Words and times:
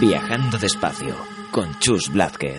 Viajando 0.00 0.56
despacio 0.56 1.14
con 1.50 1.78
Chus 1.78 2.08
Blázquez. 2.08 2.56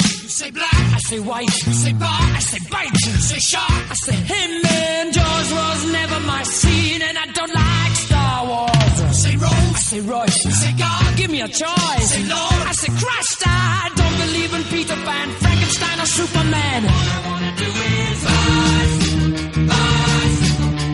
Superman. 16.05 16.85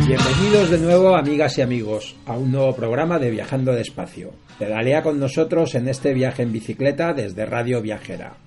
Bienvenidos 0.08 0.70
de 0.70 0.78
nuevo, 0.78 1.18
amigas 1.18 1.58
y 1.58 1.62
amigos, 1.62 2.16
a 2.26 2.38
un 2.38 2.50
nuevo 2.50 2.74
programa 2.74 3.20
de 3.20 3.30
Viajando 3.30 3.74
Despacio. 3.74 4.32
Pedalea 4.58 5.04
con 5.04 5.20
nosotros 5.20 5.76
en 5.76 5.90
este 5.90 6.14
viaje 6.14 6.44
en 6.44 6.54
bicicleta 6.54 7.14
desde 7.14 7.46
Radio 7.46 7.82
Viajera. 7.82 8.38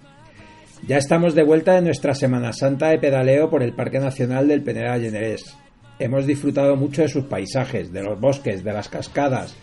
Ya 0.89 0.97
estamos 0.97 1.35
de 1.35 1.43
vuelta 1.43 1.77
en 1.77 1.85
nuestra 1.85 2.15
Semana 2.15 2.55
Santa 2.55 2.89
de 2.89 2.99
pedaleo 2.99 3.51
por 3.51 3.63
el 3.63 3.75
Parque 3.75 3.99
Nacional 3.99 4.49
del 4.49 4.63
Penedal 4.63 5.03
Llenarés. 5.03 5.55
Hemos 5.99 6.27
disfrutado 6.27 6.77
mucho 6.77 7.03
de 7.03 7.09
sus 7.09 7.25
paisajes, 7.25 7.93
de 7.93 8.05
los 8.05 8.19
bosques, 8.19 8.65
de 8.65 8.73
las 8.73 8.89
cascadas, 8.89 9.55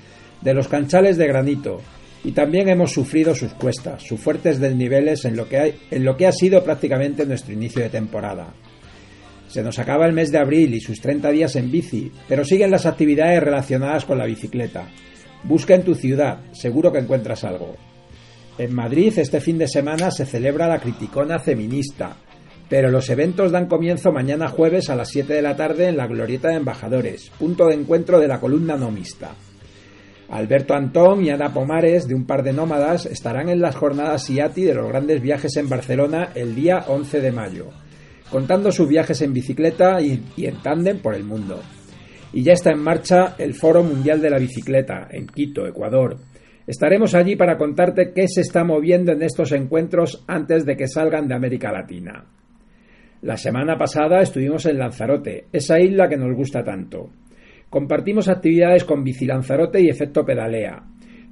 de 0.42 0.54
los 0.54 0.68
canchales 0.68 1.18
de 1.18 1.26
granito 1.26 1.82
y 2.24 2.34
también 2.34 2.70
hemos 2.70 2.92
sufrido 2.92 3.34
sus 3.34 3.56
cuestas, 3.56 4.04
sus 4.04 4.20
fuertes 4.20 4.60
desniveles 4.60 5.26
en 5.26 5.36
lo 5.36 5.48
que 6.16 6.28
ha 6.28 6.32
sido 6.32 6.64
prácticamente 6.64 7.26
nuestro 7.26 7.54
inicio 7.54 7.82
de 7.82 7.90
temporada. 7.90 8.54
Se 9.48 9.64
nos 9.64 9.80
acaba 9.80 10.06
el 10.06 10.14
mes 10.14 10.32
de 10.32 10.40
abril 10.40 10.74
y 10.74 10.82
sus 10.82 11.00
30 11.00 11.32
días 11.32 11.56
en 11.56 11.72
bici, 11.72 12.12
pero 12.28 12.44
siguen 12.44 12.72
las 12.72 12.86
actividades 12.86 13.42
relacionadas 13.42 14.06
con 14.06 14.18
la 14.18 14.26
bicicleta. 14.26 14.88
Busca 15.44 15.76
en 15.76 15.84
tu 15.84 15.96
ciudad, 15.96 16.40
seguro 16.52 16.92
que 16.92 17.00
encuentras 17.00 17.44
algo. 17.44 17.76
En 18.58 18.74
Madrid 18.74 19.14
este 19.18 19.40
fin 19.40 19.58
de 19.58 19.68
semana 19.68 20.12
se 20.12 20.26
celebra 20.26 20.68
la 20.68 20.80
Criticona 20.80 21.40
Feminista, 21.40 22.18
pero 22.70 22.90
los 22.90 23.10
eventos 23.10 23.52
dan 23.52 23.68
comienzo 23.68 24.12
mañana 24.12 24.50
jueves 24.50 24.90
a 24.90 24.96
las 24.96 25.10
7 25.10 25.34
de 25.34 25.42
la 25.42 25.56
tarde 25.56 25.88
en 25.88 25.98
la 25.98 26.08
Glorieta 26.08 26.50
de 26.50 26.56
Embajadores, 26.56 27.32
punto 27.40 27.68
de 27.68 27.76
encuentro 27.76 28.20
de 28.20 28.28
la 28.28 28.40
columna 28.40 28.76
nomista. 28.76 29.36
Alberto 30.30 30.74
Antón 30.74 31.24
y 31.24 31.30
Ana 31.30 31.54
Pomares, 31.54 32.08
de 32.08 32.16
un 32.16 32.26
par 32.26 32.44
de 32.44 32.52
nómadas, 32.52 33.06
estarán 33.06 33.48
en 33.48 33.62
las 33.62 33.76
jornadas 33.76 34.30
IATI 34.30 34.64
de 34.64 34.74
los 34.74 34.90
grandes 34.90 35.22
viajes 35.22 35.56
en 35.56 35.70
Barcelona 35.70 36.32
el 36.36 36.54
día 36.54 36.84
11 36.88 37.22
de 37.22 37.32
mayo, 37.32 37.68
contando 38.32 38.72
sus 38.72 38.88
viajes 38.88 39.22
en 39.22 39.34
bicicleta 39.34 40.02
y, 40.02 40.22
en 40.38 40.62
tándem 40.62 41.00
por 41.00 41.16
el 41.16 41.24
mundo. 41.24 41.62
Y 42.34 42.44
ya 42.44 42.54
está 42.54 42.72
en 42.72 42.80
marcha 42.80 43.36
el 43.38 43.54
Foro 43.54 43.84
Mundial 43.84 44.22
de 44.22 44.30
la 44.30 44.38
Bicicleta, 44.38 45.08
en 45.10 45.28
Quito, 45.28 45.66
Ecuador. 45.66 46.18
Estaremos 46.66 47.16
allí 47.16 47.36
para 47.36 47.58
contarte 47.58 48.12
qué 48.14 48.28
se 48.28 48.42
está 48.42 48.64
moviendo 48.64 49.14
en 49.14 49.22
estos 49.22 49.54
encuentros 49.54 50.26
antes 50.28 50.66
de 50.66 50.76
que 50.76 50.88
salgan 50.88 51.28
de 51.28 51.36
América 51.36 51.72
Latina. 51.72 52.26
La 53.22 53.38
semana 53.38 53.78
pasada 53.78 54.22
estuvimos 54.22 54.66
en 54.66 54.78
Lanzarote, 54.78 55.46
esa 55.52 55.80
isla 55.80 56.10
que 56.10 56.18
nos 56.18 56.36
gusta 56.36 56.64
tanto. 56.64 57.10
Compartimos 57.70 58.28
actividades 58.28 58.84
con 58.84 59.04
Bici 59.04 59.26
Lanzarote 59.26 59.82
y 59.82 59.90
Efecto 59.90 60.26
Pedalea. 60.26 60.84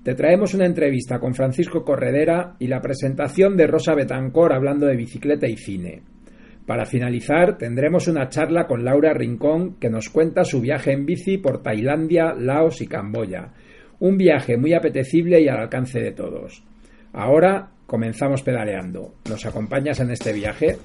Te 0.04 0.16
traemos 0.16 0.54
una 0.54 0.66
entrevista 0.66 1.20
con 1.20 1.34
Francisco 1.34 1.84
Corredera 1.84 2.56
y 2.60 2.68
la 2.68 2.82
presentación 2.82 3.58
de 3.58 3.68
Rosa 3.68 3.94
Betancor 3.96 4.54
hablando 4.54 4.86
de 4.86 4.96
bicicleta 4.96 5.48
y 5.48 5.58
cine. 5.58 6.04
Para 6.66 6.86
finalizar, 6.86 7.58
tendremos 7.58 8.08
una 8.08 8.28
charla 8.30 8.66
con 8.66 8.84
Laura 8.84 9.14
Rincón 9.14 9.76
que 9.80 9.90
nos 9.90 10.10
cuenta 10.10 10.44
su 10.44 10.62
viaje 10.62 10.94
en 10.94 11.06
bici 11.06 11.38
por 11.38 11.62
Tailandia, 11.62 12.34
Laos 12.34 12.82
y 12.82 12.88
Camboya. 12.88 13.54
Un 14.00 14.18
viaje 14.18 14.58
muy 14.58 14.74
apetecible 14.74 15.40
y 15.42 15.48
al 15.48 15.60
alcance 15.60 16.00
de 16.00 16.12
todos. 16.12 16.64
Ahora 17.14 17.70
comenzamos 17.86 18.42
pedaleando. 18.42 19.14
¿Nos 19.30 19.46
acompañas 19.46 20.00
en 20.00 20.10
este 20.10 20.34
viaje? 20.34 20.78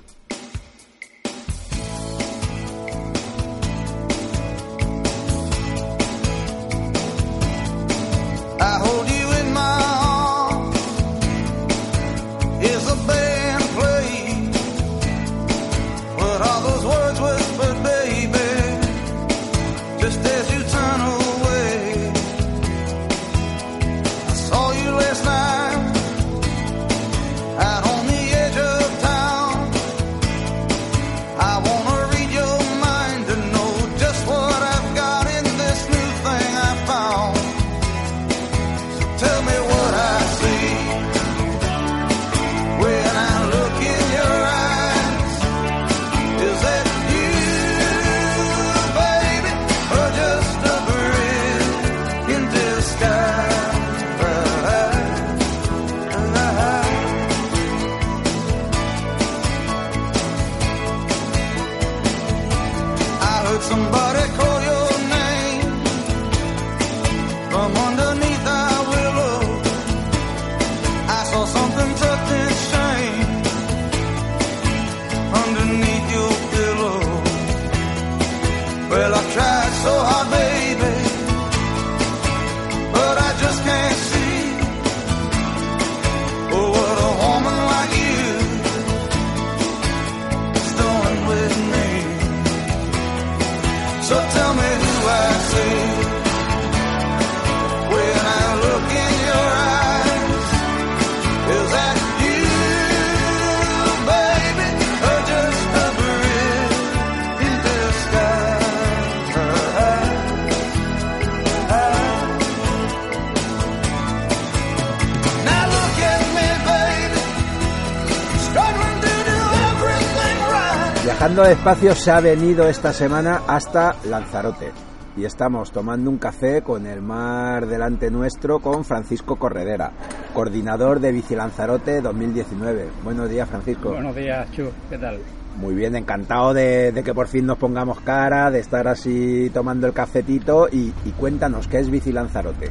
Despacio 121.61 121.95
se 121.95 122.11
ha 122.11 122.21
venido 122.21 122.67
esta 122.71 122.91
semana 122.91 123.43
hasta 123.47 123.95
Lanzarote 124.09 124.71
y 125.15 125.27
estamos 125.27 125.71
tomando 125.71 126.09
un 126.09 126.17
café 126.17 126.63
con 126.63 126.87
el 126.87 127.03
mar 127.03 127.67
delante 127.67 128.11
nuestro 128.11 128.61
con 128.61 128.83
Francisco 128.83 129.37
Corredera, 129.37 129.93
coordinador 130.33 131.01
de 131.01 131.13
Bici 131.13 131.35
Lanzarote 131.35 132.01
2019. 132.01 132.89
Buenos 133.05 133.29
días, 133.29 133.47
Francisco. 133.47 133.91
Buenos 133.91 134.17
días, 134.17 134.51
Chu, 134.53 134.71
¿qué 134.89 134.97
tal? 134.97 135.19
Muy 135.59 135.75
bien, 135.75 135.97
encantado 135.97 136.55
de, 136.55 136.93
de 136.93 137.05
que 137.05 137.13
por 137.13 137.29
fin 137.29 137.45
nos 137.45 137.59
pongamos 137.59 138.01
cara, 138.01 138.51
de 138.51 138.61
estar 138.61 138.89
así 138.89 139.51
tomando 139.53 139.87
el 139.87 139.93
cafetito 139.93 140.67
y, 140.73 140.95
y 141.05 141.11
cuéntanos 141.11 141.69
qué 141.69 141.81
es 141.81 141.91
Bici 141.91 142.11
Lanzarote. 142.11 142.71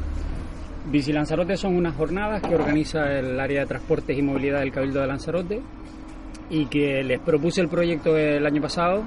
Bici 0.87 1.13
Lanzarote 1.13 1.57
son 1.57 1.75
unas 1.75 1.95
jornadas 1.95 2.41
que 2.41 2.55
organiza 2.55 3.05
el 3.19 3.39
área 3.39 3.61
de 3.61 3.67
transportes 3.67 4.17
y 4.17 4.23
movilidad 4.23 4.61
del 4.61 4.71
Cabildo 4.71 5.01
de 5.01 5.07
Lanzarote 5.07 5.61
y 6.49 6.65
que 6.65 7.03
les 7.03 7.19
propuse 7.19 7.61
el 7.61 7.67
proyecto 7.67 8.17
el 8.17 8.45
año 8.45 8.61
pasado. 8.61 9.03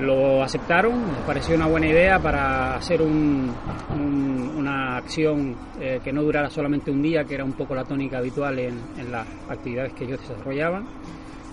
Lo 0.00 0.42
aceptaron, 0.42 0.92
les 1.08 1.24
pareció 1.26 1.56
una 1.56 1.66
buena 1.66 1.88
idea 1.88 2.18
para 2.20 2.76
hacer 2.76 3.02
un- 3.02 3.52
un- 3.92 4.52
una 4.56 4.96
acción 4.98 5.56
eh, 5.80 6.00
que 6.04 6.12
no 6.12 6.22
durara 6.22 6.48
solamente 6.48 6.90
un 6.90 7.02
día, 7.02 7.24
que 7.24 7.34
era 7.34 7.44
un 7.44 7.52
poco 7.54 7.74
la 7.74 7.84
tónica 7.84 8.18
habitual 8.18 8.58
en, 8.58 8.74
en 8.98 9.10
las 9.10 9.26
actividades 9.48 9.92
que 9.94 10.04
ellos 10.04 10.20
desarrollaban. 10.20 10.84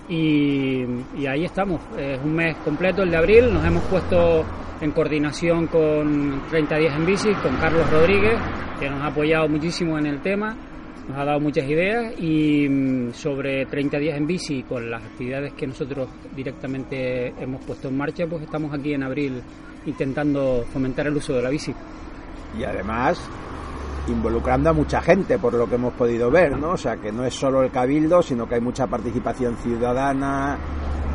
Y, 0.08 0.84
y 1.18 1.26
ahí 1.26 1.44
estamos, 1.44 1.80
es 1.98 2.18
un 2.22 2.34
mes 2.34 2.56
completo, 2.64 3.02
el 3.02 3.10
de 3.10 3.16
abril, 3.16 3.52
nos 3.52 3.64
hemos 3.64 3.82
puesto 3.84 4.44
en 4.80 4.90
coordinación 4.92 5.66
con 5.66 6.42
30 6.48 6.76
días 6.78 6.96
en 6.96 7.04
bici, 7.04 7.30
con 7.42 7.56
Carlos 7.56 7.90
Rodríguez, 7.90 8.38
que 8.80 8.88
nos 8.88 9.02
ha 9.02 9.08
apoyado 9.08 9.48
muchísimo 9.48 9.98
en 9.98 10.06
el 10.06 10.20
tema, 10.20 10.56
nos 11.08 11.16
ha 11.16 11.24
dado 11.24 11.40
muchas 11.40 11.66
ideas 11.68 12.12
y 12.20 12.68
mm, 12.68 13.12
sobre 13.14 13.64
30 13.66 13.98
días 13.98 14.18
en 14.18 14.26
bici, 14.26 14.62
con 14.62 14.90
las 14.90 15.02
actividades 15.02 15.54
que 15.54 15.66
nosotros 15.66 16.08
directamente 16.36 17.28
hemos 17.42 17.64
puesto 17.64 17.88
en 17.88 17.96
marcha, 17.96 18.26
pues 18.26 18.42
estamos 18.42 18.72
aquí 18.72 18.92
en 18.92 19.02
abril 19.02 19.42
intentando 19.86 20.64
fomentar 20.70 21.06
el 21.06 21.16
uso 21.16 21.34
de 21.34 21.42
la 21.42 21.48
bici. 21.48 21.74
Y 22.58 22.64
además 22.64 23.28
involucrando 24.08 24.70
a 24.70 24.72
mucha 24.72 25.00
gente, 25.00 25.38
por 25.38 25.54
lo 25.54 25.68
que 25.68 25.74
hemos 25.74 25.92
podido 25.94 26.30
ver, 26.30 26.56
¿no? 26.58 26.72
O 26.72 26.76
sea, 26.76 26.96
que 26.96 27.12
no 27.12 27.24
es 27.24 27.34
solo 27.34 27.62
el 27.62 27.70
cabildo, 27.70 28.22
sino 28.22 28.48
que 28.48 28.56
hay 28.56 28.60
mucha 28.60 28.86
participación 28.86 29.56
ciudadana, 29.56 30.58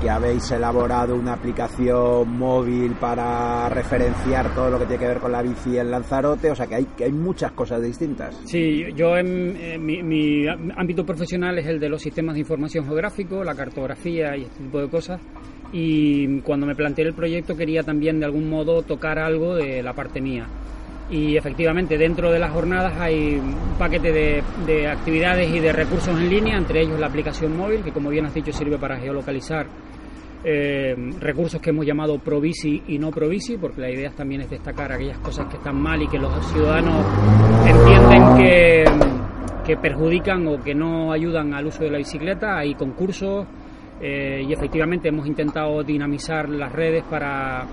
que 0.03 0.09
habéis 0.09 0.51
elaborado 0.51 1.15
una 1.15 1.33
aplicación 1.33 2.37
móvil 2.37 2.91
para 2.99 3.69
referenciar 3.69 4.53
todo 4.53 4.69
lo 4.69 4.77
que 4.77 4.85
tiene 4.85 4.99
que 4.99 5.07
ver 5.07 5.19
con 5.19 5.31
la 5.31 5.41
bici 5.41 5.77
en 5.77 5.89
Lanzarote, 5.91 6.51
o 6.51 6.55
sea, 6.55 6.67
que 6.67 6.75
hay, 6.75 6.85
que 6.97 7.05
hay 7.05 7.13
muchas 7.13 7.53
cosas 7.53 7.81
distintas. 7.81 8.35
Sí, 8.43 8.83
yo 8.97 9.15
en, 9.15 9.55
en 9.55 9.85
mi, 9.85 10.03
mi 10.03 10.45
ámbito 10.75 11.05
profesional 11.05 11.57
es 11.57 11.67
el 11.67 11.79
de 11.79 11.87
los 11.87 12.01
sistemas 12.01 12.33
de 12.33 12.41
información 12.41 12.85
geográfico, 12.85 13.45
la 13.45 13.55
cartografía 13.55 14.35
y 14.35 14.43
este 14.43 14.63
tipo 14.63 14.81
de 14.81 14.89
cosas. 14.89 15.21
Y 15.71 16.41
cuando 16.41 16.67
me 16.67 16.75
planteé 16.75 17.05
el 17.05 17.13
proyecto 17.13 17.55
quería 17.55 17.81
también 17.83 18.19
de 18.19 18.25
algún 18.25 18.49
modo 18.49 18.81
tocar 18.81 19.17
algo 19.17 19.55
de 19.55 19.81
la 19.81 19.93
parte 19.93 20.19
mía. 20.19 20.47
Y 21.09 21.37
efectivamente 21.37 21.97
dentro 21.97 22.29
de 22.29 22.39
las 22.39 22.51
jornadas 22.51 22.99
hay 22.99 23.35
un 23.35 23.77
paquete 23.77 24.11
de, 24.11 24.43
de 24.65 24.87
actividades 24.87 25.49
y 25.49 25.59
de 25.59 25.71
recursos 25.71 26.19
en 26.19 26.29
línea, 26.29 26.57
entre 26.57 26.81
ellos 26.81 26.99
la 26.99 27.07
aplicación 27.07 27.55
móvil, 27.55 27.83
que 27.83 27.91
como 27.91 28.09
bien 28.09 28.25
has 28.25 28.33
dicho 28.33 28.51
sirve 28.51 28.77
para 28.77 28.97
geolocalizar 28.97 29.67
eh, 30.43 30.95
recursos 31.19 31.61
que 31.61 31.69
hemos 31.69 31.85
llamado 31.85 32.19
Provici 32.19 32.81
y 32.87 32.97
no 32.99 33.11
Provici, 33.11 33.57
porque 33.57 33.81
la 33.81 33.89
idea 33.91 34.11
también 34.11 34.41
es 34.41 34.49
destacar 34.49 34.91
aquellas 34.91 35.19
cosas 35.19 35.47
que 35.47 35.57
están 35.57 35.81
mal 35.81 36.01
y 36.01 36.07
que 36.07 36.17
los 36.19 36.33
ciudadanos 36.51 37.05
entienden 37.65 38.37
que, 38.37 38.83
que 39.65 39.77
perjudican 39.77 40.47
o 40.47 40.61
que 40.61 40.73
no 40.75 41.11
ayudan 41.11 41.53
al 41.53 41.67
uso 41.67 41.83
de 41.83 41.91
la 41.91 41.97
bicicleta. 41.97 42.57
Hay 42.57 42.75
concursos 42.75 43.45
eh, 44.01 44.43
y 44.47 44.51
efectivamente 44.51 45.09
hemos 45.09 45.27
intentado 45.27 45.81
dinamizar 45.83 46.49
las 46.49 46.71
redes 46.73 47.03
para, 47.09 47.65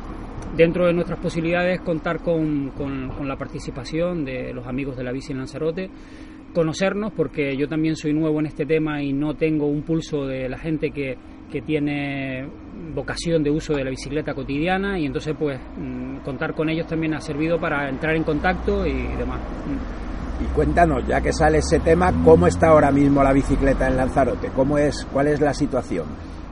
dentro 0.56 0.86
de 0.86 0.92
nuestras 0.92 1.18
posibilidades, 1.18 1.80
contar 1.80 2.20
con, 2.22 2.70
con- 2.70 3.08
con 3.10 3.26
la 3.26 3.36
participación 3.36 4.24
de 4.24 4.52
los 4.52 4.66
amigos 4.66 4.96
de 4.96 5.04
la 5.04 5.12
bici 5.12 5.32
en 5.32 5.38
Lanzarote 5.38 5.90
conocernos 6.52 7.12
porque 7.12 7.56
yo 7.56 7.68
también 7.68 7.94
soy 7.94 8.12
nuevo 8.12 8.40
en 8.40 8.46
este 8.46 8.66
tema 8.66 9.00
y 9.00 9.12
no 9.12 9.34
tengo 9.34 9.66
un 9.68 9.82
pulso 9.82 10.26
de 10.26 10.48
la 10.48 10.58
gente 10.58 10.90
que, 10.90 11.16
que 11.50 11.62
tiene 11.62 12.46
vocación 12.94 13.42
de 13.42 13.50
uso 13.50 13.74
de 13.74 13.84
la 13.84 13.90
bicicleta 13.90 14.34
cotidiana 14.34 14.98
y 14.98 15.06
entonces 15.06 15.34
pues 15.38 15.60
mm, 15.76 16.18
contar 16.24 16.54
con 16.54 16.68
ellos 16.68 16.86
también 16.86 17.14
ha 17.14 17.20
servido 17.20 17.58
para 17.60 17.88
entrar 17.88 18.16
en 18.16 18.24
contacto 18.24 18.86
y 18.86 19.06
demás. 19.16 19.40
Y 20.40 20.44
cuéntanos, 20.54 21.06
ya 21.06 21.20
que 21.20 21.32
sale 21.32 21.58
ese 21.58 21.80
tema, 21.80 22.12
¿cómo 22.24 22.46
está 22.46 22.68
ahora 22.68 22.90
mismo 22.90 23.22
la 23.22 23.32
bicicleta 23.32 23.88
en 23.88 23.96
Lanzarote? 23.96 24.48
¿Cómo 24.54 24.78
es, 24.78 25.06
¿Cuál 25.12 25.28
es 25.28 25.40
la 25.40 25.52
situación? 25.52 26.06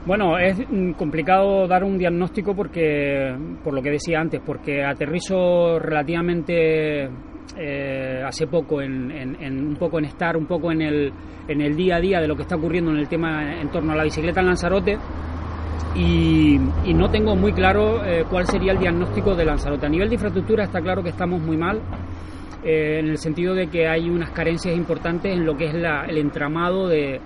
Bueno, 0.05 0.37
es 0.37 0.57
mm, 0.69 0.91
complicado 0.93 1.67
dar 1.67 1.83
un 1.83 1.97
diagnóstico 1.97 2.55
porque, 2.55 3.35
por 3.63 3.73
lo 3.73 3.81
que 3.81 3.91
decía 3.91 4.19
antes, 4.19 4.41
porque 4.45 4.83
aterrizo 4.83 5.79
relativamente 5.79 7.09
eh, 7.57 8.21
hace 8.25 8.47
poco 8.47 8.81
en, 8.81 9.11
en- 9.11 9.35
en 9.41 9.67
un 9.67 9.75
poco 9.75 9.99
en 9.99 10.05
estar 10.05 10.37
un 10.37 10.45
poco 10.45 10.71
en 10.71 10.81
el, 10.81 11.11
en 11.47 11.61
el 11.61 11.75
día 11.75 11.95
a 11.97 11.99
día 11.99 12.19
de 12.21 12.27
lo 12.27 12.35
que 12.35 12.43
está 12.43 12.55
ocurriendo 12.55 12.91
en 12.91 12.97
el 12.97 13.07
tema 13.07 13.59
en 13.59 13.69
torno 13.69 13.93
a 13.93 13.95
la 13.95 14.03
bicicleta 14.03 14.39
en 14.41 14.45
Lanzarote 14.47 14.97
y, 15.95 16.59
no 16.93 17.09
tengo 17.09 17.35
muy 17.35 17.51
claro 17.53 18.05
eh, 18.05 18.23
cuál 18.29 18.45
sería 18.45 18.71
el 18.73 18.79
diagnóstico 18.79 19.35
de 19.35 19.45
Lanzarote. 19.45 19.85
A 19.85 19.89
nivel 19.89 20.09
de 20.09 20.15
infraestructura 20.15 20.63
está 20.63 20.81
claro 20.81 21.01
que 21.03 21.09
estamos 21.09 21.41
muy 21.41 21.57
mal. 21.57 21.81
eh, 22.63 22.99
en 22.99 23.07
el 23.07 23.17
sentido 23.17 23.55
de 23.55 23.67
que 23.67 23.87
hay 23.87 24.09
unas 24.09 24.31
carencias 24.31 24.75
importantes 24.75 25.33
en 25.33 25.45
lo 25.45 25.55
que 25.55 25.67
es 25.67 25.73
la- 25.73 26.03
el 26.05 26.17
entramado 26.17 26.89
de, 26.89 27.21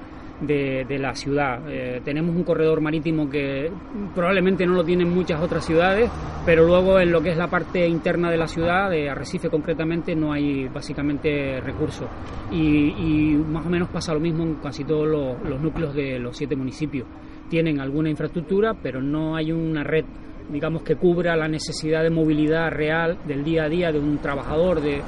de- 0.48 0.98
la 1.00 1.14
ciudad. 1.16 1.60
Eh, 1.70 2.02
tenemos 2.06 2.36
un 2.36 2.44
corredor 2.44 2.80
marítimo 2.80 3.30
que 3.30 3.70
probablemente 4.14 4.66
no 4.66 4.74
lo 4.74 4.84
tienen 4.84 5.10
muchas 5.10 5.42
otras 5.42 5.66
ciudades, 5.66 6.10
pero 6.46 6.66
luego 6.66 7.00
en 7.00 7.12
lo 7.12 7.22
que 7.22 7.32
es 7.32 7.38
la 7.38 7.48
parte 7.48 7.88
interna 7.88 8.30
de 8.30 8.38
la 8.38 8.48
ciudad, 8.48 8.90
de 8.90 9.10
Arrecife 9.10 9.50
concretamente, 9.50 10.16
no 10.16 10.32
hay 10.32 10.68
básicamente 10.68 11.60
recursos. 11.62 12.08
Y, 12.52 12.60
y 12.90 13.36
más 13.36 13.66
o 13.66 13.70
menos 13.70 13.90
pasa 13.90 14.14
lo 14.14 14.20
mismo 14.20 14.44
en 14.44 14.56
casi 14.56 14.84
todos 14.84 15.08
los, 15.08 15.42
los 15.50 15.60
núcleos 15.60 15.94
de 15.96 16.20
los 16.20 16.38
siete 16.38 16.56
municipios. 16.56 17.08
Tienen 17.50 17.80
alguna 17.80 18.10
infraestructura, 18.10 18.74
pero 18.82 19.02
no 19.02 19.36
hay 19.36 19.52
una 19.52 19.84
red 19.84 20.06
digamos 20.52 20.84
que 20.84 20.98
cubra 20.98 21.38
la 21.38 21.48
necesidad 21.48 22.04
de 22.04 22.10
movilidad 22.10 22.70
real 22.70 23.18
del 23.26 23.46
día 23.46 23.64
a 23.64 23.70
día 23.70 23.94
de 23.94 24.00
un 24.00 24.18
trabajador, 24.18 24.82
de, 24.82 25.02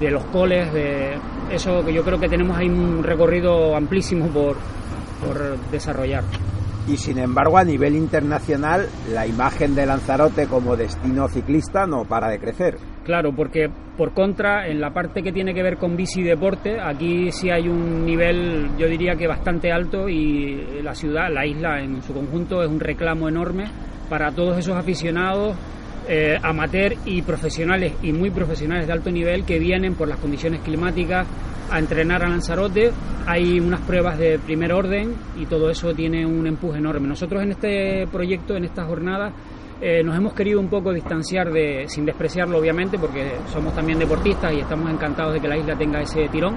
de 0.00 0.10
los 0.10 0.24
coles, 0.26 0.72
de 0.72 1.14
eso 1.50 1.84
que 1.84 1.92
yo 1.92 2.02
creo 2.02 2.18
que 2.18 2.28
tenemos 2.28 2.56
ahí 2.56 2.68
un 2.68 3.02
recorrido 3.02 3.74
amplísimo 3.76 4.26
por, 4.28 4.56
por 5.24 5.58
desarrollar. 5.70 6.24
Y 6.88 6.96
sin 6.98 7.18
embargo, 7.18 7.58
a 7.58 7.64
nivel 7.64 7.96
internacional, 7.96 8.88
la 9.12 9.26
imagen 9.26 9.74
de 9.74 9.86
Lanzarote 9.86 10.46
como 10.46 10.76
destino 10.76 11.26
ciclista 11.26 11.84
no 11.84 12.04
para 12.04 12.28
de 12.28 12.38
crecer. 12.38 12.76
Claro, 13.04 13.32
porque 13.34 13.68
por 13.96 14.12
contra, 14.12 14.68
en 14.68 14.80
la 14.80 14.92
parte 14.92 15.22
que 15.22 15.32
tiene 15.32 15.52
que 15.52 15.64
ver 15.64 15.78
con 15.78 15.96
bici 15.96 16.20
y 16.20 16.24
deporte, 16.24 16.80
aquí 16.80 17.32
sí 17.32 17.50
hay 17.50 17.68
un 17.68 18.04
nivel, 18.04 18.70
yo 18.78 18.86
diría 18.86 19.16
que 19.16 19.26
bastante 19.26 19.72
alto 19.72 20.08
y 20.08 20.80
la 20.82 20.94
ciudad, 20.94 21.28
la 21.32 21.44
isla 21.44 21.80
en 21.80 22.02
su 22.02 22.12
conjunto 22.12 22.62
es 22.62 22.68
un 22.68 22.78
reclamo 22.78 23.28
enorme 23.28 23.64
para 24.08 24.30
todos 24.30 24.56
esos 24.56 24.76
aficionados 24.76 25.56
eh, 26.08 26.38
amateur 26.42 26.94
y 27.04 27.22
profesionales 27.22 27.94
y 28.02 28.12
muy 28.12 28.30
profesionales 28.30 28.86
de 28.86 28.92
alto 28.92 29.10
nivel 29.10 29.44
que 29.44 29.58
vienen 29.58 29.94
por 29.94 30.08
las 30.08 30.18
condiciones 30.18 30.60
climáticas 30.60 31.26
a 31.70 31.78
entrenar 31.78 32.22
a 32.22 32.28
Lanzarote. 32.28 32.92
Hay 33.26 33.58
unas 33.58 33.80
pruebas 33.80 34.18
de 34.18 34.38
primer 34.38 34.72
orden 34.72 35.14
y 35.36 35.46
todo 35.46 35.68
eso 35.70 35.92
tiene 35.94 36.24
un 36.24 36.46
empuje 36.46 36.78
enorme. 36.78 37.08
Nosotros 37.08 37.42
en 37.42 37.52
este 37.52 38.06
proyecto, 38.06 38.56
en 38.56 38.64
esta 38.64 38.84
jornada, 38.84 39.32
eh, 39.80 40.02
nos 40.02 40.16
hemos 40.16 40.32
querido 40.32 40.60
un 40.60 40.68
poco 40.68 40.92
distanciar 40.92 41.52
de, 41.52 41.84
sin 41.88 42.06
despreciarlo 42.06 42.58
obviamente, 42.58 42.98
porque 42.98 43.32
somos 43.52 43.74
también 43.74 43.98
deportistas 43.98 44.52
y 44.52 44.60
estamos 44.60 44.90
encantados 44.90 45.34
de 45.34 45.40
que 45.40 45.48
la 45.48 45.56
isla 45.56 45.76
tenga 45.76 46.00
ese 46.00 46.28
tirón, 46.28 46.56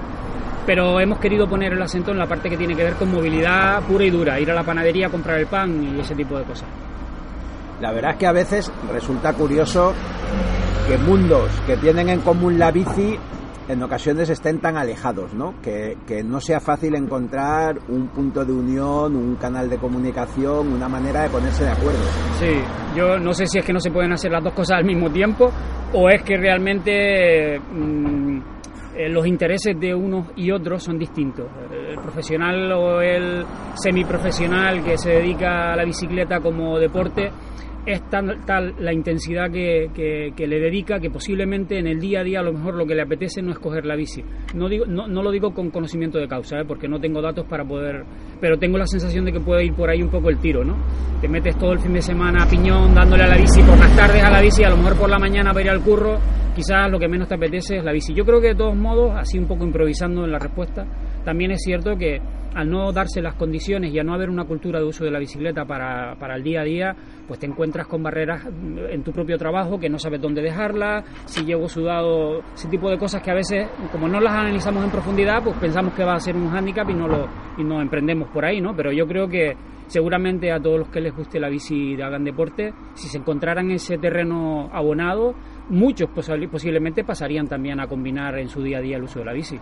pero 0.65 0.99
hemos 0.99 1.19
querido 1.19 1.47
poner 1.47 1.73
el 1.73 1.81
acento 1.81 2.11
en 2.11 2.17
la 2.17 2.27
parte 2.27 2.49
que 2.49 2.55
tiene 2.55 2.75
que 2.75 2.83
ver 2.83 2.93
con 2.93 3.11
movilidad 3.11 3.81
pura 3.83 4.05
y 4.05 4.09
dura, 4.09 4.39
ir 4.39 4.51
a 4.51 4.53
la 4.53 4.63
panadería 4.63 5.07
a 5.07 5.09
comprar 5.09 5.39
el 5.39 5.47
pan 5.47 5.83
y 5.83 5.99
ese 5.99 6.15
tipo 6.15 6.37
de 6.37 6.45
cosas. 6.45 6.69
La 7.81 7.91
verdad 7.91 8.11
es 8.11 8.17
que 8.17 8.27
a 8.27 8.31
veces 8.31 8.71
resulta 8.91 9.33
curioso 9.33 9.93
que 10.87 10.97
mundos 10.97 11.49
que 11.65 11.77
tienen 11.77 12.09
en 12.09 12.19
común 12.21 12.59
la 12.59 12.71
bici 12.71 13.17
en 13.69 13.83
ocasiones 13.83 14.29
estén 14.29 14.59
tan 14.59 14.77
alejados, 14.77 15.33
¿no? 15.35 15.53
Que, 15.61 15.95
que 16.07 16.23
no 16.23 16.41
sea 16.41 16.59
fácil 16.59 16.95
encontrar 16.95 17.77
un 17.87 18.07
punto 18.07 18.43
de 18.43 18.51
unión, 18.51 19.15
un 19.15 19.35
canal 19.35 19.69
de 19.69 19.77
comunicación, 19.77 20.73
una 20.73 20.89
manera 20.89 21.21
de 21.21 21.29
ponerse 21.29 21.63
de 21.63 21.69
acuerdo. 21.69 21.99
Sí, 22.39 22.59
yo 22.95 23.19
no 23.19 23.31
sé 23.31 23.45
si 23.45 23.59
es 23.59 23.65
que 23.65 23.71
no 23.71 23.79
se 23.79 23.91
pueden 23.91 24.11
hacer 24.11 24.31
las 24.31 24.43
dos 24.43 24.53
cosas 24.53 24.79
al 24.79 24.85
mismo 24.85 25.11
tiempo 25.11 25.51
o 25.93 26.09
es 26.09 26.23
que 26.23 26.35
realmente 26.35 27.59
mm, 27.59 28.39
eh, 28.95 29.07
los 29.07 29.27
intereses 29.27 29.79
de 29.79 29.93
unos 29.93 30.27
y 30.35 30.49
otros 30.51 30.83
son 30.83 30.97
distintos. 30.97 31.45
El 31.71 31.99
profesional 31.99 32.71
o 32.71 33.01
el 33.01 33.45
semiprofesional 33.75 34.83
que 34.83 34.97
se 34.97 35.11
dedica 35.11 35.73
a 35.73 35.75
la 35.75 35.85
bicicleta 35.85 36.39
como 36.39 36.79
deporte 36.79 37.31
es 37.93 38.09
tan, 38.09 38.45
tal 38.45 38.75
la 38.79 38.93
intensidad 38.93 39.51
que, 39.51 39.89
que- 39.95 40.47
le 40.47 40.59
dedica 40.59 40.99
que 40.99 41.09
posiblemente 41.09 41.77
en 41.77 41.85
el 41.87 41.99
día 41.99 42.21
a 42.21 42.23
día 42.23 42.39
a 42.39 42.43
lo 42.43 42.53
mejor 42.53 42.75
lo 42.75 42.85
que 42.85 42.95
le 42.95 43.01
apetece 43.03 43.41
no 43.41 43.51
es 43.51 43.59
coger 43.59 43.85
la 43.85 43.95
bici. 43.95 44.23
No, 44.55 44.67
digo, 44.67 44.85
no, 44.85 45.07
no 45.07 45.21
lo 45.21 45.31
digo 45.31 45.53
con 45.53 45.69
conocimiento 45.69 46.17
de 46.17 46.27
causa, 46.27 46.59
¿eh? 46.59 46.65
porque 46.67 46.87
no 46.87 46.99
tengo 46.99 47.21
datos 47.21 47.45
para 47.47 47.63
poder... 47.65 48.03
Pero 48.41 48.57
tengo 48.57 48.77
la 48.77 48.87
sensación 48.87 49.25
de 49.25 49.31
que 49.33 49.39
puede 49.39 49.65
ir 49.65 49.73
por 49.73 49.89
ahí 49.89 50.01
un 50.01 50.09
poco 50.09 50.29
el 50.29 50.37
tiro, 50.39 50.63
¿no? 50.63 50.75
Te 51.21 51.27
metes 51.27 51.57
todo 51.57 51.73
el 51.73 51.79
fin 51.79 51.93
de 51.93 52.01
semana 52.01 52.43
a 52.43 52.49
piñón 52.49 52.95
dándole 52.95 53.23
a 53.23 53.27
la 53.27 53.37
bici, 53.37 53.61
por 53.61 53.77
las 53.77 53.95
tardes 53.95 54.23
a 54.23 54.29
la 54.29 54.41
bici, 54.41 54.63
a 54.63 54.69
lo 54.69 54.77
mejor 54.77 54.97
por 54.97 55.09
la 55.09 55.19
mañana 55.19 55.51
para 55.51 55.65
ir 55.65 55.69
al 55.71 55.81
curro, 55.81 56.17
quizás 56.55 56.89
lo 56.89 56.97
que 56.97 57.07
menos 57.07 57.27
te 57.27 57.35
apetece 57.35 57.77
es 57.77 57.83
la 57.83 57.91
bici. 57.91 58.13
Yo 58.13 58.23
creo 58.25 58.39
que 58.41 58.47
de 58.47 58.55
todos 58.55 58.75
modos, 58.75 59.11
así 59.15 59.37
un 59.37 59.45
poco 59.45 59.65
improvisando 59.65 60.23
en 60.25 60.31
la 60.31 60.39
respuesta, 60.39 60.85
también 61.23 61.51
es 61.51 61.61
cierto 61.63 61.95
que 61.97 62.19
al 62.55 62.67
no 62.67 62.91
darse 62.91 63.21
las 63.21 63.35
condiciones 63.35 63.93
y 63.93 63.99
a 63.99 64.03
no 64.03 64.13
haber 64.15 64.27
una 64.29 64.43
cultura 64.43 64.79
de 64.79 64.85
uso 64.85 65.03
de 65.03 65.11
la 65.11 65.19
bicicleta 65.19 65.65
para, 65.65 66.15
para 66.15 66.35
el 66.35 66.41
día 66.43 66.61
a 66.61 66.63
día, 66.63 66.95
pues 67.27 67.39
te 67.39 67.45
encuentras 67.45 67.85
con 67.85 68.01
barreras 68.01 68.43
en 68.89 69.03
tu 69.03 69.11
propio 69.11 69.37
trabajo 69.37 69.79
que 69.79 69.87
no 69.87 69.99
sabes 69.99 70.19
dónde 70.19 70.41
dejarla, 70.41 71.03
si 71.25 71.45
llego 71.45 71.69
sudado, 71.69 72.41
ese 72.55 72.67
tipo 72.67 72.89
de 72.89 72.97
cosas 72.97 73.21
que 73.21 73.29
a 73.29 73.35
veces, 73.35 73.67
como 73.91 74.07
no 74.07 74.19
las 74.19 74.33
analizamos 74.33 74.83
en 74.83 74.89
profundidad, 74.89 75.43
pues 75.43 75.55
pensamos 75.57 75.93
que 75.93 76.03
va 76.03 76.15
a 76.15 76.19
ser 76.19 76.35
un 76.35 76.49
hándicap 76.49 76.89
y 76.89 76.93
no 76.95 77.07
lo 77.07 77.27
y 77.59 77.63
no 77.63 77.81
emprendemos 77.81 78.29
por 78.29 78.43
ahí, 78.45 78.59
¿no? 78.61 78.75
Pero 78.75 78.91
yo 78.91 79.05
creo 79.05 79.27
que 79.27 79.55
seguramente 79.85 80.51
a 80.51 80.59
todos 80.59 80.79
los 80.79 80.89
que 80.89 81.01
les 81.01 81.15
guste 81.15 81.39
la 81.39 81.49
bici 81.49 81.93
y 81.93 82.01
hagan 82.01 82.23
deporte, 82.23 82.73
si 82.95 83.07
se 83.09 83.19
encontraran 83.19 83.69
ese 83.69 83.97
terreno 83.99 84.69
abonado, 84.73 85.35
muchos 85.69 86.09
posi- 86.09 86.49
posiblemente 86.49 87.03
pasarían 87.03 87.47
también 87.47 87.79
a 87.79 87.85
combinar 87.87 88.39
en 88.39 88.47
su 88.49 88.63
día 88.63 88.79
a 88.79 88.81
día 88.81 88.97
el 88.97 89.03
uso 89.03 89.19
de 89.19 89.25
la 89.25 89.33
bici. 89.33 89.59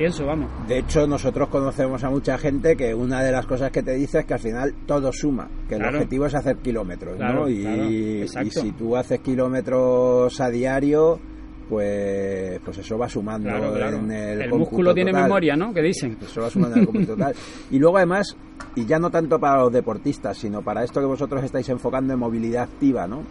Pienso, 0.00 0.24
vamos. 0.24 0.50
De 0.66 0.78
hecho, 0.78 1.06
nosotros 1.06 1.50
conocemos 1.50 2.02
a 2.04 2.08
mucha 2.08 2.38
gente 2.38 2.74
que 2.74 2.94
una 2.94 3.22
de 3.22 3.30
las 3.30 3.44
cosas 3.44 3.70
que 3.70 3.82
te 3.82 3.92
dice 3.92 4.20
es 4.20 4.24
que 4.24 4.32
al 4.32 4.40
final 4.40 4.74
todo 4.86 5.12
suma, 5.12 5.46
que 5.68 5.74
el 5.74 5.84
objetivo 5.84 6.24
es 6.24 6.34
hacer 6.34 6.56
kilómetros, 6.56 7.16
Claro, 7.18 7.40
¿no? 7.40 7.48
Y, 7.50 7.60
claro, 7.60 7.84
y 7.90 8.22
exacto. 8.22 8.60
si 8.62 8.72
tú 8.72 8.96
haces 8.96 9.20
kilómetros 9.20 10.40
a 10.40 10.48
diario, 10.48 11.20
pues, 11.68 12.58
pues 12.64 12.78
eso 12.78 12.96
va 12.96 13.10
sumando 13.10 13.50
Claro, 13.50 13.74
claro. 13.74 13.98
en 13.98 14.10
el, 14.10 14.48
músculo 14.48 14.94
tiene 14.94 15.10
total. 15.10 15.24
memoria, 15.24 15.54
¿no? 15.54 15.74
Que 15.74 15.82
dicen. 15.82 16.16
Eso 16.18 16.40
va 16.40 16.48
sumando 16.48 16.76
en 16.76 16.80
el 16.80 16.86
cómputo 16.86 17.12
total. 17.12 17.34
Y 17.70 17.78
luego 17.78 17.98
además, 17.98 18.34
y 18.76 18.86
ya 18.86 18.98
no 18.98 19.10
tanto 19.10 19.38
para 19.38 19.60
los 19.60 19.70
deportistas, 19.70 20.38
sino 20.38 20.62
para 20.62 20.82
esto 20.82 21.00
que 21.00 21.06
vosotros 21.08 21.44
estáis 21.44 21.68
enfocando 21.68 22.14
en 22.14 22.20
movilidad 22.20 22.62
activa, 22.62 23.06
¿no? 23.06 23.22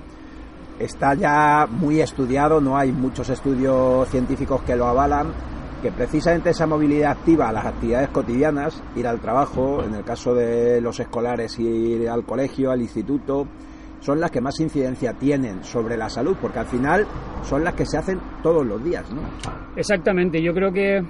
Está 0.77 1.15
ya 1.15 1.65
muy 1.67 1.99
estudiado, 1.99 2.61
no 2.61 2.77
hay 2.77 2.91
muchos 2.91 3.27
estudios 3.31 4.07
científicos 4.09 4.61
que 4.61 4.75
lo 4.75 4.85
avalan, 4.85 5.33
que 5.81 5.91
precisamente 5.91 6.49
esa 6.49 6.67
movilidad 6.67 7.11
activa, 7.11 7.51
las 7.51 7.65
actividades 7.65 8.09
cotidianas, 8.09 8.83
ir 8.95 9.07
al 9.07 9.19
trabajo, 9.19 9.83
en 9.83 9.95
el 9.95 10.03
caso 10.03 10.33
de 10.33 10.81
los 10.81 10.99
escolares 10.99 11.57
ir 11.59 12.09
al 12.09 12.23
colegio, 12.25 12.71
al 12.71 12.81
instituto, 12.81 13.47
son 14.01 14.19
las 14.19 14.31
que 14.31 14.41
más 14.41 14.59
incidencia 14.59 15.13
tienen 15.13 15.63
sobre 15.63 15.97
la 15.97 16.09
salud, 16.09 16.35
porque 16.41 16.59
al 16.59 16.67
final 16.67 17.05
son 17.43 17.63
las 17.63 17.73
que 17.73 17.85
se 17.85 17.97
hacen 17.97 18.19
todos 18.41 18.65
los 18.65 18.83
días, 18.83 19.11
¿no? 19.11 19.21
Exactamente, 19.75 20.41
yo 20.41 20.53
creo 20.53 20.71
que, 20.71 21.01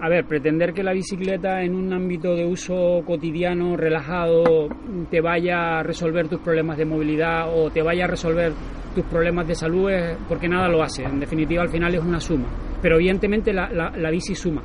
a 0.00 0.08
ver, 0.08 0.24
pretender 0.26 0.72
que 0.72 0.82
la 0.82 0.92
bicicleta 0.92 1.62
en 1.62 1.74
un 1.74 1.92
ámbito 1.92 2.34
de 2.34 2.44
uso 2.44 3.02
cotidiano, 3.06 3.76
relajado, 3.76 4.68
te 5.10 5.20
vaya 5.20 5.78
a 5.78 5.82
resolver 5.82 6.28
tus 6.28 6.40
problemas 6.40 6.76
de 6.76 6.84
movilidad 6.84 7.48
o 7.54 7.70
te 7.70 7.82
vaya 7.82 8.04
a 8.04 8.08
resolver 8.08 8.52
tus 8.94 9.04
problemas 9.04 9.46
de 9.46 9.54
salud 9.54 9.90
es 9.90 10.16
porque 10.28 10.48
nada 10.48 10.68
lo 10.68 10.82
hace. 10.82 11.04
En 11.04 11.20
definitiva, 11.20 11.62
al 11.62 11.68
final 11.68 11.94
es 11.94 12.00
una 12.00 12.20
suma. 12.20 12.46
Pero 12.82 12.96
evidentemente 12.96 13.52
la, 13.52 13.70
la, 13.70 13.90
la 13.90 14.10
bici 14.10 14.34
suma. 14.34 14.62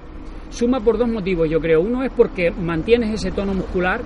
Suma 0.50 0.80
por 0.80 0.98
dos 0.98 1.08
motivos, 1.08 1.50
yo 1.50 1.60
creo. 1.60 1.82
Uno 1.82 2.04
es 2.04 2.12
porque 2.12 2.52
mantienes 2.52 3.14
ese 3.14 3.32
tono 3.32 3.54
muscular 3.54 4.02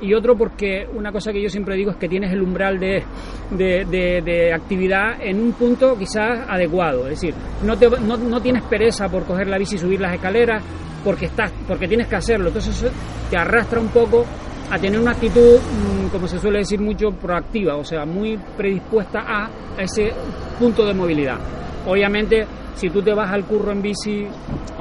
y 0.00 0.14
otro 0.14 0.36
porque 0.36 0.86
una 0.94 1.10
cosa 1.12 1.32
que 1.32 1.42
yo 1.42 1.48
siempre 1.48 1.76
digo 1.76 1.90
es 1.90 1.96
que 1.96 2.08
tienes 2.08 2.32
el 2.32 2.42
umbral 2.42 2.78
de, 2.78 3.02
de, 3.50 3.84
de- 4.24 4.52
actividad 4.52 5.20
en 5.20 5.40
un 5.40 5.52
punto 5.52 5.96
quizás 5.98 6.40
adecuado. 6.48 7.04
Es 7.08 7.20
decir, 7.20 7.34
no, 7.64 7.76
te- 7.76 7.88
no, 7.90 8.16
no 8.16 8.40
tienes 8.40 8.62
pereza 8.64 9.08
por 9.08 9.24
coger 9.24 9.48
la 9.48 9.58
bici 9.58 9.76
y 9.76 9.78
subir 9.78 10.00
las 10.00 10.14
escaleras 10.14 10.62
porque, 11.04 11.26
estás, 11.26 11.52
porque 11.66 11.88
tienes 11.88 12.06
que 12.08 12.16
hacerlo. 12.16 12.48
Entonces 12.48 12.76
eso 12.82 12.92
te 13.30 13.36
arrastra 13.36 13.80
un 13.80 13.88
poco 13.88 14.24
a 14.70 14.78
tener 14.78 15.00
una 15.00 15.12
actitud, 15.12 15.56
mm, 15.58 16.08
como 16.08 16.26
se 16.28 16.38
suele 16.38 16.58
decir 16.58 16.80
mucho, 16.80 17.10
proactiva, 17.12 17.76
o 17.76 17.84
sea, 17.84 18.04
muy 18.04 18.38
predispuesta 18.56 19.20
a 19.26 19.48
ese 19.78 20.12
punto 20.58 20.84
de 20.86 20.92
movilidad. 20.94 21.38
Obviamente, 21.86 22.46
si 22.74 22.90
tú 22.90 23.00
te 23.02 23.14
vas 23.14 23.30
al 23.32 23.44
curro 23.44 23.72
en 23.72 23.80
bici 23.80 24.26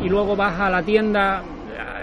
y 0.03 0.09
luego 0.09 0.35
vas 0.35 0.59
a 0.59 0.69
la 0.69 0.83
tienda, 0.83 1.41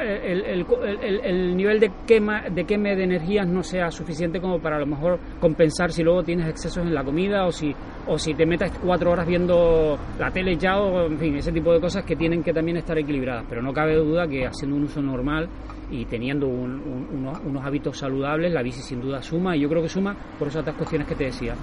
el, 0.04 0.44
el- 0.44 0.66
el- 1.02 1.20
el 1.25 1.56
nivel 1.56 1.80
de 1.80 1.90
quema 2.06 2.42
de 2.50 2.64
queme 2.64 2.94
de 2.96 3.04
energías 3.04 3.46
no 3.49 3.62
sea 3.62 3.90
suficiente 3.90 4.40
como 4.40 4.58
para 4.61 4.76
a 4.76 4.80
lo 4.80 4.87
mejor 4.87 5.18
compensar 5.40 5.90
si 5.92 6.02
luego 6.02 6.23
tienes 6.23 6.46
excesos 6.49 6.84
en 6.87 6.94
la 6.94 7.02
comida 7.02 7.46
o 7.46 7.52
si 7.52 7.75
o 8.06 8.18
si 8.18 8.34
te 8.34 8.44
metes 8.46 8.70
cuatro 8.84 9.11
horas 9.12 9.26
viendo 9.26 9.99
la 10.18 10.30
tele 10.30 10.56
ya 10.56 10.78
o 10.78 11.06
en 11.06 11.18
fin 11.18 11.37
ese 11.37 11.52
tipo 11.52 11.73
de 11.73 11.80
cosas 11.80 12.04
que 12.04 12.16
tienen 12.16 12.42
que 12.42 12.52
también 12.52 12.76
estar 12.76 12.96
equilibradas. 12.99 13.44
Pero 13.49 13.62
no 13.62 13.73
cabe 13.73 13.96
duda 13.96 14.26
que 14.28 14.46
haciendo 14.46 14.76
un 14.76 14.84
uso 14.84 15.00
normal 15.02 15.49
y 15.90 16.04
teniendo 16.04 16.46
un- 16.46 16.80
un- 16.80 17.08
unos, 17.18 17.38
unos 17.44 17.64
hábitos 17.64 17.99
saludables 17.99 18.52
la 18.52 18.62
bici 18.62 18.80
sin 18.82 19.00
duda 19.00 19.23
suma 19.23 19.56
y 19.56 19.61
yo 19.61 19.68
creo 19.68 19.82
que 19.82 19.88
suma 19.88 20.14
por 20.38 20.49
esas 20.49 20.62
otras 20.62 20.76
cuestiones 20.76 21.06
que 21.08 21.14
te 21.14 21.25
decía 21.25 21.54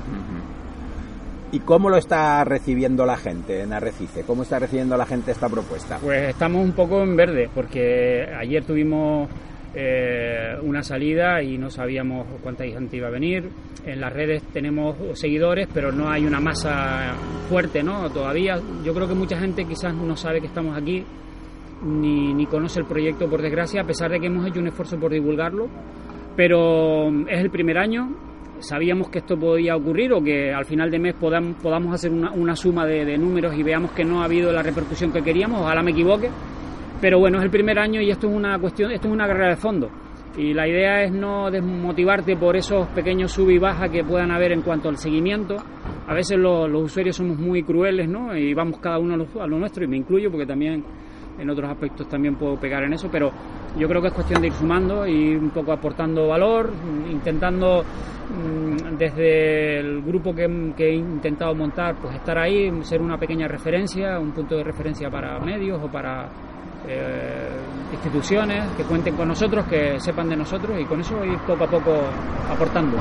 ¿Y 1.53 1.59
cómo 1.59 1.89
lo 1.89 1.97
está 1.97 2.43
recibiendo 2.45 3.05
la 3.05 3.17
gente 3.17 3.61
en 3.61 3.73
Arrecife? 3.73 4.23
¿Cómo 4.23 4.43
está 4.43 4.57
recibiendo 4.57 4.95
la 4.95 5.05
gente 5.05 5.31
esta 5.31 5.49
propuesta? 5.49 5.97
Pues 6.01 6.29
estamos 6.29 6.63
un 6.63 6.71
poco 6.71 7.03
en 7.03 7.17
verde, 7.17 7.49
porque 7.53 8.25
ayer 8.39 8.63
tuvimos 8.63 9.27
eh, 9.75 10.55
una 10.61 10.81
salida 10.81 11.43
y 11.43 11.57
no 11.57 11.69
sabíamos 11.69 12.25
cuánta 12.41 12.63
gente 12.63 12.95
iba 12.95 13.09
a 13.09 13.11
venir. 13.11 13.49
En 13.85 13.99
las 13.99 14.13
redes 14.13 14.43
tenemos 14.53 14.95
seguidores, 15.19 15.67
pero 15.73 15.91
no 15.91 16.09
hay 16.09 16.25
una 16.25 16.39
masa 16.39 17.15
fuerte, 17.49 17.83
¿no? 17.83 18.09
Todavía. 18.09 18.57
Yo 18.85 18.93
creo 18.93 19.09
que 19.09 19.15
mucha 19.15 19.37
gente 19.37 19.65
quizás 19.65 19.93
no 19.93 20.15
sabe 20.15 20.39
que 20.39 20.47
estamos 20.47 20.77
aquí, 20.77 21.03
ni, 21.83 22.33
ni 22.33 22.45
conoce 22.45 22.79
el 22.79 22.85
proyecto, 22.85 23.29
por 23.29 23.41
desgracia, 23.41 23.81
a 23.81 23.85
pesar 23.85 24.09
de 24.09 24.21
que 24.21 24.27
hemos 24.27 24.47
hecho 24.47 24.61
un 24.61 24.67
esfuerzo 24.67 24.97
por 24.97 25.11
divulgarlo. 25.11 25.67
Pero 26.37 27.09
es 27.27 27.41
el 27.41 27.49
primer 27.49 27.77
año, 27.77 28.09
sabíamos 28.61 29.09
que 29.09 29.19
esto 29.19 29.37
podía 29.37 29.75
ocurrir 29.75 30.13
o 30.13 30.21
que 30.23 30.53
al 30.53 30.65
final 30.65 30.89
de 30.89 30.99
mes 30.99 31.13
podamos, 31.15 31.55
podamos 31.61 31.93
hacer 31.93 32.11
una, 32.11 32.31
una 32.31 32.55
suma 32.55 32.85
de, 32.85 33.05
de 33.05 33.17
números 33.17 33.55
y 33.57 33.63
veamos 33.63 33.91
que 33.91 34.03
no 34.03 34.21
ha 34.21 34.25
habido 34.25 34.51
la 34.51 34.63
repercusión 34.63 35.11
que 35.11 35.21
queríamos, 35.21 35.61
ojalá 35.61 35.81
me 35.83 35.91
equivoque, 35.91 36.29
pero 37.01 37.19
bueno, 37.19 37.39
es 37.39 37.43
el 37.43 37.49
primer 37.49 37.79
año 37.79 37.99
y 38.01 38.09
esto 38.11 38.27
es 38.29 38.33
una 38.35 38.57
cuestión, 38.59 38.91
esto 38.91 39.07
es 39.07 39.13
una 39.13 39.27
carrera 39.27 39.49
de 39.49 39.55
fondo. 39.57 39.89
Y 40.37 40.53
la 40.53 40.65
idea 40.65 41.03
es 41.03 41.11
no 41.11 41.51
desmotivarte 41.51 42.37
por 42.37 42.55
esos 42.55 42.87
pequeños 42.89 43.33
sub 43.33 43.49
y 43.49 43.57
baja 43.57 43.89
que 43.89 44.01
puedan 44.03 44.31
haber 44.31 44.53
en 44.53 44.61
cuanto 44.61 44.87
al 44.87 44.95
seguimiento. 44.95 45.57
A 46.07 46.13
veces 46.13 46.37
lo- 46.37 46.69
los 46.69 46.83
usuarios 46.83 47.17
somos 47.17 47.37
muy 47.37 47.63
crueles, 47.63 48.07
¿no? 48.07 48.33
Y 48.37 48.53
vamos 48.53 48.79
cada 48.79 48.97
uno 48.97 49.15
a 49.15 49.17
lo, 49.17 49.27
a 49.41 49.47
lo 49.47 49.59
nuestro, 49.59 49.83
y 49.83 49.87
me 49.87 49.97
incluyo 49.97 50.31
porque 50.31 50.45
también 50.45 50.85
en 51.39 51.49
otros 51.49 51.69
aspectos 51.69 52.07
también 52.07 52.35
puedo 52.35 52.57
pegar 52.57 52.83
en 52.83 52.93
eso, 52.93 53.09
pero 53.11 53.31
yo 53.77 53.87
creo 53.87 54.01
que 54.01 54.09
es 54.09 54.13
cuestión 54.13 54.41
de 54.41 54.47
ir 54.47 54.53
sumando 54.53 55.07
y 55.07 55.35
un 55.35 55.49
poco 55.51 55.71
aportando 55.71 56.27
valor, 56.27 56.71
intentando 57.09 57.83
mm, 57.83 58.97
desde 58.97 59.79
el 59.79 60.01
grupo 60.01 60.33
que, 60.35 60.73
que 60.75 60.89
he 60.89 60.95
intentado 60.95 61.55
montar, 61.55 61.95
pues 61.95 62.15
estar 62.15 62.37
ahí, 62.37 62.71
ser 62.83 63.01
una 63.01 63.17
pequeña 63.17 63.47
referencia, 63.47 64.19
un 64.19 64.31
punto 64.31 64.57
de 64.57 64.63
referencia 64.63 65.09
para 65.09 65.39
medios 65.39 65.81
o 65.81 65.87
para 65.87 66.29
eh, 66.87 67.49
instituciones 67.91 68.69
que 68.75 68.83
cuenten 68.83 69.15
con 69.15 69.27
nosotros, 69.27 69.65
que 69.65 69.99
sepan 69.99 70.29
de 70.29 70.35
nosotros 70.35 70.79
y 70.79 70.85
con 70.85 70.99
eso 71.01 71.23
ir 71.25 71.37
poco 71.39 71.65
a 71.65 71.67
poco 71.67 71.91
aportando. 72.49 72.97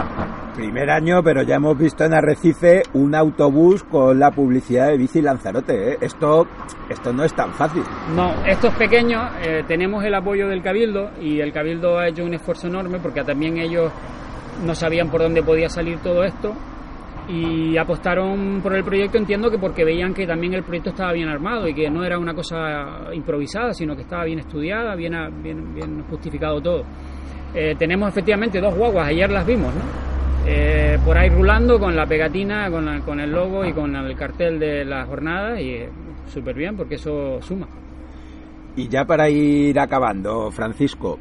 Primer 0.55 0.91
año, 0.91 1.23
pero 1.23 1.43
ya 1.43 1.57
hemos 1.57 1.79
visto 1.79 2.05
en 2.05 2.13
Arrecife 2.13 2.83
un 2.95 3.15
autobús 3.15 3.85
con 3.85 4.19
la 4.19 4.31
publicidad 4.31 4.89
de 4.89 4.99
Bici 4.99 5.23
Lanzarote. 5.23 5.93
¿eh? 5.93 5.99
Esto, 6.01 6.47
esto 6.89 7.13
no 7.13 7.25
es 7.25 7.33
tan 7.35 7.53
fácil. 7.55 7.83
No, 8.15 8.45
estos 8.45 8.75
pequeños 8.75 9.23
eh, 9.43 9.65
tenemos 9.67 10.05
el 10.05 10.15
apoyo 10.15 10.49
del 10.49 10.63
Cabildo 10.63 11.11
y 11.21 11.41
el 11.41 11.53
Cabildo 11.53 11.99
ha 11.99 12.09
hecho 12.09 12.25
un 12.25 12.35
esfuerzo 12.35 12.67
enorme 12.67 12.99
porque 12.99 13.23
también 13.23 13.59
ellos 13.59 13.93
no 14.65 14.75
sabían 14.75 15.09
por 15.09 15.23
dónde 15.23 15.43
podía 15.43 15.69
salir 15.69 15.99
todo 16.01 16.25
esto 16.25 16.55
y 17.33 17.77
apostaron 17.77 18.61
por 18.63 18.75
el 18.75 18.83
proyecto, 18.83 19.17
entiendo 19.19 19.51
que 19.51 19.59
porque 19.59 19.85
veían 19.85 20.13
que 20.13 20.27
también 20.27 20.55
el 20.55 20.63
proyecto 20.65 20.91
estaba 20.91 21.13
bien 21.13 21.29
armado 21.29 21.69
y 21.69 21.75
que 21.75 21.89
no 21.89 22.05
era 22.05 22.19
una 22.19 22.35
cosa 22.35 23.13
improvisada, 23.13 23.73
sino 23.73 23.95
que 23.95 24.03
estaba 24.03 24.25
bien 24.25 24.41
estudiada, 24.41 24.95
bien, 24.97 25.13
bien, 25.43 25.75
bien 25.75 26.03
justificado 26.11 26.61
todo. 26.61 26.85
Eh, 27.55 27.75
tenemos 27.79 28.09
efectivamente 28.09 28.61
dos 28.61 28.75
guaguas, 28.75 29.09
ayer 29.09 29.31
las 29.31 29.47
vimos, 29.47 29.73
¿no? 29.75 29.81
Eh, 30.47 30.99
por 31.05 31.17
ahí 31.19 31.29
rulando 31.29 31.79
con 31.79 31.95
la 31.95 32.07
pegatina, 32.07 32.71
con, 32.71 32.85
la- 32.87 33.01
con 33.01 33.21
el 33.21 33.31
logo 33.31 33.65
y 33.65 33.73
con 33.73 33.95
el 33.95 34.17
cartel 34.17 34.59
de 34.59 34.85
la 34.85 35.05
jornada 35.05 35.61
y 35.61 35.71
eh, 35.75 35.89
súper 36.27 36.57
bien 36.57 36.77
porque 36.77 36.95
eso 36.97 37.41
suma. 37.43 37.67
Y 38.77 38.89
ya 38.89 39.05
para 39.05 39.29
ir 39.29 39.79
acabando, 39.79 40.51
Francisco, 40.51 41.19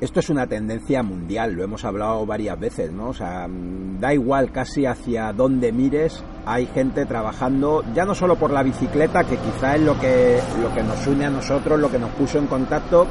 esto 0.00 0.20
es 0.20 0.28
una 0.28 0.46
tendencia 0.46 1.02
mundial, 1.02 1.52
lo 1.52 1.62
hemos 1.62 1.84
hablado 1.84 2.26
varias 2.26 2.58
veces, 2.58 2.92
¿no? 2.92 3.08
O 3.08 3.14
sea, 3.14 3.46
da 3.48 4.12
igual 4.12 4.50
casi 4.50 4.86
hacia 4.86 5.32
dónde 5.32 5.72
mires, 5.72 6.22
hay 6.44 6.66
gente 6.66 7.06
trabajando 7.06 7.84
ya 7.94 8.04
no 8.04 8.14
solo 8.14 8.36
por 8.36 8.50
la 8.50 8.62
bicicleta, 8.62 9.24
que 9.24 9.36
quizá 9.36 9.76
es 9.76 9.82
lo 9.82 9.98
que, 9.98 10.40
lo 10.60 10.74
que 10.74 10.82
nos 10.82 11.06
une 11.06 11.26
a 11.26 11.30
nosotros, 11.30 11.78
lo 11.78 11.90
que 11.90 11.98
nos 11.98 12.10
puso 12.10 12.38
en 12.38 12.46
contacto, 12.46 13.06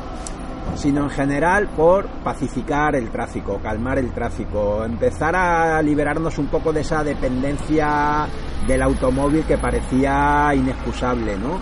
sino 0.75 1.03
en 1.03 1.09
general 1.09 1.69
por 1.69 2.07
pacificar 2.23 2.95
el 2.95 3.09
tráfico, 3.09 3.59
calmar 3.61 3.97
el 3.97 4.11
tráfico, 4.11 4.83
empezar 4.83 5.35
a 5.35 5.81
liberarnos 5.81 6.37
un 6.37 6.47
poco 6.47 6.73
de 6.73 6.81
esa 6.81 7.03
dependencia 7.03 8.27
del 8.67 8.81
automóvil 8.81 9.43
que 9.43 9.57
parecía 9.57 10.53
inexcusable, 10.53 11.37
¿no? 11.37 11.59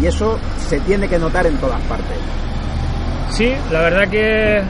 Y 0.00 0.06
eso 0.06 0.38
se 0.58 0.80
tiene 0.80 1.06
que 1.06 1.18
notar 1.18 1.46
en 1.46 1.56
todas 1.58 1.80
partes. 1.82 2.51
Sí, 3.30 3.52
la 3.70 3.82
verdad 3.82 4.08
que 4.08 4.62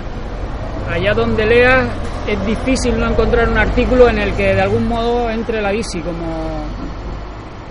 allá 0.90 1.14
donde 1.14 1.46
leas 1.46 1.88
es 2.28 2.46
difícil 2.46 2.98
no 2.98 3.10
encontrar 3.10 3.48
un 3.48 3.58
artículo 3.58 4.08
en 4.08 4.18
el 4.18 4.32
que 4.34 4.54
de 4.54 4.60
algún 4.60 4.86
modo 4.86 5.30
entre 5.30 5.60
la 5.60 5.72
bici 5.72 6.00
como, 6.00 6.64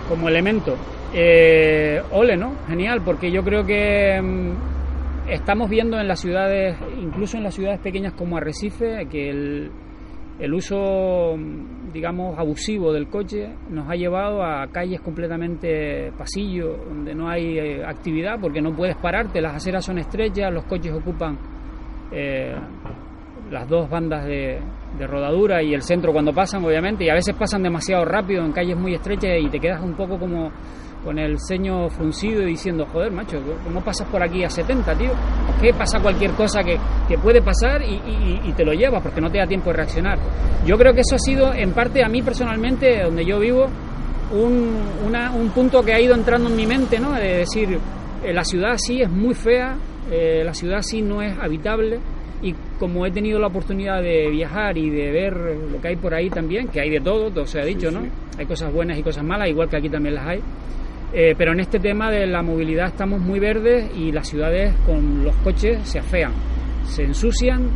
como 0.10 0.28
elemento. 0.28 0.76
Eh, 1.14 2.02
ole, 2.12 2.38
¿no? 2.38 2.54
Genial, 2.68 3.02
porque 3.04 3.32
yo 3.32 3.44
creo 3.44 3.66
que 3.66 4.22
mm, 4.22 5.30
estamos 5.30 5.70
viendo 5.70 6.00
en 6.00 6.08
las 6.08 6.20
ciudades, 6.20 6.78
incluso 7.02 7.38
en 7.38 7.44
las 7.44 7.54
ciudades 7.54 7.80
pequeñas 7.80 8.14
como 8.14 8.38
Arrecife, 8.38 9.08
que 9.10 9.30
el, 9.30 9.72
el 10.42 10.56
uso, 10.56 11.38
digamos, 11.94 12.38
abusivo 12.40 12.92
del 12.92 13.08
coche 13.08 13.48
nos 13.70 13.88
ha 13.88 13.94
llevado 13.94 14.44
a 14.44 14.66
calles 14.72 15.00
completamente 15.00 16.12
pasillo, 16.18 16.78
donde 16.90 17.14
no 17.14 17.30
hay 17.30 17.60
eh, 17.60 17.86
actividad 17.86 18.40
porque 18.42 18.60
no 18.60 18.76
puedes 18.76 18.96
pararte, 18.96 19.40
las 19.40 19.56
aceras 19.56 19.86
son 19.86 20.00
estrechas, 20.00 20.52
los 20.52 20.64
coches 20.64 20.92
ocupan 20.94 21.38
eh, 22.12 22.56
las 23.52 23.70
dos 23.70 23.88
bandas 23.88 24.26
de, 24.26 24.60
de 24.98 25.06
rodadura 25.06 25.62
y 25.62 25.76
el 25.76 25.84
centro 25.84 26.12
cuando 26.12 26.34
pasan, 26.34 26.66
obviamente, 26.66 27.06
y 27.06 27.10
a 27.10 27.14
veces 27.14 27.36
pasan 27.36 27.62
demasiado 27.62 28.04
rápido 28.04 28.44
en 28.44 28.52
calles 28.52 28.76
muy 28.76 28.96
estrechas 28.96 29.38
y 29.40 29.48
te 29.48 29.60
quedas 29.60 29.84
un 29.84 29.94
poco 29.94 30.18
como 30.18 30.52
con 31.04 31.18
el 31.18 31.38
ceño 31.40 31.90
fruncido 31.90 32.44
y 32.44 32.46
diciendo, 32.52 32.86
joder, 32.92 33.12
macho, 33.12 33.40
¿cómo 33.64 33.82
pasas 33.82 34.08
por 34.08 34.22
aquí 34.22 34.44
a 34.44 34.50
70, 34.50 34.96
tío? 34.96 35.10
¿Por 35.10 35.62
qué 35.62 35.74
pasa 35.74 36.00
cualquier 36.00 36.32
cosa 36.32 36.62
que, 36.64 36.78
que 37.08 37.18
puede 37.18 37.42
pasar 37.42 37.82
y, 37.82 37.96
y- 37.96 38.42
y 38.46 38.52
te 38.54 38.64
lo 38.64 38.74
llevas 38.74 39.02
porque 39.02 39.20
no 39.22 39.30
te 39.32 39.40
da 39.40 39.48
tiempo 39.48 39.72
de 39.72 39.78
reaccionar? 39.78 40.20
Yo 40.66 40.78
creo 40.78 40.94
que 40.94 41.02
eso 41.02 41.16
ha 41.16 41.20
sido, 41.20 41.54
en 41.54 41.72
parte, 41.72 42.04
a 42.04 42.08
mí 42.10 42.22
personalmente, 42.22 43.02
donde 43.04 43.26
yo 43.26 43.40
vivo, 43.40 43.68
un, 44.32 44.76
una- 45.08 45.32
un 45.32 45.50
punto 45.50 45.82
que 45.84 45.94
ha 45.94 46.00
ido 46.00 46.14
entrando 46.16 46.50
en 46.50 46.56
mi 46.56 46.66
mente, 46.68 47.00
¿no? 47.00 47.14
De 47.14 47.38
decir, 47.40 47.78
eh, 48.24 48.34
la 48.34 48.44
ciudad 48.44 48.76
sí 48.78 49.02
es 49.02 49.10
muy 49.10 49.34
fea, 49.34 49.76
eh, 50.12 50.44
la 50.46 50.54
ciudad 50.54 50.82
sí 50.82 51.02
no 51.02 51.22
es 51.22 51.38
habitable 51.40 52.00
y 52.44 52.54
como 52.80 53.06
he 53.06 53.12
tenido 53.12 53.40
la 53.40 53.48
oportunidad 53.48 54.02
de 54.02 54.30
viajar 54.30 54.78
y 54.78 54.90
de 54.90 55.12
ver 55.12 55.34
lo 55.72 55.80
que 55.82 55.90
hay 55.90 55.96
por 55.96 56.14
ahí 56.14 56.30
también, 56.30 56.68
que 56.70 56.80
hay 56.82 56.90
de 56.90 57.00
todo, 57.00 57.30
todo 57.30 57.46
se 57.46 57.60
ha 57.60 57.66
dicho, 57.66 57.92
¿no? 57.92 58.02
Hay 58.38 58.46
cosas 58.46 58.72
buenas 58.74 58.98
y 58.98 59.04
cosas 59.04 59.24
malas, 59.24 59.50
igual 59.50 59.70
que 59.70 59.78
aquí 59.78 59.90
también 59.90 60.16
las 60.16 60.28
hay. 60.28 60.42
Eh, 61.14 61.36
pero 61.38 61.52
en 61.52 61.60
este 61.60 61.80
tema 61.80 62.10
de 62.10 62.26
la 62.26 62.42
movilidad 62.42 62.88
estamos 62.88 63.20
muy 63.20 63.40
verdes 63.40 63.92
y 63.98 64.12
las 64.12 64.30
ciudades 64.30 64.74
con 64.86 65.26
los 65.26 65.36
coches 65.38 65.80
se 65.84 66.00
afean, 66.00 66.32
se 66.86 67.04
ensucian 67.04 67.70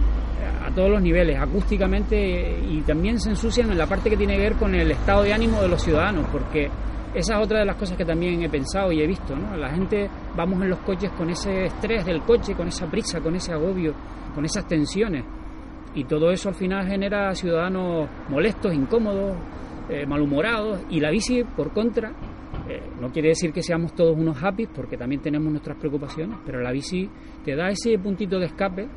a 0.66 0.72
todos 0.74 0.90
los 0.90 1.02
niveles, 1.02 1.38
acústicamente 1.38 2.16
eh, 2.16 2.60
y 2.70 2.82
también 2.82 3.20
se 3.20 3.32
ensucian 3.32 3.72
en 3.72 3.78
la 3.78 3.88
parte 3.88 4.10
que 4.10 4.18
tiene 4.18 4.36
que 4.36 4.42
ver 4.42 4.54
con 4.54 4.74
el 4.74 4.90
estado 4.90 5.24
de 5.24 5.34
ánimo 5.34 5.62
de 5.62 5.68
los 5.68 5.82
ciudadanos, 5.84 6.28
porque 6.32 6.70
esa 7.14 7.36
es 7.36 7.44
otra 7.44 7.60
de 7.60 7.66
las 7.66 7.76
cosas 7.76 7.98
que 7.98 8.06
también 8.06 8.42
he 8.42 8.50
pensado 8.50 8.92
y 8.92 9.02
he 9.02 9.08
visto, 9.08 9.36
¿no? 9.36 9.56
La 9.58 9.70
gente 9.70 10.10
vamos 10.36 10.62
en 10.62 10.70
los 10.70 10.80
coches 10.80 11.12
con 11.12 11.30
ese 11.30 11.66
estrés 11.66 12.06
del 12.06 12.22
coche, 12.22 12.56
con 12.56 12.68
esa 12.70 12.88
prisa, 12.88 13.20
con 13.20 13.36
ese 13.36 13.52
agobio, 13.52 13.94
con 14.34 14.46
esas 14.46 14.66
tensiones 14.68 15.24
y 15.96 16.04
todo 16.04 16.30
eso 16.30 16.50
al 16.50 16.56
final 16.56 16.86
genera 16.88 17.34
ciudadanos 17.34 18.10
molestos, 18.30 18.74
incómodos, 18.74 19.38
eh, 19.90 20.06
malhumorados 20.06 20.82
y 20.90 21.00
la 21.00 21.10
bici 21.10 21.44
por 21.44 21.72
contra 21.72 22.12
eh, 22.70 22.82
no 23.00 23.10
quiere 23.10 23.30
decir 23.30 23.52
que 23.52 23.62
seamos 23.62 23.94
todos 23.94 24.18
unos 24.18 24.42
happy 24.42 24.68
porque 24.68 24.98
también 24.98 25.22
tenemos 25.22 25.52
nuestras 25.52 25.78
preocupaciones 25.78 26.38
pero 26.46 26.62
la 26.62 26.72
bici 26.72 27.10
te 27.44 27.56
da 27.56 27.70
ese 27.70 27.98
puntito 27.98 28.40
de 28.40 28.46
escape 28.46 28.88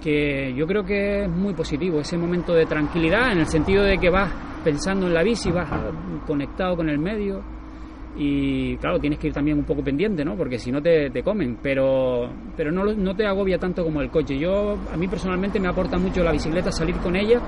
que 0.00 0.54
yo 0.54 0.66
creo 0.66 0.84
que 0.84 1.24
es 1.24 1.30
muy 1.30 1.54
positivo 1.54 2.00
ese 2.00 2.16
momento 2.16 2.54
de 2.54 2.66
tranquilidad 2.66 3.32
en 3.32 3.38
el 3.38 3.46
sentido 3.46 3.84
de 3.84 3.98
que 3.98 4.10
vas 4.10 4.32
pensando 4.64 5.06
en 5.06 5.14
la 5.14 5.22
bici 5.22 5.50
vas 5.50 5.70
conectado 6.26 6.76
con 6.76 6.88
el 6.88 6.98
medio 6.98 7.42
y 8.16 8.76
claro, 8.78 8.98
tienes 8.98 9.18
que 9.18 9.28
ir 9.28 9.32
también 9.32 9.58
un 9.58 9.64
poco 9.64 9.82
pendiente, 9.82 10.24
¿no? 10.24 10.36
Porque 10.36 10.58
si 10.58 10.72
no 10.72 10.82
te, 10.82 11.10
te 11.10 11.22
comen, 11.22 11.58
pero, 11.62 12.28
pero 12.56 12.72
no, 12.72 12.84
no 12.84 13.14
te 13.14 13.24
agobia 13.24 13.58
tanto 13.58 13.84
como 13.84 14.00
el 14.00 14.10
coche. 14.10 14.36
Yo, 14.36 14.76
a 14.92 14.96
mí 14.96 15.06
personalmente 15.06 15.60
me 15.60 15.68
aporta 15.68 15.96
mucho 15.96 16.22
la 16.22 16.32
bicicleta, 16.32 16.72
salir 16.72 16.96
con 16.96 17.16
ella, 17.16 17.40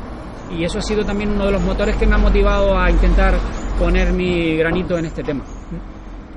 y 0.51 0.65
eso 0.65 0.79
ha 0.79 0.83
sido 0.83 1.05
también 1.05 1.31
uno 1.31 1.47
de 1.47 1.53
los 1.53 1.63
motores 1.63 1.97
que 1.97 2.07
me 2.07 2.15
ha 2.15 2.19
motivado 2.19 2.79
a 2.79 2.91
intentar 2.91 3.35
poner 3.79 4.13
mi 4.13 4.57
granito 4.57 4.99
en 4.99 5.07
este 5.07 5.23
tema. 5.23 5.45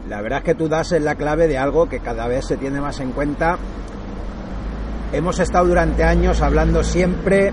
La 0.10 0.22
verdad 0.22 0.40
es 0.40 0.46
que 0.46 0.56
tú 0.56 0.68
das 0.68 0.92
en 0.92 1.06
la 1.06 1.16
clave 1.16 1.48
de 1.48 1.58
algo 1.58 1.88
que 1.90 2.00
cada 2.00 2.28
vez 2.28 2.46
se 2.46 2.58
tiene 2.58 2.80
más 2.80 3.00
en 3.00 3.12
cuenta. 3.12 3.58
Hemos 5.12 5.40
estado 5.40 5.66
durante 5.66 6.04
años 6.04 6.42
hablando 6.42 6.84
siempre 6.84 7.52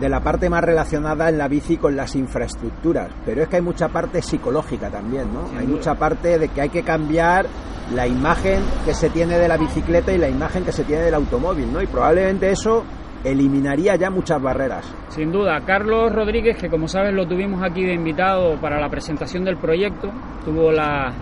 de 0.00 0.08
la 0.08 0.20
parte 0.20 0.48
más 0.50 0.62
relacionada 0.62 1.28
en 1.28 1.38
la 1.38 1.48
bici 1.48 1.76
con 1.76 1.96
las 1.96 2.14
infraestructuras, 2.16 3.10
pero 3.24 3.42
es 3.42 3.48
que 3.48 3.56
hay 3.56 3.62
mucha 3.62 3.88
parte 3.88 4.22
psicológica 4.22 4.90
también, 4.90 5.32
¿no? 5.32 5.48
Sin 5.48 5.58
hay 5.58 5.66
duda. 5.66 5.76
mucha 5.76 5.94
parte 5.94 6.38
de 6.38 6.48
que 6.48 6.60
hay 6.60 6.68
que 6.68 6.82
cambiar 6.82 7.46
la 7.94 8.06
imagen 8.06 8.60
que 8.84 8.94
se 8.94 9.10
tiene 9.10 9.38
de 9.38 9.48
la 9.48 9.56
bicicleta 9.56 10.12
y 10.12 10.18
la 10.18 10.28
imagen 10.28 10.64
que 10.64 10.72
se 10.72 10.84
tiene 10.84 11.02
del 11.02 11.14
automóvil, 11.14 11.72
¿no? 11.72 11.80
Y 11.80 11.86
probablemente 11.86 12.50
eso 12.50 12.84
eliminaría 13.24 13.96
ya 13.96 14.10
muchas 14.10 14.40
barreras. 14.40 14.94
Sin 15.08 15.32
duda, 15.32 15.60
Carlos 15.66 16.12
Rodríguez, 16.12 16.56
que 16.56 16.68
como 16.68 16.88
sabes 16.88 17.12
lo 17.14 17.26
tuvimos 17.26 17.62
aquí 17.62 17.84
de 17.84 17.94
invitado 17.94 18.60
para 18.60 18.80
la 18.80 18.88
presentación 18.88 19.44
del 19.44 19.56
proyecto, 19.56 20.10
tuvo 20.44 20.70
la, 20.70 21.12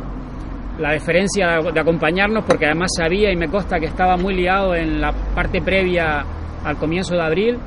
la 0.79 0.93
deferencia 0.93 1.61
de 1.61 1.81
acompañarnos 1.81 2.45
porque 2.45 2.67
además 2.67 2.91
sabía 2.97 3.33
y 3.33 3.37
me 3.37 3.49
consta 3.49 3.79
que 3.79 3.87
estaba 3.87 4.17
muy 4.17 4.35
liado 4.35 4.75
en 4.75 5.01
la 5.01 5.13
parte 5.35 5.63
previa 5.63 6.25
al 6.65 6.77
comienzo 6.77 7.15
de 7.15 7.23
abril. 7.23 7.59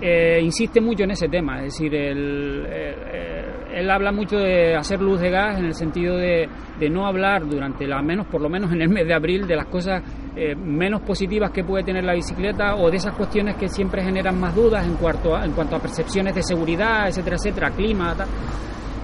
Eh, 0.00 0.40
insiste 0.42 0.80
mucho 0.80 1.04
en 1.04 1.12
ese 1.12 1.28
tema, 1.28 1.58
es 1.58 1.74
decir, 1.74 1.94
él, 1.94 2.66
eh, 2.68 3.44
él 3.72 3.88
habla 3.88 4.10
mucho 4.10 4.36
de 4.36 4.74
hacer 4.74 5.00
luz 5.00 5.20
de 5.20 5.30
gas 5.30 5.60
en 5.60 5.66
el 5.66 5.74
sentido 5.74 6.16
de, 6.16 6.48
de 6.78 6.90
no 6.90 7.06
hablar 7.06 7.46
durante 7.46 7.86
la 7.86 8.02
menos, 8.02 8.26
por 8.26 8.40
lo 8.40 8.48
menos 8.48 8.72
en 8.72 8.82
el 8.82 8.88
mes 8.88 9.06
de 9.06 9.14
abril, 9.14 9.46
de 9.46 9.54
las 9.54 9.66
cosas 9.66 10.02
eh, 10.34 10.54
menos 10.54 11.02
positivas 11.02 11.50
que 11.50 11.62
puede 11.62 11.84
tener 11.84 12.04
la 12.04 12.14
bicicleta 12.14 12.76
o 12.76 12.90
de 12.90 12.96
esas 12.96 13.14
cuestiones 13.14 13.56
que 13.56 13.68
siempre 13.68 14.02
generan 14.02 14.40
más 14.40 14.54
dudas 14.54 14.86
en 14.86 14.94
cuanto 14.94 15.36
a, 15.36 15.44
en 15.44 15.52
cuanto 15.52 15.76
a 15.76 15.78
percepciones 15.78 16.34
de 16.34 16.42
seguridad, 16.42 17.06
etcétera, 17.08 17.36
etcétera, 17.36 17.70
clima, 17.70 18.14
tal. 18.14 18.28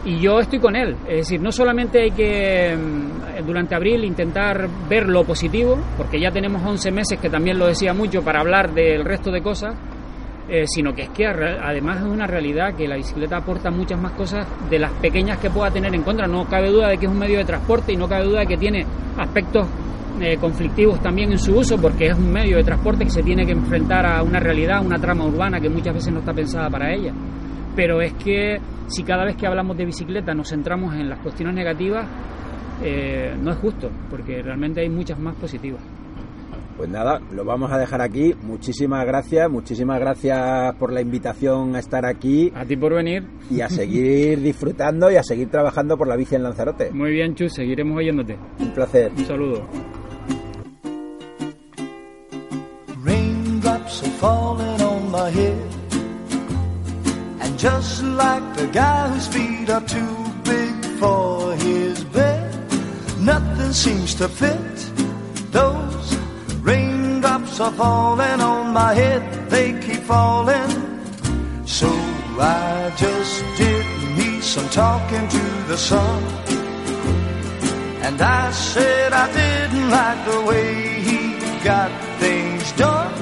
Y 0.05 0.19
yo 0.21 0.39
estoy 0.39 0.59
con 0.59 0.75
él, 0.75 0.97
es 1.07 1.19
decir, 1.19 1.41
no 1.43 1.53
solamente 1.53 2.01
hay 2.01 2.11
que 2.13 2.75
mm, 2.75 3.45
durante 3.45 3.75
abril 3.75 4.05
intentar 4.05 4.69
ver 4.89 5.07
lo 5.07 5.25
positivo, 5.25 5.79
porque 5.97 6.19
ya 6.19 6.31
tenemos 6.31 6.63
11 6.65 6.91
meses, 6.93 7.19
que 7.19 7.29
también 7.29 7.59
lo 7.59 7.67
decía 7.67 7.93
mucho, 7.93 8.23
para 8.23 8.41
hablar 8.41 8.73
del 8.73 9.05
resto 9.05 9.31
de 9.31 9.43
cosas, 9.43 9.75
eh, 10.49 10.65
sino 10.67 10.95
que 10.95 11.03
es 11.03 11.11
que 11.11 11.27
además 11.27 11.99
es 11.99 12.05
una 12.05 12.27
realidad 12.27 12.75
que 12.75 12.89
la 12.89 12.97
bicicleta 12.97 13.37
aporta 13.37 13.71
muchas 13.71 14.01
más 14.01 14.13
cosas 14.13 14.47
de 14.71 14.79
las 14.79 14.93
pequeñas 14.93 15.39
que 15.39 15.51
pueda 15.51 15.71
tener 15.71 15.95
en 15.95 16.03
contra. 16.03 16.27
No 16.27 16.47
cabe 16.49 16.71
duda 16.71 16.89
de 16.89 16.97
que 16.97 17.05
es 17.05 17.13
un 17.13 17.19
medio 17.19 17.39
de 17.39 17.45
transporte 17.45 17.93
y 17.93 17.97
no 17.97 18.09
cabe 18.09 18.25
duda 18.25 18.41
de 18.41 18.47
que 18.47 18.57
tiene 18.57 18.87
aspectos 19.19 19.69
eh, 20.21 20.39
conflictivos 20.39 21.01
también 21.01 21.33
en 21.33 21.39
su 21.39 21.55
uso, 21.55 21.77
porque 21.77 22.07
es 22.07 22.17
un 22.17 22.33
medio 22.33 22.57
de 22.57 22.65
transporte 22.65 23.05
que 23.05 23.11
se 23.11 23.23
tiene 23.23 23.45
que 23.45 23.53
enfrentar 23.53 24.07
a 24.07 24.23
una 24.23 24.41
realidad, 24.41 24.85
una 24.85 24.99
trama 24.99 25.27
urbana 25.27 25.61
que 25.61 25.69
muchas 25.69 25.95
veces 25.95 26.13
no 26.13 26.21
está 26.21 26.33
pensada 26.33 26.71
para 26.71 26.95
ella. 26.95 27.13
Pero 27.77 28.01
es 28.01 28.15
que 28.15 28.59
si 28.87 29.03
cada 29.03 29.25
vez 29.25 29.37
que 29.37 29.47
hablamos 29.47 29.77
de 29.77 29.85
bicicleta 29.85 30.33
nos 30.35 30.49
centramos 30.49 30.95
en 30.95 31.11
las 31.11 31.21
cuestiones 31.21 31.55
negativas, 31.55 32.07
eh, 32.83 33.37
no 33.41 33.53
es 33.53 33.59
justo, 33.59 33.91
porque 34.11 34.43
realmente 34.43 34.81
hay 34.81 34.89
muchas 34.89 35.19
más 35.19 35.37
positivas. 35.37 35.83
Pues 36.79 36.89
nada, 36.89 37.21
lo 37.33 37.45
vamos 37.45 37.73
a 37.73 37.77
dejar 37.79 38.01
aquí. 38.01 38.35
Muchísimas 38.41 39.05
gracias, 39.05 39.51
muchísimas 39.51 39.99
gracias 39.99 40.75
por 40.77 40.93
la 40.93 41.01
invitación 41.01 41.75
a 41.75 41.81
estar 41.81 42.07
aquí 42.07 42.53
A 42.55 42.65
ti 42.65 42.77
por 42.77 42.95
venir. 42.95 43.27
y 43.51 43.61
a 43.63 43.69
seguir 43.69 44.41
disfrutando 44.43 45.11
y 45.11 45.17
a 45.17 45.25
seguir 45.25 45.51
trabajando 45.51 45.99
por 45.99 46.07
la 46.07 46.15
bici 46.15 46.37
en 46.37 46.45
Lanzarote. 46.45 46.93
Muy 46.93 47.11
bien, 47.11 47.35
Chus, 47.35 47.53
seguiremos 47.55 47.99
oyéndote. 47.99 48.39
Un 48.61 48.71
placer. 48.71 49.11
Un 49.17 49.27
saludo. 49.27 49.63
Raindrops 53.03 54.03
are 54.05 54.11
falling 54.21 54.81
on 54.81 55.11
my 55.11 55.31
head. 55.31 55.59
And 57.41 57.59
just 57.59 58.03
like 58.05 58.55
the 58.55 58.69
guy 58.69 59.09
whose 59.09 59.27
feet 59.27 59.69
are 59.69 59.85
too 59.85 60.17
big 60.45 60.75
for 61.01 61.55
his 61.57 62.05
bed, 62.05 62.55
nothing 63.21 63.73
seems 63.73 64.15
to 64.17 64.29
fit. 64.29 64.55
Raindrops 66.69 67.61
are 67.61 67.73
falling 67.73 68.41
on 68.53 68.73
my 68.73 68.93
head, 69.01 69.23
they 69.49 69.69
keep 69.85 70.03
falling. 70.15 70.71
So 71.65 71.89
I 72.39 72.93
just 73.05 73.35
did 73.61 73.87
me 74.19 74.41
some 74.41 74.69
talking 74.69 75.27
to 75.37 75.45
the 75.71 75.79
sun. 75.91 76.21
And 78.07 78.17
I 78.21 78.51
said 78.51 79.13
I 79.13 79.27
didn't 79.41 79.89
like 79.99 80.21
the 80.31 80.41
way 80.51 80.69
he 81.09 81.21
got 81.71 81.91
things 82.23 82.67
done. 82.85 83.15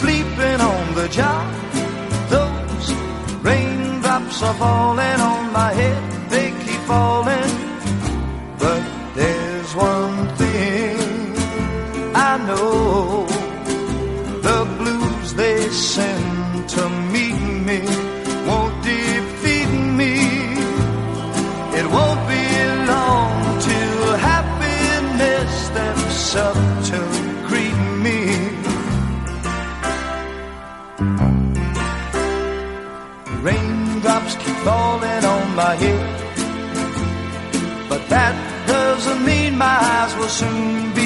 Sleeping 0.00 0.60
on 0.72 0.84
the 1.00 1.08
job. 1.20 1.46
Those 2.34 2.86
raindrops 3.48 4.38
are 4.48 4.56
falling 4.64 5.20
on 5.32 5.42
my 5.60 5.70
head. 5.80 6.02
They 6.34 6.48
keep 6.64 6.82
falling. 6.92 7.52
But 8.62 8.82
there's 9.18 9.72
one 9.74 10.07
send 15.72 16.68
to 16.68 16.88
meet 17.12 17.40
me 17.66 18.18
won't 18.48 18.82
defeat 18.82 19.72
me. 20.00 20.14
It 21.78 21.86
won't 21.96 22.22
be 22.32 22.44
long 22.92 23.32
till 23.66 24.16
happiness 24.30 25.50
steps 25.66 26.36
up 26.46 26.58
to 26.90 26.98
greet 27.48 27.80
me. 28.04 28.20
Raindrops 33.46 34.34
keep 34.42 34.56
falling 34.68 35.24
on 35.34 35.44
my 35.62 35.74
head, 35.82 36.06
but 37.90 38.02
that 38.14 38.34
doesn't 38.66 39.24
mean 39.24 39.56
my 39.56 39.76
eyes 39.94 40.12
will 40.16 40.34
soon 40.40 40.94
be 40.94 40.97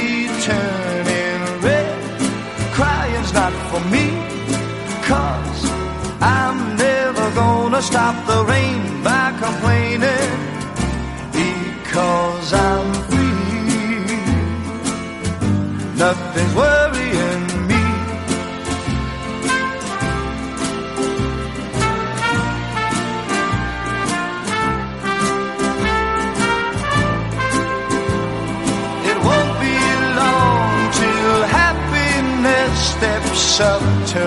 steps 33.52 33.60
up 33.60 33.82
to 34.12 34.22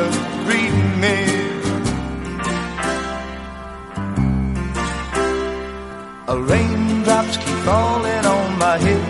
greet 0.46 0.74
me. 1.02 1.18
A 6.28 6.36
raindrops 6.38 7.38
keep 7.38 7.56
falling 7.66 8.26
on 8.26 8.60
my 8.60 8.78
head. 8.78 9.02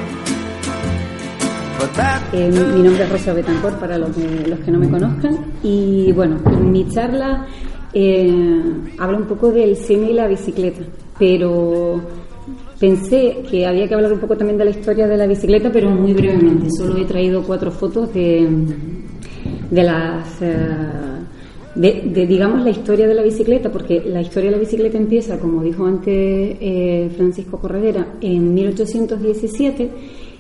But 1.79 1.93
that 1.95 2.21
Eh, 2.33 2.49
mi 2.49 2.81
nombre 2.83 3.03
es 3.03 3.09
Rosa 3.11 3.33
Betancourt 3.33 3.79
para 3.79 3.97
los, 3.97 4.09
que- 4.15 4.47
los 4.47 4.59
que 4.59 4.71
no 4.71 4.79
me 4.79 4.89
conozcan 4.89 5.37
y 5.63 6.11
bueno, 6.13 6.37
en 6.45 6.71
mi 6.71 6.87
charla 6.89 7.45
eh, 7.93 8.63
habla 8.97 9.17
un 9.17 9.25
poco 9.25 9.51
del 9.51 9.75
cine 9.75 10.11
y 10.11 10.13
la 10.13 10.27
bicicleta, 10.27 10.81
pero 11.19 12.01
pensé 12.79 13.43
que 13.49 13.65
había 13.65 13.87
que 13.87 13.93
hablar 13.95 14.11
un 14.13 14.19
poco 14.19 14.35
también 14.37 14.57
de 14.57 14.65
la 14.65 14.71
historia 14.71 15.07
de 15.07 15.15
la 15.17 15.27
bicicleta, 15.27 15.69
pero 15.71 15.89
muy 15.89 16.13
brevemente. 16.13 16.67
Solo 16.77 16.97
he 16.97 17.05
traído 17.05 17.43
cuatro 17.43 17.71
fotos 17.71 18.13
de, 18.13 18.49
de 19.69 19.83
las... 19.83 20.41
eh, 20.41 20.55
de, 21.75 22.03
de, 22.05 22.25
digamos 22.25 22.63
la 22.63 22.69
historia 22.69 23.05
de 23.07 23.13
la 23.13 23.21
bicicleta, 23.21 23.69
porque 23.69 24.01
la 24.05 24.21
historia 24.21 24.49
de 24.49 24.55
la 24.55 24.61
bicicleta 24.61 24.97
empieza, 24.97 25.37
como 25.39 25.61
dijo 25.61 25.85
antes 25.85 26.57
eh, 26.61 27.11
Francisco 27.15 27.59
Corredera, 27.59 28.15
en 28.21 28.53
1817 28.53 29.91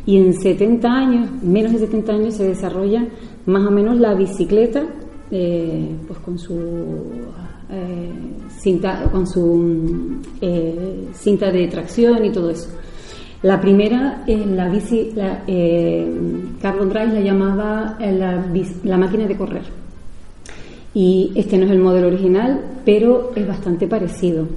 y 0.05 0.17
en 0.17 0.33
70 0.33 0.87
años, 0.87 1.29
menos 1.43 1.73
de 1.73 1.79
70 1.79 2.13
años, 2.13 2.35
se 2.35 2.47
desarrolla 2.47 3.05
más 3.45 3.67
o 3.67 3.71
menos 3.71 3.99
la 3.99 4.13
bicicleta, 4.13 4.85
eh, 5.31 5.95
pues 6.07 6.19
con 6.19 6.39
su 6.39 6.55
eh, 7.69 8.11
cinta, 8.59 9.09
con 9.11 9.27
su 9.27 9.41
mm, 9.41 10.21
eh, 10.41 11.07
cinta 11.13 11.51
de 11.51 11.67
tracción 11.67 12.23
y 12.23 12.31
todo 12.31 12.49
eso. 12.49 12.69
La 13.45 13.61
primera, 13.61 14.23
eh, 14.25 14.43
la 14.43 14.67
bici, 14.69 15.11
la, 15.13 15.43
eh, 15.45 16.11
Drive 16.59 17.13
la 17.13 17.19
llamaba 17.19 17.95
eh, 17.99 18.11
la, 18.83 18.97
máquina 18.97 19.27
de 19.27 19.37
correr. 19.37 19.61
Y 20.95 21.31
este 21.35 21.55
no 21.59 21.65
es 21.65 21.71
el 21.71 21.77
modelo 21.77 22.07
original, 22.07 22.59
pero 22.83 23.33
es 23.35 23.47
bastante 23.47 23.87
parecido. 23.87 24.47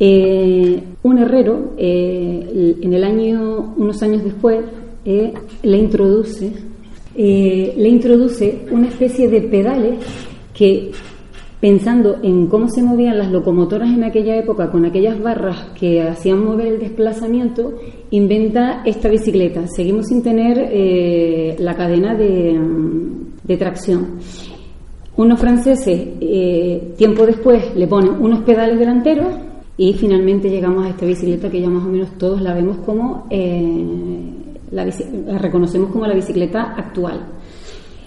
Eh, 0.00 0.82
un 1.00 1.18
herrero, 1.18 1.74
eh, 1.78 2.74
en 2.82 2.92
el 2.92 3.04
año, 3.04 3.74
unos 3.76 4.02
años 4.02 4.24
después, 4.24 4.64
le 5.04 5.78
introduce, 5.78 6.52
le 7.14 7.88
introduce 7.88 8.66
una 8.72 8.88
especie 8.88 9.28
de 9.28 9.42
pedales 9.42 9.94
que, 10.52 10.90
pensando 11.60 12.18
en 12.24 12.48
cómo 12.48 12.68
se 12.68 12.82
movían 12.82 13.16
las 13.16 13.30
locomotoras 13.30 13.90
en 13.90 14.02
aquella 14.02 14.36
época 14.36 14.72
con 14.72 14.84
aquellas 14.84 15.22
barras 15.22 15.70
que 15.78 16.02
hacían 16.02 16.44
mover 16.44 16.66
el 16.66 16.80
desplazamiento, 16.80 17.74
inventa 18.10 18.82
esta 18.84 19.08
bicicleta. 19.08 19.66
Seguimos 19.68 20.06
sin 20.06 20.22
tener 20.22 20.58
eh, 20.70 21.56
la 21.58 21.74
cadena 21.74 22.14
de, 22.14 23.56
tracción. 23.58 24.18
Unos 25.16 25.40
franceses, 25.40 26.08
eh, 26.20 26.94
tiempo 26.96 27.26
después, 27.26 27.74
le 27.74 27.86
ponen 27.86 28.12
unos 28.20 28.40
pedales 28.44 28.78
delanteros 28.78 29.34
y 29.76 29.92
finalmente 29.94 30.48
llegamos 30.48 30.86
a 30.86 30.90
esta 30.90 31.06
bicicleta 31.06 31.50
que 31.50 31.60
ya 31.60 31.68
más 31.68 31.84
o 31.84 31.88
menos 31.88 32.16
todos 32.18 32.40
la 32.40 32.54
vemos 32.54 32.78
como, 32.78 33.26
eh, 33.30 33.84
la, 34.70 34.86
la 35.26 35.38
reconocemos 35.38 35.90
como 35.90 36.06
la 36.06 36.14
bicicleta 36.14 36.74
actual. 36.76 37.26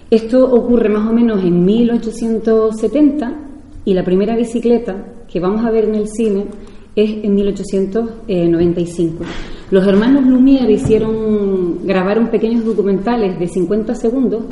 Esto 0.10 0.54
ocurre 0.54 0.90
más 0.90 1.10
o 1.10 1.14
menos 1.14 1.44
en 1.44 1.66
1870 1.66 3.40
y 3.86 3.94
la 3.94 4.04
primera 4.04 4.36
bicicleta 4.36 5.06
que 5.32 5.40
vamos 5.40 5.66
a 5.66 5.72
ver 5.72 5.86
en 5.86 5.96
el 5.96 6.08
cine 6.08 6.48
es 6.96 7.24
en 7.24 7.34
1895. 7.36 9.24
Los 9.72 9.88
hermanos 9.88 10.26
Lumière 10.26 10.70
hicieron, 10.70 11.86
grabaron 11.86 12.28
pequeños 12.28 12.66
documentales 12.66 13.40
de 13.40 13.48
50 13.48 13.96
segundos 13.96 14.44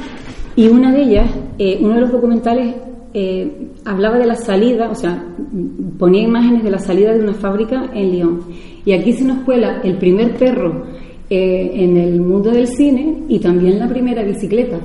y 0.55 0.67
una 0.69 0.93
de 0.93 1.01
ellas, 1.01 1.29
eh, 1.57 1.77
uno 1.81 1.95
de 1.95 2.01
los 2.01 2.11
documentales 2.11 2.73
eh, 3.13 3.67
hablaba 3.83 4.17
de 4.17 4.25
la 4.25 4.35
salida, 4.35 4.89
o 4.89 4.95
sea, 4.95 5.21
ponía 5.97 6.21
imágenes 6.21 6.63
de 6.63 6.71
la 6.71 6.79
salida 6.79 7.13
de 7.13 7.19
una 7.19 7.33
fábrica 7.33 7.91
en 7.93 8.11
Lyon. 8.11 8.39
Y 8.85 8.93
aquí 8.93 9.11
se 9.11 9.25
nos 9.25 9.43
cuela 9.43 9.81
el 9.83 9.97
primer 9.97 10.37
perro 10.37 10.85
eh, 11.29 11.71
en 11.73 11.97
el 11.97 12.21
mundo 12.21 12.51
del 12.51 12.67
cine 12.67 13.23
y 13.27 13.39
también 13.39 13.77
la 13.77 13.89
primera 13.89 14.23
bicicleta. 14.23 14.79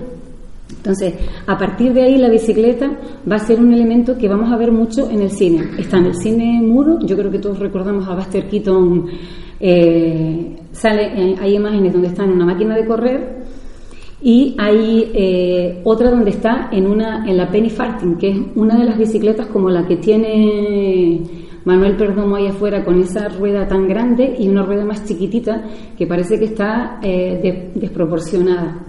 Entonces, 0.77 1.15
a 1.47 1.57
partir 1.57 1.93
de 1.93 2.03
ahí 2.03 2.19
la 2.19 2.29
bicicleta 2.29 2.91
va 3.31 3.37
a 3.37 3.39
ser 3.39 3.61
un 3.61 3.73
elemento 3.73 4.19
que 4.19 4.29
vamos 4.29 4.53
a 4.53 4.57
ver 4.57 4.73
mucho 4.73 5.09
en 5.11 5.23
el 5.23 5.31
cine. 5.31 5.63
Está 5.79 5.99
en 5.99 6.07
el 6.07 6.15
cine 6.15 6.61
mudo, 6.61 6.99
yo 7.07 7.17
creo 7.17 7.31
que 7.31 7.39
todos 7.39 7.59
recordamos 7.59 8.09
a 8.09 8.15
Buster 8.15 8.49
Keaton, 8.49 9.07
eh, 9.67 10.57
sale, 10.73 11.05
eh, 11.17 11.37
hay 11.41 11.55
imágenes 11.57 11.91
donde 11.95 12.09
está 12.09 12.23
en 12.25 12.33
una 12.33 12.45
máquina 12.45 12.77
de 12.77 12.85
correr 12.85 13.45
y 14.21 14.55
hay 14.59 15.11
eh, 15.15 15.81
otra 15.85 16.11
donde 16.11 16.31
está 16.33 16.69
en 16.71 16.87
una 16.87 17.25
en 17.27 17.39
la 17.39 17.49
Penny 17.51 17.71
Farthing, 17.71 18.17
que 18.17 18.29
es 18.29 18.37
una 18.57 18.77
de 18.77 18.85
las 18.85 18.99
bicicletas 18.99 19.47
como 19.47 19.71
la 19.71 19.87
que 19.87 19.97
tiene 19.97 21.23
Manuel 21.65 21.97
Perdomo 21.97 22.37
ahí 22.37 22.47
afuera 22.47 22.85
con 22.85 23.01
esa 23.01 23.29
rueda 23.31 23.67
tan 23.67 23.89
grande 23.89 24.37
y 24.39 24.49
una 24.51 24.65
rueda 24.65 24.85
más 24.85 25.03
chiquitita 25.07 25.63
que 25.97 26.07
parece 26.07 26.39
que 26.39 26.45
está 26.45 26.99
de- 27.03 27.71
desproporcionada. 27.75 28.85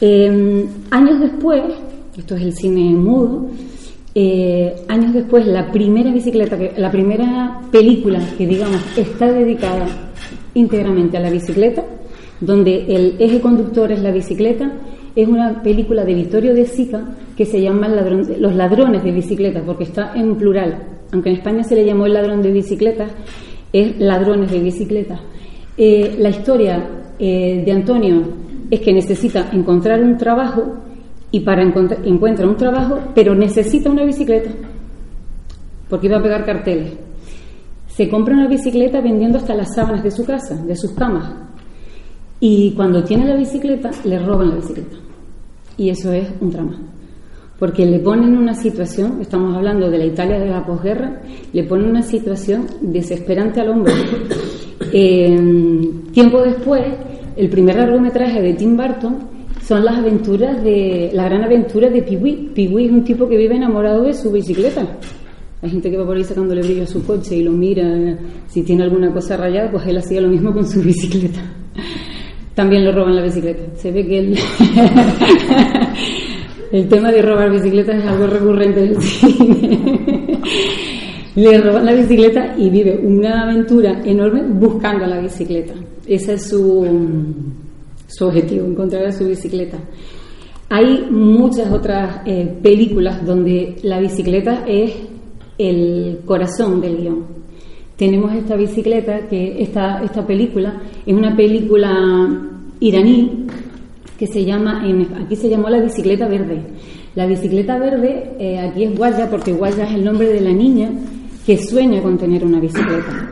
Eh, 0.00 0.66
años 0.90 1.20
después, 1.20 1.62
esto 2.16 2.34
es 2.34 2.42
el 2.42 2.52
cine 2.54 2.92
mudo, 2.94 3.46
años 4.88 5.12
después 5.12 5.46
la 5.46 5.70
primera 5.70 6.12
bicicleta, 6.12 6.58
la 6.76 6.90
primera 6.90 7.60
película 7.70 8.18
que 8.36 8.48
digamos 8.48 8.80
está 8.98 9.30
dedicada 9.32 9.86
íntegramente 10.58 11.16
a 11.16 11.20
la 11.20 11.30
bicicleta, 11.30 11.84
donde 12.40 12.84
el 12.88 13.16
eje 13.18 13.40
conductor 13.40 13.90
es 13.92 14.00
la 14.00 14.10
bicicleta, 14.10 14.72
es 15.14 15.28
una 15.28 15.62
película 15.62 16.04
de 16.04 16.14
Vittorio 16.14 16.54
De 16.54 16.66
Sica 16.66 17.04
que 17.36 17.44
se 17.44 17.60
llama 17.60 17.88
Los 17.88 18.54
ladrones 18.54 19.04
de 19.04 19.12
bicicletas, 19.12 19.62
porque 19.64 19.84
está 19.84 20.12
en 20.14 20.36
plural. 20.36 20.82
Aunque 21.12 21.30
en 21.30 21.36
España 21.36 21.62
se 21.62 21.76
le 21.76 21.84
llamó 21.84 22.06
el 22.06 22.14
ladrón 22.14 22.42
de 22.42 22.50
bicicletas, 22.50 23.10
es 23.72 23.98
ladrones 23.98 24.50
de 24.50 24.60
bicicletas. 24.60 25.20
Eh, 25.76 26.16
la 26.18 26.30
historia 26.30 26.88
eh, 27.18 27.62
de 27.64 27.72
Antonio 27.72 28.22
es 28.70 28.80
que 28.80 28.92
necesita 28.92 29.50
encontrar 29.52 30.02
un 30.02 30.16
trabajo 30.16 30.74
y 31.30 31.40
para 31.40 31.62
encontrar 31.62 32.06
encuentra 32.06 32.46
un 32.46 32.56
trabajo, 32.56 32.98
pero 33.14 33.34
necesita 33.34 33.90
una 33.90 34.04
bicicleta, 34.04 34.50
porque 35.88 36.06
iba 36.06 36.18
a 36.18 36.22
pegar 36.22 36.44
carteles. 36.44 37.07
Se 37.98 38.08
compra 38.08 38.32
una 38.32 38.46
bicicleta 38.46 39.00
vendiendo 39.00 39.38
hasta 39.38 39.56
las 39.56 39.74
sábanas 39.74 40.04
de 40.04 40.12
su 40.12 40.24
casa, 40.24 40.54
de 40.54 40.76
sus 40.76 40.92
camas. 40.92 41.34
Y 42.38 42.70
cuando 42.76 43.02
tiene 43.02 43.26
la 43.26 43.34
bicicleta, 43.34 43.90
le 44.04 44.20
roban 44.20 44.50
la 44.50 44.54
bicicleta. 44.54 44.96
Y 45.76 45.90
eso 45.90 46.12
es 46.12 46.28
un 46.40 46.52
drama. 46.52 46.78
Porque 47.58 47.84
le 47.84 47.98
ponen 47.98 48.38
una 48.38 48.54
situación, 48.54 49.20
estamos 49.20 49.56
hablando 49.56 49.90
de 49.90 49.98
la 49.98 50.04
Italia 50.04 50.38
de 50.38 50.46
la 50.46 50.64
posguerra, 50.64 51.22
le 51.52 51.64
ponen 51.64 51.90
una 51.90 52.02
situación 52.02 52.66
desesperante 52.80 53.60
al 53.60 53.70
hombre. 53.70 53.92
Eh, 54.90 55.36
tiempo 56.12 56.40
después, 56.40 56.82
el 57.36 57.50
primer 57.50 57.76
largometraje 57.76 58.40
de 58.40 58.54
Tim 58.54 58.74
Burton 58.74 59.18
son 59.62 59.84
las 59.84 59.98
aventuras 59.98 60.62
de, 60.62 61.10
la 61.12 61.24
gran 61.24 61.42
aventura 61.42 61.90
de 61.90 62.00
Pee-wee. 62.00 62.52
Pee-wee 62.54 62.86
es 62.86 62.92
un 62.92 63.04
tipo 63.04 63.28
que 63.28 63.36
vive 63.36 63.56
enamorado 63.56 64.04
de 64.04 64.14
su 64.14 64.30
bicicleta. 64.30 64.86
Hay 65.60 65.70
gente 65.70 65.90
que 65.90 65.96
va 65.96 66.06
por 66.06 66.16
ahí 66.16 66.22
sacándole 66.22 66.62
brillo 66.62 66.84
a 66.84 66.86
su 66.86 67.04
coche 67.04 67.36
y 67.36 67.42
lo 67.42 67.50
mira, 67.50 67.84
si 68.46 68.62
tiene 68.62 68.84
alguna 68.84 69.12
cosa 69.12 69.36
rayada, 69.36 69.70
pues 69.70 69.86
él 69.86 69.98
hacía 69.98 70.20
lo 70.20 70.28
mismo 70.28 70.52
con 70.52 70.66
su 70.66 70.80
bicicleta. 70.84 71.40
También 72.54 72.84
le 72.84 72.92
roban 72.92 73.16
la 73.16 73.22
bicicleta. 73.22 73.62
Se 73.76 73.90
ve 73.90 74.06
que 74.06 74.18
el, 74.18 74.38
el 76.72 76.88
tema 76.88 77.10
de 77.10 77.22
robar 77.22 77.50
bicicletas 77.50 78.02
es 78.02 78.04
algo 78.04 78.26
recurrente 78.26 78.84
en 78.84 78.88
el 78.90 79.02
cine. 79.02 80.38
Le 81.34 81.58
roban 81.58 81.86
la 81.86 81.92
bicicleta 81.92 82.56
y 82.56 82.68
vive 82.70 82.98
una 82.98 83.42
aventura 83.42 84.00
enorme 84.04 84.42
buscando 84.42 85.06
la 85.06 85.20
bicicleta. 85.20 85.72
Ese 86.06 86.34
es 86.34 86.48
su, 86.48 86.84
su 88.08 88.26
objetivo, 88.26 88.66
encontrar 88.66 89.06
a 89.06 89.12
su 89.12 89.24
bicicleta. 89.26 89.78
Hay 90.68 91.06
muchas 91.10 91.70
otras 91.72 92.22
eh, 92.26 92.58
películas 92.62 93.24
donde 93.24 93.76
la 93.82 94.00
bicicleta 94.00 94.64
es 94.66 94.92
el 95.58 96.20
corazón 96.24 96.80
del 96.80 96.96
guion. 96.98 97.24
Tenemos 97.96 98.32
esta 98.34 98.54
bicicleta, 98.56 99.26
que 99.28 99.60
esta, 99.60 100.02
esta 100.04 100.24
película 100.26 100.80
es 101.04 101.14
una 101.14 101.34
película 101.36 102.40
iraní 102.80 103.46
que 104.16 104.26
se 104.26 104.44
llama, 104.44 104.82
en- 104.88 105.08
aquí 105.24 105.34
se 105.36 105.48
llamó 105.48 105.68
La 105.68 105.80
bicicleta 105.80 106.28
verde. 106.28 106.60
La 107.16 107.26
bicicleta 107.26 107.76
verde, 107.78 108.30
eh, 108.38 108.58
aquí 108.60 108.84
es 108.84 108.96
Guaya, 108.96 109.28
porque 109.30 109.52
Guaya 109.52 109.84
es 109.84 109.94
el 109.94 110.04
nombre 110.04 110.28
de 110.32 110.40
la 110.40 110.52
niña 110.52 110.90
que 111.44 111.56
sueña 111.58 112.00
con 112.02 112.16
tener 112.18 112.44
una 112.44 112.60
bicicleta. 112.60 113.28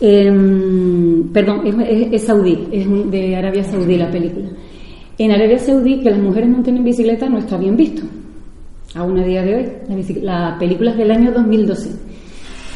Em, 0.00 1.28
perdón, 1.32 1.66
es, 1.66 1.74
es- 1.88 2.12
es 2.12 2.22
saudí, 2.24 2.68
es 2.70 2.86
de 3.10 3.36
Arabia 3.36 3.64
Saudí 3.64 3.96
la 3.96 4.10
película. 4.10 4.48
En 5.18 5.30
Arabia 5.32 5.58
Saudí, 5.58 6.00
que 6.00 6.10
las 6.10 6.18
mujeres 6.20 6.50
monten 6.50 6.76
en 6.76 6.84
bicicleta 6.84 7.28
no 7.28 7.38
está 7.38 7.56
bien 7.56 7.76
visto, 7.76 8.02
aún 8.94 9.18
a 9.18 9.24
día 9.24 9.42
de 9.42 9.54
hoy. 9.54 10.22
La, 10.22 10.50
la 10.50 10.58
película 10.58 10.92
es 10.92 10.98
del 10.98 11.10
año 11.10 11.32
2012. 11.32 11.90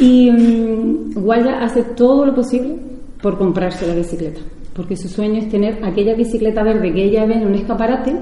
Y 0.00 0.30
mm, 0.30 1.14
Guaya 1.14 1.62
hace 1.62 1.82
todo 1.82 2.26
lo 2.26 2.34
posible 2.34 2.76
por 3.20 3.36
comprarse 3.36 3.86
la 3.86 3.94
bicicleta, 3.94 4.40
porque 4.74 4.96
su 4.96 5.08
sueño 5.08 5.40
es 5.40 5.48
tener 5.50 5.84
aquella 5.84 6.14
bicicleta 6.14 6.62
verde 6.62 6.92
que 6.92 7.04
ella 7.04 7.26
ve 7.26 7.34
en 7.34 7.46
un 7.46 7.54
escaparate 7.54 8.16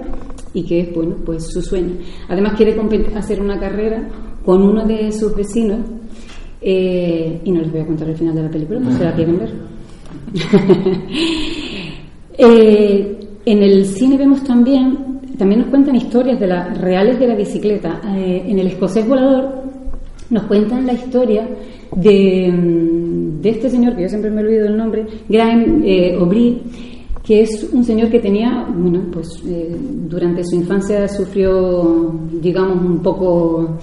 y 0.55 0.65
que 0.65 0.81
es, 0.81 0.95
bueno, 0.95 1.17
pues 1.25 1.47
su 1.53 1.63
sueño. 1.63 1.95
Además 2.29 2.55
quiere 2.57 2.77
hacer 3.15 3.41
una 3.41 3.61
carrera 3.61 4.09
con 4.45 4.63
uno 4.63 4.85
de 4.87 5.13
sus 5.13 5.35
vecinos 5.37 5.79
eh, 6.61 7.41
y 7.45 7.53
no 7.53 7.61
les 7.61 7.71
voy 7.71 7.81
a 7.81 7.87
contar 7.87 8.09
el 8.09 8.17
final 8.17 8.35
de 8.35 8.43
la 8.43 8.51
película, 8.51 8.81
pues 8.83 8.97
se 8.97 9.05
la 9.05 9.15
quieren 9.15 9.39
ver. 9.39 9.53
Eh, 12.41 13.19
en 13.47 13.63
el 13.65 13.85
cine 13.85 14.17
vemos 14.17 14.45
también, 14.45 15.08
también 15.39 15.61
nos 15.63 15.71
cuentan 15.71 15.97
historias 15.97 16.39
de 16.41 16.47
las 16.47 16.79
reales 16.81 17.19
de 17.19 17.27
la 17.29 17.35
bicicleta. 17.37 18.01
Eh, 18.17 18.45
en 18.47 18.59
el 18.59 18.67
escocés 18.69 19.07
volador 19.09 19.63
nos 20.31 20.43
cuentan 20.45 20.87
la 20.87 20.93
historia 20.93 21.49
de, 21.97 22.53
mm, 22.53 23.41
de 23.41 23.49
este 23.51 23.71
señor, 23.71 23.97
que 23.97 24.03
yo 24.03 24.09
siempre 24.09 24.31
me 24.31 24.43
olvido 24.43 24.67
el 24.67 24.77
nombre, 24.77 25.07
Graham 25.29 25.83
eh, 25.85 26.19
que 27.25 27.43
es 27.43 27.69
un 27.73 27.85
señor 27.85 28.09
que 28.11 28.21
tenía, 28.21 28.67
bueno, 28.75 29.03
pues 29.13 29.29
eh, 29.47 29.75
durante 30.09 30.43
su 30.45 30.57
infancia 30.57 31.07
sufrió, 31.09 32.15
digamos, 32.41 32.83
un 32.85 33.03
poco 33.03 33.77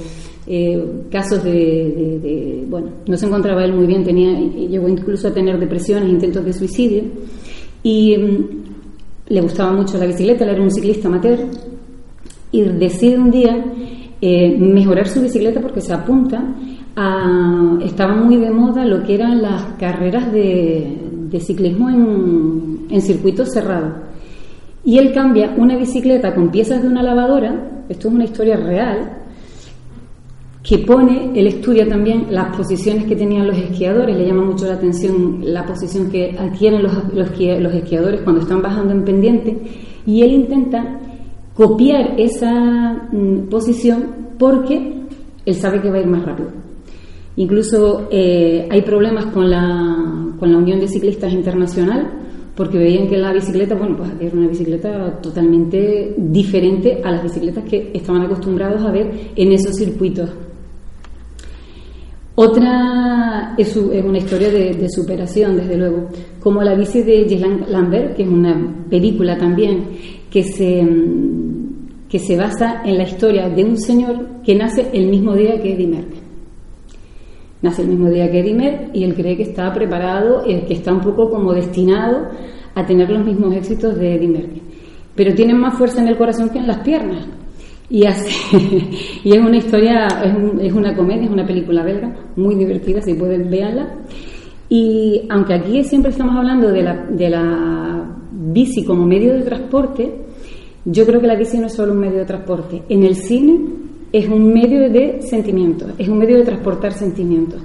eh, 0.48 0.84
casos 1.12 1.44
de, 1.44 1.52
de- 1.52 2.20
de- 2.20 2.66
bueno, 2.70 2.88
no 3.08 3.18
se 3.18 3.26
encontraba 3.28 3.64
él 3.64 3.74
muy 3.74 3.86
bien, 3.88 4.04
tenía, 4.04 4.32
llegó 4.40 4.88
incluso 4.88 5.28
a 5.28 5.34
tener 5.34 5.60
depresiones, 5.60 6.10
intentos 6.10 6.44
de 6.46 6.54
suicidio, 6.54 7.04
y 7.84 8.18
mm, 8.18 8.48
le 9.28 9.42
gustaba 9.42 9.72
mucho 9.72 9.98
la 9.98 10.06
bicicleta, 10.06 10.44
él 10.44 10.52
era 10.52 10.62
un 10.62 10.72
ciclista 10.72 11.08
amateur, 11.08 11.40
y 12.52 12.62
decide 12.62 13.18
un 13.18 13.32
día 13.32 13.66
eh, 14.22 14.58
mejorar 14.58 15.08
su 15.08 15.22
bicicleta 15.22 15.60
porque 15.62 15.82
se 15.82 15.94
apunta 15.94 16.42
a... 16.96 17.78
Estaba 17.84 18.16
muy 18.16 18.38
de 18.38 18.50
moda 18.52 18.86
lo 18.86 19.04
que 19.04 19.16
eran 19.16 19.42
las 19.42 19.64
carreras 19.80 20.32
de, 20.32 20.98
de 21.30 21.40
ciclismo 21.40 21.90
en, 21.90 22.88
en 22.90 23.02
circuitos 23.02 23.52
cerrados. 23.52 23.94
Y 24.86 25.00
él 25.00 25.12
cambia 25.14 25.54
una 25.58 25.76
bicicleta 25.76 26.34
con 26.34 26.50
piezas 26.50 26.82
de 26.82 26.88
una 26.88 27.04
lavadora, 27.04 27.84
esto 27.90 28.08
es 28.08 28.14
una 28.14 28.24
historia 28.24 28.56
real, 28.56 29.25
que 30.68 30.80
pone, 30.80 31.30
él 31.36 31.46
estudia 31.46 31.88
también 31.88 32.26
las 32.32 32.56
posiciones 32.56 33.06
que 33.06 33.16
tenían 33.16 33.46
los 33.46 33.58
esquiadores, 33.58 34.18
le 34.18 34.26
llama 34.26 34.44
mucho 34.46 34.66
la 34.66 34.74
atención 34.74 35.40
la 35.42 35.64
posición 35.64 36.10
que 36.10 36.36
adquieren 36.40 36.82
los, 36.82 36.92
los, 37.14 37.30
esqui- 37.32 37.60
los 37.60 37.74
esquiadores 37.74 38.22
cuando 38.22 38.42
están 38.42 38.62
bajando 38.64 38.92
en 38.94 39.04
pendiente, 39.06 39.56
y 40.08 40.24
él 40.24 40.32
intenta 40.32 41.00
copiar 41.54 42.16
esa 42.20 43.08
mm, 43.12 43.48
posición 43.50 44.06
porque 44.40 44.94
él 45.46 45.56
sabe 45.56 45.82
que 45.82 45.92
va 45.92 45.98
a 45.98 46.02
ir 46.02 46.08
más 46.08 46.26
rápido. 46.26 46.50
Incluso 47.38 48.08
eh, 48.10 48.68
hay 48.72 48.82
problemas 48.82 49.26
con 49.28 49.50
la, 49.50 50.32
con 50.40 50.52
la 50.52 50.58
Unión 50.58 50.80
de 50.80 50.88
Ciclistas 50.88 51.32
Internacional 51.32 52.10
porque 52.56 52.78
veían 52.78 53.08
que 53.08 53.18
la 53.18 53.34
bicicleta, 53.34 53.76
bueno, 53.76 53.98
pues 53.98 54.10
era 54.20 54.36
una 54.36 54.48
bicicleta 54.48 55.20
totalmente 55.22 56.16
diferente 56.18 57.02
a 57.04 57.12
las 57.12 57.22
bicicletas 57.24 57.66
que 57.66 57.92
estaban 57.94 58.22
acostumbrados 58.22 58.82
a 58.82 58.92
ver 58.92 59.12
en 59.36 59.52
esos 59.52 59.76
circuitos. 59.76 60.30
Otra 62.36 63.56
es, 63.58 63.76
una 63.78 64.18
historia 64.18 64.50
de, 64.50 64.74
de 64.74 64.90
superación, 64.90 65.56
desde 65.56 65.78
luego, 65.78 66.10
como 66.42 66.62
la 66.62 66.76
bici 66.76 67.02
de 67.02 67.26
Jean 67.28 67.66
Lambert, 67.70 68.16
que 68.16 68.24
es 68.24 68.30
una 68.30 68.86
película 68.90 69.38
también 69.38 69.88
que 70.30 70.44
se, 70.44 70.84
mm, 70.84 72.08
que 72.10 72.20
se 72.20 72.36
basa 72.36 72.82
en 72.84 72.98
la 72.98 73.04
historia 73.04 73.48
de 73.48 73.64
un 73.64 73.78
señor 73.78 74.42
que 74.44 74.54
nace 74.54 74.90
el 74.92 75.08
mismo 75.08 75.34
día 75.34 75.62
que 75.62 75.74
Eddie 75.74 75.88
Merckx. 75.88 76.18
Nace 77.62 77.84
el 77.84 77.88
mismo 77.88 78.10
día 78.10 78.30
que 78.30 78.42
Eddie 78.42 78.54
Merckx 78.54 78.96
y 78.96 79.06
él 79.06 79.16
cree 79.16 79.38
que 79.38 79.44
está 79.44 79.72
preparado, 79.74 80.44
eh, 80.46 80.66
que 80.68 80.74
está 80.74 80.94
un 80.94 81.00
poco 81.00 81.30
como 81.30 81.54
destinado 81.54 82.28
a 82.76 82.86
tener 82.86 83.10
los 83.10 83.26
mismos 83.26 83.56
éxitos 83.56 83.98
de 83.98 84.16
Eddie 84.16 84.28
Merckx. 84.28 84.62
Pero 85.16 85.34
tiene 85.34 85.54
más 85.54 85.78
fuerza 85.78 86.02
en 86.02 86.10
el 86.10 86.18
corazón 86.18 86.50
que 86.50 86.60
en 86.60 86.68
las 86.68 86.80
piernas. 86.80 87.26
Y, 87.90 88.06
así, 88.06 88.90
y 89.24 89.32
es 89.32 89.40
una 89.40 89.58
historia, 89.58 90.08
es, 90.24 90.34
un- 90.36 90.60
es 90.60 90.74
una 90.74 90.96
comedia, 90.96 91.26
es 91.26 91.30
una 91.32 91.46
película 91.46 91.84
belga, 91.84 92.16
muy 92.36 92.56
divertida, 92.56 93.02
si 93.02 93.14
pueden 93.14 93.50
verla. 93.50 93.96
Y 94.70 95.22
aunque 95.30 95.54
aquí 95.54 95.84
siempre 95.84 96.12
estamos 96.12 96.36
hablando 96.36 96.72
de 96.72 96.82
la, 96.82 97.06
de 97.06 97.30
la 97.30 98.06
bici 98.32 98.84
como 98.84 99.06
medio 99.06 99.34
de 99.34 99.44
transporte, 99.44 100.12
yo 100.86 101.06
creo 101.06 101.22
que 101.22 101.28
la 101.28 101.36
bici 101.36 101.58
no 101.60 101.68
es 101.68 101.74
solo 101.74 101.94
un 101.94 102.00
medio 102.00 102.18
de 102.20 102.26
transporte. 102.26 102.82
En 102.90 103.04
el 103.04 103.16
cine 103.16 103.60
es 104.12 104.28
un 104.28 104.52
medio 104.52 104.90
de 104.90 105.22
sentimientos, 105.22 105.92
es 105.98 106.08
un 106.08 106.18
medio 106.18 106.38
de 106.38 106.44
transportar 106.44 106.94
sentimientos. 106.94 107.62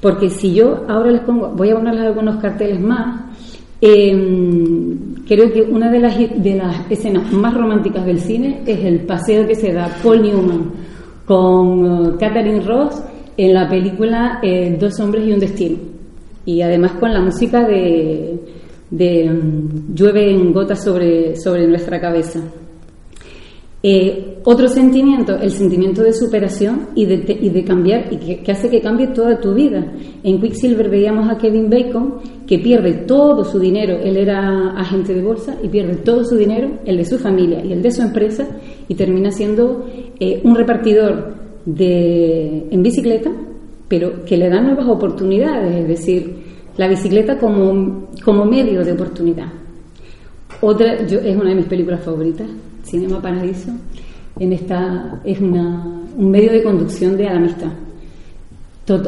Porque 0.00 0.30
si 0.30 0.54
yo 0.54 0.84
ahora 0.88 1.10
les 1.10 1.20
pongo, 1.20 1.48
voy 1.54 1.68
a 1.70 1.74
ponerles 1.74 2.04
algunos 2.04 2.36
carteles 2.40 2.80
más, 2.80 3.29
eh, 3.80 4.96
creo 5.26 5.52
que 5.52 5.62
una 5.62 5.90
de 5.90 6.00
las, 6.00 6.18
de 6.18 6.54
las 6.56 6.90
escenas 6.90 7.32
más 7.32 7.54
románticas 7.54 8.04
del 8.04 8.18
cine 8.18 8.60
es 8.66 8.84
el 8.84 9.00
paseo 9.00 9.46
que 9.46 9.54
se 9.54 9.72
da 9.72 9.88
Paul 10.02 10.22
Newman 10.22 10.72
con 11.24 11.86
eh, 11.86 12.16
Catherine 12.18 12.60
Ross 12.60 13.02
en 13.36 13.54
la 13.54 13.68
película 13.68 14.40
eh, 14.42 14.76
Dos 14.78 14.98
hombres 15.00 15.26
y 15.26 15.32
un 15.32 15.40
destino. 15.40 15.78
Y 16.44 16.60
además 16.62 16.92
con 16.92 17.12
la 17.12 17.20
música 17.20 17.66
de, 17.66 18.38
de 18.90 19.30
mm, 19.30 19.94
Llueve 19.94 20.30
en 20.30 20.52
gotas 20.52 20.82
sobre, 20.82 21.36
sobre 21.36 21.66
nuestra 21.66 22.00
cabeza. 22.00 22.40
Eh, 23.82 24.38
otro 24.44 24.68
sentimiento, 24.68 25.36
el 25.36 25.50
sentimiento 25.50 26.02
de 26.02 26.12
superación 26.12 26.88
y 26.94 27.06
de, 27.06 27.38
y 27.40 27.48
de 27.48 27.64
cambiar, 27.64 28.12
y 28.12 28.16
que, 28.18 28.42
que 28.42 28.52
hace 28.52 28.68
que 28.68 28.80
cambie 28.80 29.08
toda 29.08 29.40
tu 29.40 29.54
vida. 29.54 29.92
En 30.22 30.40
Quicksilver 30.40 30.90
veíamos 30.90 31.30
a 31.30 31.38
Kevin 31.38 31.70
Bacon 31.70 32.16
que 32.46 32.58
pierde 32.58 32.92
todo 33.06 33.42
su 33.44 33.58
dinero, 33.58 33.98
él 34.02 34.18
era 34.18 34.72
agente 34.72 35.14
de 35.14 35.22
bolsa 35.22 35.56
y 35.62 35.68
pierde 35.68 35.96
todo 35.96 36.24
su 36.24 36.36
dinero, 36.36 36.78
el 36.84 36.98
de 36.98 37.04
su 37.06 37.18
familia 37.18 37.64
y 37.64 37.72
el 37.72 37.80
de 37.82 37.90
su 37.90 38.02
empresa, 38.02 38.46
y 38.86 38.94
termina 38.94 39.30
siendo 39.30 39.86
eh, 40.18 40.40
un 40.44 40.54
repartidor 40.54 41.34
de, 41.64 42.66
en 42.70 42.82
bicicleta, 42.82 43.30
pero 43.88 44.24
que 44.24 44.36
le 44.36 44.50
da 44.50 44.60
nuevas 44.60 44.88
oportunidades, 44.88 45.74
es 45.74 45.88
decir, 45.88 46.36
la 46.76 46.86
bicicleta 46.86 47.38
como, 47.38 48.08
como 48.24 48.44
medio 48.44 48.84
de 48.84 48.92
oportunidad. 48.92 49.48
Otra 50.60 51.06
yo, 51.06 51.18
es 51.18 51.34
una 51.34 51.50
de 51.50 51.56
mis 51.56 51.66
películas 51.66 52.04
favoritas, 52.04 52.46
Cinema 52.90 53.22
Paradiso. 53.22 53.70
En 54.38 54.52
esta 54.52 55.20
es 55.24 55.40
un 55.40 56.30
medio 56.30 56.52
de 56.52 56.62
conducción 56.62 57.16
de 57.16 57.28
amistad. 57.28 57.70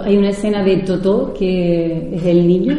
Hay 0.04 0.16
una 0.16 0.30
escena 0.30 0.62
de 0.62 0.78
Totó 0.78 1.34
que 1.34 2.14
es 2.14 2.24
el 2.24 2.46
niño, 2.46 2.78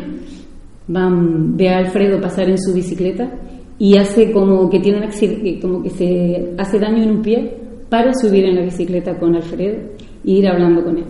van, 0.88 1.58
ve 1.58 1.70
a 1.70 1.80
Alfredo 1.80 2.22
pasar 2.22 2.50
en 2.50 2.58
su 2.58 2.74
bicicleta 2.74 3.30
y 3.78 3.98
hace 3.98 4.32
como 4.32 4.70
que 4.70 4.80
tiene 4.80 5.00
un 5.00 5.04
accidente, 5.04 5.60
como 5.60 5.84
que 5.84 5.90
se 5.90 6.54
hace 6.58 6.80
daño 6.80 7.04
en 7.04 7.10
un 7.10 7.22
pie 7.22 7.58
para 7.90 8.14
subir 8.14 8.46
en 8.46 8.56
la 8.56 8.62
bicicleta 8.62 9.20
con 9.20 9.36
Alfredo 9.36 9.80
e 10.26 10.32
ir 10.32 10.48
hablando 10.48 10.84
con 10.84 10.98
él. 10.98 11.06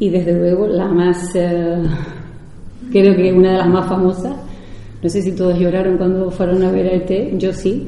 Y 0.00 0.08
desde 0.08 0.36
luego 0.36 0.66
la 0.66 0.88
más, 0.88 1.30
eh, 1.36 1.82
creo 2.90 3.14
que 3.14 3.32
una 3.32 3.52
de 3.52 3.58
las 3.58 3.68
más 3.68 3.88
famosas, 3.88 4.34
no 5.00 5.08
sé 5.08 5.22
si 5.22 5.32
todos 5.32 5.56
lloraron 5.58 5.96
cuando 5.96 6.30
fueron 6.30 6.64
a 6.64 6.72
ver 6.72 6.86
a 6.86 6.92
ET, 6.94 7.38
yo 7.38 7.52
sí, 7.52 7.86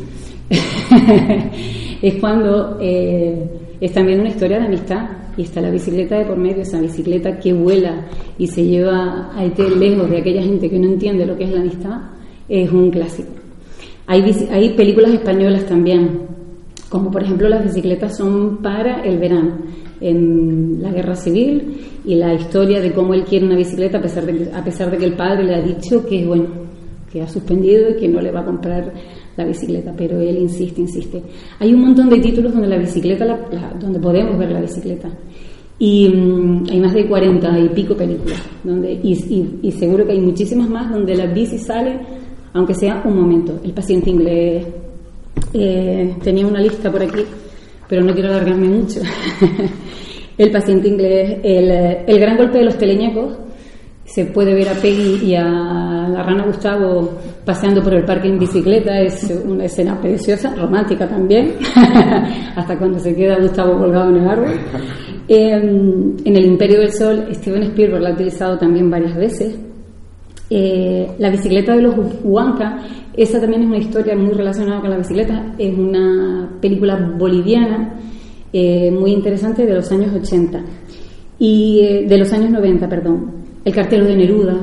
es 2.02 2.14
cuando 2.14 2.78
eh, 2.80 3.46
es 3.80 3.92
también 3.92 4.20
una 4.20 4.28
historia 4.28 4.58
de 4.58 4.66
amistad 4.66 5.08
y 5.36 5.42
está 5.42 5.60
la 5.60 5.70
bicicleta 5.70 6.18
de 6.18 6.26
por 6.26 6.36
medio, 6.36 6.62
esa 6.62 6.80
bicicleta 6.80 7.38
que 7.38 7.52
vuela 7.52 8.06
y 8.38 8.46
se 8.46 8.64
lleva 8.64 9.30
a 9.34 9.44
ET 9.44 9.58
lejos 9.58 10.10
de 10.10 10.18
aquella 10.18 10.42
gente 10.42 10.68
que 10.68 10.78
no 10.78 10.86
entiende 10.86 11.26
lo 11.26 11.36
que 11.36 11.44
es 11.44 11.50
la 11.50 11.60
amistad, 11.60 12.00
es 12.48 12.70
un 12.70 12.90
clásico. 12.90 13.30
Hay, 14.06 14.22
hay 14.50 14.70
películas 14.70 15.12
españolas 15.12 15.64
también, 15.64 16.20
como 16.88 17.10
por 17.10 17.22
ejemplo 17.22 17.48
las 17.48 17.64
bicicletas 17.64 18.16
son 18.16 18.58
para 18.58 19.02
el 19.02 19.18
verano, 19.18 19.58
en 20.00 20.82
la 20.82 20.90
guerra 20.90 21.14
civil 21.14 21.80
y 22.04 22.16
la 22.16 22.34
historia 22.34 22.80
de 22.80 22.92
cómo 22.92 23.14
él 23.14 23.24
quiere 23.24 23.46
una 23.46 23.56
bicicleta 23.56 23.98
a 23.98 24.02
pesar 24.02 24.26
de 24.26 24.36
que, 24.36 24.52
a 24.52 24.64
pesar 24.64 24.90
de 24.90 24.98
que 24.98 25.04
el 25.04 25.14
padre 25.14 25.44
le 25.44 25.54
ha 25.54 25.62
dicho 25.62 26.04
que 26.04 26.26
bueno, 26.26 26.46
que 27.10 27.22
ha 27.22 27.28
suspendido 27.28 27.90
y 27.90 27.96
que 27.96 28.08
no 28.08 28.20
le 28.20 28.32
va 28.32 28.40
a 28.40 28.44
comprar 28.44 28.92
la 29.36 29.44
bicicleta, 29.44 29.92
pero 29.96 30.20
él 30.20 30.38
insiste, 30.38 30.80
insiste. 30.80 31.22
Hay 31.58 31.72
un 31.74 31.80
montón 31.82 32.08
de 32.10 32.18
títulos 32.18 32.52
donde 32.52 32.68
la 32.68 32.78
bicicleta, 32.78 33.24
la- 33.24 33.40
la- 33.50 33.74
donde 33.80 33.98
podemos 33.98 34.36
ver 34.38 34.50
la 34.52 34.60
bicicleta. 34.60 35.08
Y 35.78 36.08
mm, 36.08 36.64
hay 36.70 36.80
más 36.80 36.94
de 36.94 37.06
40 37.06 37.58
y 37.58 37.68
pico 37.70 37.96
películas, 37.96 38.40
donde, 38.62 38.92
y, 38.92 39.12
y- 39.12 39.58
y 39.62 39.72
seguro 39.72 40.04
que 40.06 40.12
hay 40.12 40.20
muchísimas 40.20 40.68
más 40.68 40.90
donde 40.92 41.14
la 41.16 41.26
bici 41.26 41.58
sale, 41.58 41.98
aunque 42.52 42.74
sea 42.74 43.02
un 43.04 43.16
momento. 43.16 43.58
El 43.64 43.72
paciente 43.72 44.10
inglés, 44.10 44.66
eh, 45.54 46.14
tenía 46.22 46.46
una 46.46 46.60
lista 46.60 46.90
por 46.92 47.02
aquí, 47.02 47.22
pero 47.88 48.02
no 48.04 48.12
quiero 48.12 48.28
alargarme 48.28 48.68
mucho. 48.68 49.00
el 50.38 50.50
paciente 50.50 50.88
inglés, 50.88 51.38
el, 51.42 51.70
eh, 51.70 52.04
el 52.06 52.18
gran 52.20 52.36
golpe 52.36 52.58
de 52.58 52.64
los 52.64 52.78
teleñecos, 52.78 53.38
se 54.04 54.26
puede 54.26 54.54
ver 54.54 54.68
a 54.68 54.74
Peggy 54.74 55.24
y 55.24 55.34
a 55.34 55.44
la 55.44 56.22
rana 56.22 56.44
Gustavo 56.44 57.18
paseando 57.44 57.82
por 57.82 57.94
el 57.94 58.04
parque 58.04 58.28
en 58.28 58.38
bicicleta, 58.38 59.00
es 59.00 59.32
una 59.44 59.64
escena 59.64 60.00
preciosa, 60.00 60.54
romántica 60.54 61.08
también, 61.08 61.54
hasta 62.56 62.78
cuando 62.78 62.98
se 62.98 63.14
queda 63.14 63.38
Gustavo 63.40 63.78
colgado 63.78 64.10
en 64.10 64.16
el 64.16 64.28
árbol. 64.28 64.50
Eh, 65.28 65.50
en 65.52 66.36
el 66.36 66.44
Imperio 66.44 66.80
del 66.80 66.92
Sol, 66.92 67.26
Steven 67.32 67.62
Spielberg 67.62 68.02
la 68.02 68.10
ha 68.10 68.12
utilizado 68.12 68.58
también 68.58 68.90
varias 68.90 69.16
veces. 69.16 69.56
Eh, 70.50 71.08
la 71.18 71.30
bicicleta 71.30 71.74
de 71.74 71.82
los 71.82 71.94
Huanca, 72.22 72.78
esa 73.16 73.40
también 73.40 73.62
es 73.62 73.68
una 73.68 73.78
historia 73.78 74.14
muy 74.14 74.32
relacionada 74.34 74.80
con 74.82 74.90
la 74.90 74.98
bicicleta, 74.98 75.54
es 75.56 75.78
una 75.78 76.58
película 76.60 77.14
boliviana 77.16 77.94
eh, 78.52 78.90
muy 78.90 79.12
interesante 79.12 79.64
de 79.64 79.74
los 79.74 79.90
años 79.90 80.14
80 80.14 80.62
y 81.38 81.80
eh, 81.80 82.06
de 82.06 82.18
los 82.18 82.30
años 82.34 82.50
90, 82.50 82.86
perdón. 82.86 83.41
El 83.64 83.72
cartelo 83.72 84.06
de 84.06 84.16
Neruda, 84.16 84.56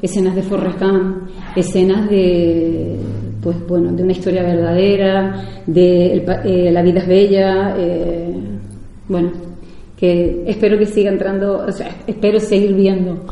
escenas 0.00 0.34
de 0.34 0.42
Forrest 0.42 0.80
Gump, 0.80 1.28
escenas 1.56 2.08
de 2.08 2.98
pues 3.42 3.56
bueno, 3.68 3.92
de 3.92 4.02
una 4.02 4.12
historia 4.12 4.42
verdadera, 4.42 5.62
de 5.66 6.24
eh, 6.44 6.70
La 6.72 6.82
vida 6.82 7.00
es 7.00 7.06
bella, 7.06 7.74
eh, 7.78 8.34
bueno, 9.06 9.32
que 9.98 10.44
espero 10.46 10.78
que 10.78 10.86
siga 10.86 11.10
entrando, 11.10 11.64
o 11.66 11.72
sea, 11.72 11.94
espero 12.06 12.40
seguir 12.40 12.74
viendo 12.74 13.24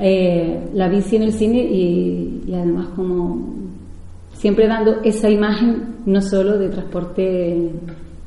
eh, 0.00 0.58
la 0.74 0.88
bici 0.88 1.16
en 1.16 1.22
el 1.22 1.32
cine 1.32 1.58
y, 1.58 2.42
y 2.48 2.54
además 2.54 2.88
como 2.96 3.54
siempre 4.32 4.66
dando 4.66 5.02
esa 5.04 5.30
imagen 5.30 5.96
no 6.06 6.20
solo 6.20 6.58
de 6.58 6.68
transporte 6.70 7.70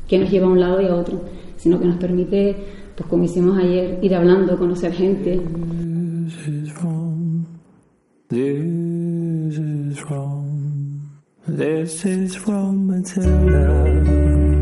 que 0.08 0.20
nos 0.20 0.30
lleva 0.30 0.48
a 0.48 0.52
un 0.52 0.60
lado 0.60 0.82
y 0.82 0.86
a 0.86 0.96
otro, 0.96 1.20
sino 1.58 1.80
que 1.80 1.86
nos 1.86 1.98
permite, 1.98 2.56
pues 2.96 3.10
como 3.10 3.24
hicimos 3.24 3.58
ayer, 3.58 4.00
ir 4.02 4.16
hablando, 4.16 4.58
conocer 4.58 4.94
gente. 4.94 5.42
This 6.24 6.48
is 6.48 6.72
from. 6.72 7.60
This 8.30 9.58
is 9.58 10.00
from. 10.00 11.12
This 11.46 12.06
is 12.06 12.34
from 12.38 12.88
Matilda. 12.88 14.53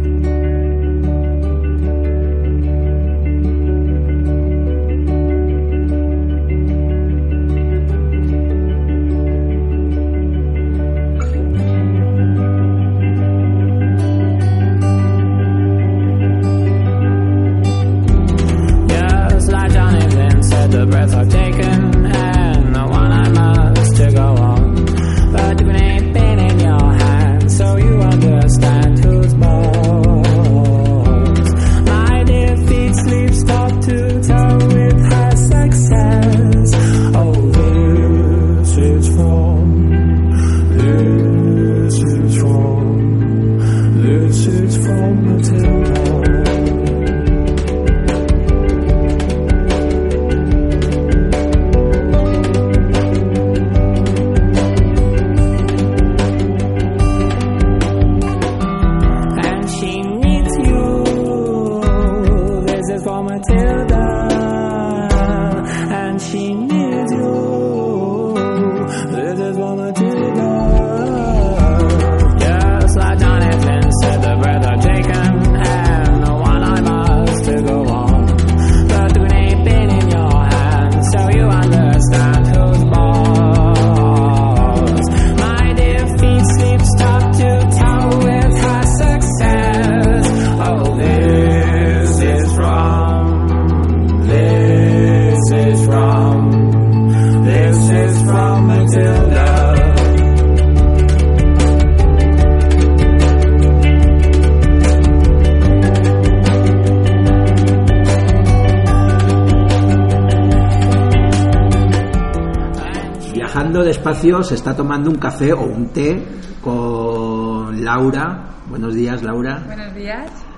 Viajando 113.34 113.84
despacio 113.84 114.43
se 114.43 114.56
está 114.56 114.76
tomando 114.76 115.10
un 115.10 115.17
café 115.17 115.54
o 115.54 115.62
un 115.63 115.89
té 115.89 116.24
con 116.62 117.84
Laura. 117.84 118.45
Buenos 118.69 118.93
días, 118.93 119.24
Laura. 119.24 119.63
Buenos 119.65 119.93
días. 119.93 120.50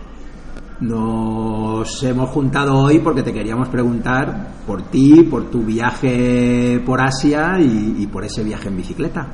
Nos 0.84 2.04
hemos 2.04 2.30
juntado 2.32 2.78
hoy 2.78 3.00
porque 3.00 3.24
te 3.24 3.32
queríamos 3.32 3.70
preguntar 3.70 4.48
por 4.68 4.82
ti, 4.90 5.24
por 5.24 5.50
tu 5.50 5.64
viaje 5.64 6.82
por 6.86 7.00
Asia 7.00 7.58
y, 7.58 8.04
y 8.04 8.08
por 8.08 8.26
ese 8.26 8.44
viaje 8.44 8.68
en 8.68 8.76
bicicleta. 8.76 9.28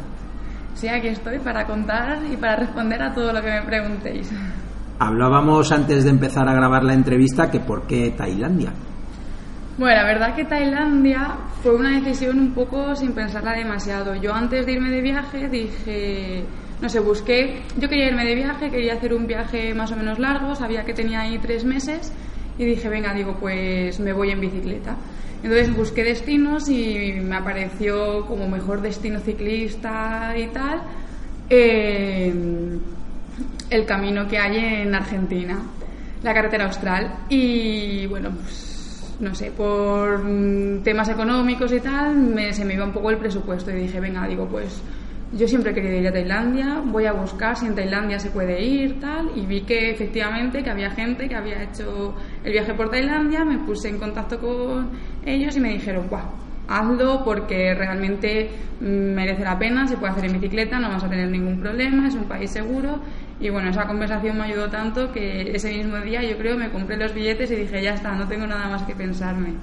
Sí, 0.76 0.88
aquí 0.88 1.08
estoy 1.08 1.40
para 1.40 1.66
contar 1.66 2.20
y 2.32 2.38
para 2.38 2.56
responder 2.56 3.02
a 3.02 3.16
todo 3.16 3.34
lo 3.34 3.42
que 3.42 3.50
me 3.50 3.64
preguntéis. 3.64 4.32
Hablábamos 5.00 5.72
antes 5.72 6.04
de 6.04 6.12
empezar 6.12 6.48
a 6.48 6.54
grabar 6.54 6.84
la 6.84 6.94
entrevista 6.94 7.50
que 7.50 7.60
por 7.60 7.88
qué 7.88 8.14
Tailandia. 8.16 8.72
Bueno, 9.80 9.96
la 9.96 10.06
verdad 10.06 10.36
que 10.36 10.46
Tailandia 10.46 11.36
fue 11.64 11.74
una 11.74 12.00
decisión 12.00 12.38
un 12.38 12.54
poco 12.54 12.96
sin 12.96 13.14
pensarla 13.14 13.54
demasiado. 13.54 14.14
Yo 14.14 14.36
antes 14.36 14.68
de 14.68 14.74
irme 14.74 14.92
de 14.92 15.02
viaje 15.02 15.50
dije, 15.50 16.46
no 16.82 16.90
sé, 16.90 17.00
busqué, 17.00 17.62
yo 17.78 17.90
quería 17.90 18.08
irme 18.08 18.26
de 18.26 18.36
viaje, 18.36 18.70
quería 18.72 18.94
hacer 18.94 19.14
un 19.14 19.28
viaje 19.28 19.74
más 19.74 19.92
o 19.92 19.96
menos 19.96 20.18
largo, 20.20 20.56
sabía 20.56 20.86
que 20.86 20.94
tenía 20.94 21.22
ahí 21.22 21.38
tres 21.40 21.66
meses 21.66 22.12
y 22.58 22.66
dije, 22.66 22.88
venga, 22.90 23.14
digo, 23.14 23.36
pues 23.40 24.00
me 24.00 24.14
voy 24.14 24.32
en 24.32 24.40
bicicleta. 24.42 24.96
Entonces 25.44 25.76
busqué 25.76 26.04
destinos 26.04 26.68
y 26.70 27.14
me 27.22 27.36
apareció 27.38 28.26
como 28.26 28.48
mejor 28.48 28.82
destino 28.82 29.20
ciclista 29.20 30.34
y 30.38 30.48
tal 30.48 30.82
eh, 31.50 32.34
el 33.70 33.86
camino 33.86 34.28
que 34.28 34.38
hay 34.38 34.58
en 34.84 34.94
Argentina, 34.96 35.60
la 36.24 36.34
carretera 36.34 36.66
austral. 36.66 37.12
Y 37.30 38.06
bueno, 38.08 38.32
pues 38.32 39.16
no 39.20 39.34
sé, 39.36 39.52
por 39.52 40.22
temas 40.84 41.10
económicos 41.10 41.72
y 41.74 41.80
tal, 41.80 42.16
me- 42.16 42.54
se 42.54 42.66
me 42.66 42.74
iba 42.74 42.86
un 42.86 42.92
poco 42.94 43.10
el 43.10 43.18
presupuesto 43.18 43.72
y 43.72 43.76
dije, 43.76 44.00
venga, 44.00 44.26
digo, 44.28 44.46
pues 44.48 44.82
yo 45.32 45.48
siempre 45.48 45.72
he 45.72 45.74
querido 45.76 45.96
ir 45.96 46.08
a 46.08 46.12
Tailandia, 46.12 46.82
voy 46.84 47.06
a 47.06 47.14
buscar 47.14 47.56
si 47.56 47.68
en 47.68 47.76
Tailandia 47.76 48.20
se 48.20 48.32
puede 48.32 48.64
ir, 48.64 49.00
tal, 49.00 49.30
y 49.36 49.46
vi 49.46 49.62
que 49.62 49.92
efectivamente 49.92 50.64
que 50.64 50.70
había 50.70 50.90
gente 50.92 51.28
que 51.30 51.36
había 51.36 51.64
hecho 51.64 52.16
el 52.44 52.52
viaje 52.52 52.74
por 52.74 52.90
Tailandia, 52.90 53.46
me 53.46 53.60
puse 53.60 53.90
en 53.90 54.00
contacto 54.00 54.40
con 54.40 54.90
ellos 55.26 55.56
y 55.56 55.60
me 55.60 55.70
dijeron, 55.70 56.08
guau, 56.10 56.24
hazlo 56.68 57.24
porque 57.24 57.74
realmente 57.76 58.50
mm, 58.82 58.86
merece 58.86 59.44
la 59.44 59.58
pena, 59.58 59.88
se 59.88 59.98
puede 59.98 60.14
hacer 60.14 60.26
en 60.26 60.34
bicicleta, 60.34 60.80
no 60.80 60.90
vas 60.90 61.04
a 61.04 61.10
tener 61.10 61.30
ningún 61.30 61.60
problema, 61.60 62.08
es 62.08 62.16
un 62.16 62.26
país 62.26 62.50
seguro. 62.52 63.00
Y 63.40 63.50
bueno, 63.50 63.70
esa 63.70 63.88
conversación 63.88 64.38
me 64.38 64.44
ayudó 64.44 64.70
tanto 64.70 65.12
que 65.12 65.52
ese 65.56 65.72
mismo 65.72 65.98
día 65.98 66.22
yo 66.24 66.38
creo 66.38 66.58
me 66.58 66.70
compré 66.70 66.98
los 66.98 67.14
billetes 67.14 67.52
y 67.52 67.56
dije, 67.56 67.82
ya 67.82 67.94
está, 67.94 68.12
no 68.14 68.28
tengo 68.28 68.46
nada 68.48 68.68
más 68.68 68.84
que 68.84 68.96
pensarme. 68.96 69.54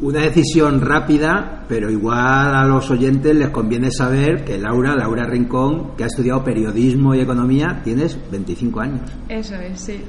Una 0.00 0.20
decisión 0.22 0.80
rápida, 0.80 1.64
pero 1.68 1.88
igual 1.90 2.54
a 2.54 2.66
los 2.66 2.90
oyentes 2.90 3.34
les 3.34 3.48
conviene 3.50 3.90
saber 3.90 4.44
que 4.44 4.58
Laura, 4.58 4.94
Laura 4.96 5.24
Rincón, 5.24 5.92
que 5.96 6.02
ha 6.04 6.08
estudiado 6.08 6.42
periodismo 6.42 7.14
y 7.14 7.20
economía, 7.20 7.80
tienes 7.84 8.18
25 8.30 8.80
años. 8.80 9.10
Eso 9.28 9.54
es, 9.54 9.80
sí. 9.80 10.00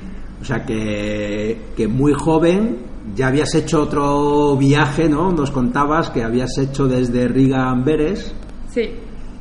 O 0.41 0.43
sea 0.43 0.65
que, 0.65 1.67
que 1.77 1.87
muy 1.87 2.13
joven 2.13 2.77
ya 3.15 3.27
habías 3.27 3.53
hecho 3.53 3.83
otro 3.83 4.57
viaje, 4.57 5.07
¿no? 5.07 5.31
Nos 5.31 5.51
contabas 5.51 6.09
que 6.09 6.23
habías 6.23 6.57
hecho 6.57 6.87
desde 6.87 7.27
Riga 7.27 7.65
a 7.67 7.69
Amberes 7.71 8.33
Sí, 8.69 8.89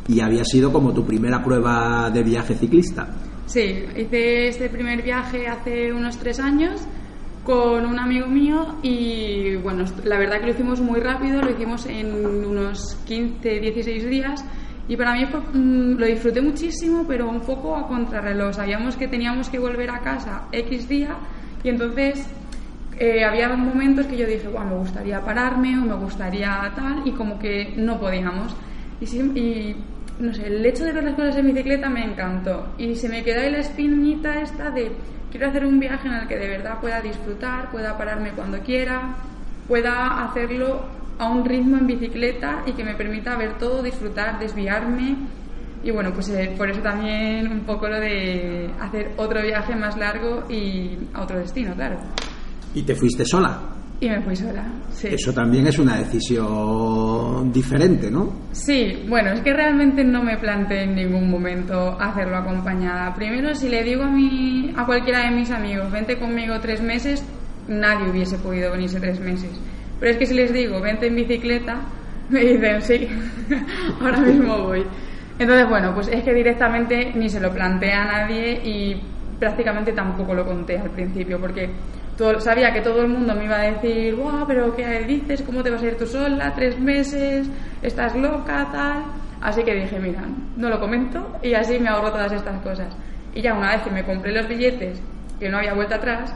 y 0.06 0.20
había 0.20 0.44
sido 0.44 0.70
como 0.70 0.92
tu 0.92 1.04
primera 1.04 1.42
prueba 1.42 2.10
de 2.10 2.22
viaje 2.22 2.54
ciclista. 2.54 3.08
sí. 3.46 3.84
Hice 3.96 4.48
este 4.48 4.68
primer 4.68 5.02
viaje 5.02 5.48
hace 5.48 5.90
unos 5.92 6.18
tres 6.18 6.38
años 6.38 6.82
con 7.44 7.84
un 7.86 7.98
amigo 7.98 8.26
mío 8.26 8.76
y 8.82 9.56
bueno, 9.56 9.84
la 10.04 10.18
verdad 10.18 10.40
que 10.40 10.46
lo 10.46 10.52
hicimos 10.52 10.80
muy 10.80 11.00
rápido, 11.00 11.42
lo 11.42 11.50
hicimos 11.50 11.86
en 11.86 12.14
unos 12.46 12.96
15, 13.06 13.60
16 13.60 14.08
días 14.08 14.44
y 14.88 14.96
para 14.96 15.12
mí 15.14 15.26
fue- 15.26 15.40
mm, 15.40 15.98
lo 15.98 16.06
disfruté 16.06 16.40
muchísimo, 16.40 17.04
pero 17.06 17.28
un 17.28 17.40
poco 17.40 17.76
a 17.76 17.86
contrarreloj. 17.86 18.54
Sabíamos 18.54 18.96
que 18.96 19.08
teníamos 19.08 19.48
que 19.50 19.58
volver 19.58 19.90
a 19.90 20.00
casa 20.00 20.42
X 20.52 20.88
día 20.88 21.16
y 21.62 21.68
entonces 21.68 22.26
eh, 22.98 23.24
había 23.24 23.48
momentos 23.56 24.06
que 24.06 24.16
yo 24.16 24.26
dije, 24.26 24.46
"Buah, 24.48 24.64
me 24.64 24.76
gustaría 24.76 25.20
pararme 25.20 25.76
o 25.78 25.82
me 25.82 25.94
gustaría 25.96 26.72
tal 26.76 27.02
y 27.04 27.10
como 27.10 27.38
que 27.40 27.74
no 27.76 27.98
podíamos. 27.98 28.54
Y, 29.00 29.04
y, 29.38 29.76
no 30.18 30.32
sé, 30.32 30.46
el 30.46 30.64
hecho 30.64 30.84
de 30.84 30.92
ver 30.92 31.04
las 31.04 31.14
cosas 31.14 31.36
en 31.36 31.46
bicicleta 31.46 31.90
me 31.90 32.04
encantó 32.04 32.74
y 32.78 32.94
se 32.94 33.08
me 33.08 33.22
quedó 33.24 33.40
ahí 33.40 33.50
la 33.50 33.58
espinita 33.58 34.40
esta 34.40 34.70
de 34.70 34.92
quiero 35.30 35.48
hacer 35.48 35.64
un 35.66 35.80
viaje 35.80 36.06
en 36.06 36.14
el 36.14 36.28
que 36.28 36.36
de 36.36 36.48
verdad 36.48 36.78
pueda 36.80 37.00
disfrutar, 37.00 37.70
pueda 37.70 37.98
pararme 37.98 38.30
cuando 38.30 38.60
quiera, 38.60 39.16
pueda 39.66 40.24
hacerlo 40.24 40.84
a 41.18 41.28
un 41.28 41.44
ritmo 41.44 41.78
en 41.78 41.86
bicicleta 41.86 42.62
y 42.66 42.72
que 42.72 42.84
me 42.84 42.94
permita 42.94 43.36
ver 43.36 43.58
todo, 43.58 43.82
disfrutar, 43.82 44.38
desviarme. 44.38 45.16
Y 45.82 45.90
bueno, 45.90 46.12
pues 46.12 46.28
eh, 46.30 46.54
por 46.56 46.70
eso 46.70 46.80
también 46.80 47.50
un 47.50 47.60
poco 47.60 47.88
lo 47.88 48.00
de 48.00 48.70
hacer 48.80 49.12
otro 49.16 49.42
viaje 49.42 49.74
más 49.76 49.96
largo 49.96 50.44
y 50.48 50.96
a 51.12 51.22
otro 51.22 51.38
destino, 51.38 51.74
claro. 51.74 51.98
Y 52.74 52.82
te 52.82 52.94
fuiste 52.94 53.24
sola. 53.24 53.73
Y 54.00 54.08
me 54.08 54.20
fui 54.22 54.34
sola, 54.34 54.66
sí. 54.90 55.08
Eso 55.12 55.32
también 55.32 55.66
es 55.68 55.78
una 55.78 55.96
decisión 55.96 57.52
diferente, 57.52 58.10
¿no? 58.10 58.32
Sí, 58.50 59.04
bueno, 59.08 59.30
es 59.30 59.40
que 59.40 59.52
realmente 59.52 60.04
no 60.04 60.22
me 60.22 60.36
planteé 60.36 60.82
en 60.82 60.96
ningún 60.96 61.30
momento 61.30 61.96
hacerlo 62.00 62.36
acompañada. 62.36 63.14
Primero, 63.14 63.54
si 63.54 63.68
le 63.68 63.82
digo 63.84 64.02
a, 64.02 64.10
mi, 64.10 64.72
a 64.76 64.84
cualquiera 64.84 65.20
de 65.24 65.30
mis 65.30 65.50
amigos, 65.50 65.90
vente 65.92 66.18
conmigo 66.18 66.58
tres 66.60 66.82
meses, 66.82 67.24
nadie 67.68 68.10
hubiese 68.10 68.36
podido 68.38 68.72
venirse 68.72 68.98
tres 68.98 69.20
meses. 69.20 69.50
Pero 70.00 70.12
es 70.12 70.18
que 70.18 70.26
si 70.26 70.34
les 70.34 70.52
digo, 70.52 70.80
vente 70.80 71.06
en 71.06 71.14
bicicleta, 71.14 71.80
me 72.28 72.40
dicen, 72.40 72.82
sí, 72.82 73.08
ahora 74.00 74.20
mismo 74.20 74.58
voy. 74.64 74.84
Entonces, 75.38 75.68
bueno, 75.68 75.94
pues 75.94 76.08
es 76.08 76.22
que 76.22 76.32
directamente 76.32 77.12
ni 77.14 77.28
se 77.28 77.40
lo 77.40 77.52
planteé 77.52 77.92
a 77.92 78.04
nadie 78.04 78.60
y 78.64 79.00
prácticamente 79.38 79.92
tampoco 79.92 80.34
lo 80.34 80.44
conté 80.44 80.78
al 80.78 80.90
principio, 80.90 81.40
porque 81.40 81.70
sabía 82.38 82.72
que 82.72 82.80
todo 82.80 83.02
el 83.02 83.08
mundo 83.08 83.34
me 83.34 83.44
iba 83.44 83.56
a 83.56 83.70
decir, 83.72 84.14
guau, 84.14 84.46
pero 84.46 84.74
¿qué 84.74 85.00
dices? 85.00 85.42
¿Cómo 85.42 85.62
te 85.62 85.70
vas 85.70 85.82
a 85.82 85.86
ir 85.86 85.98
tú 85.98 86.06
sola? 86.06 86.52
¿Tres 86.54 86.78
meses? 86.78 87.48
¿Estás 87.82 88.14
loca? 88.14 88.68
Tal. 88.72 89.04
Así 89.40 89.62
que 89.62 89.74
dije, 89.74 89.98
mira, 89.98 90.22
no 90.56 90.68
lo 90.68 90.80
comento 90.80 91.38
y 91.42 91.54
así 91.54 91.78
me 91.78 91.88
ahorro 91.88 92.12
todas 92.12 92.32
estas 92.32 92.60
cosas. 92.62 92.96
Y 93.34 93.42
ya 93.42 93.54
una 93.54 93.72
vez 93.72 93.82
que 93.82 93.90
me 93.90 94.04
compré 94.04 94.32
los 94.32 94.48
billetes, 94.48 95.02
que 95.38 95.48
no 95.48 95.58
había 95.58 95.74
vuelta 95.74 95.96
atrás, 95.96 96.34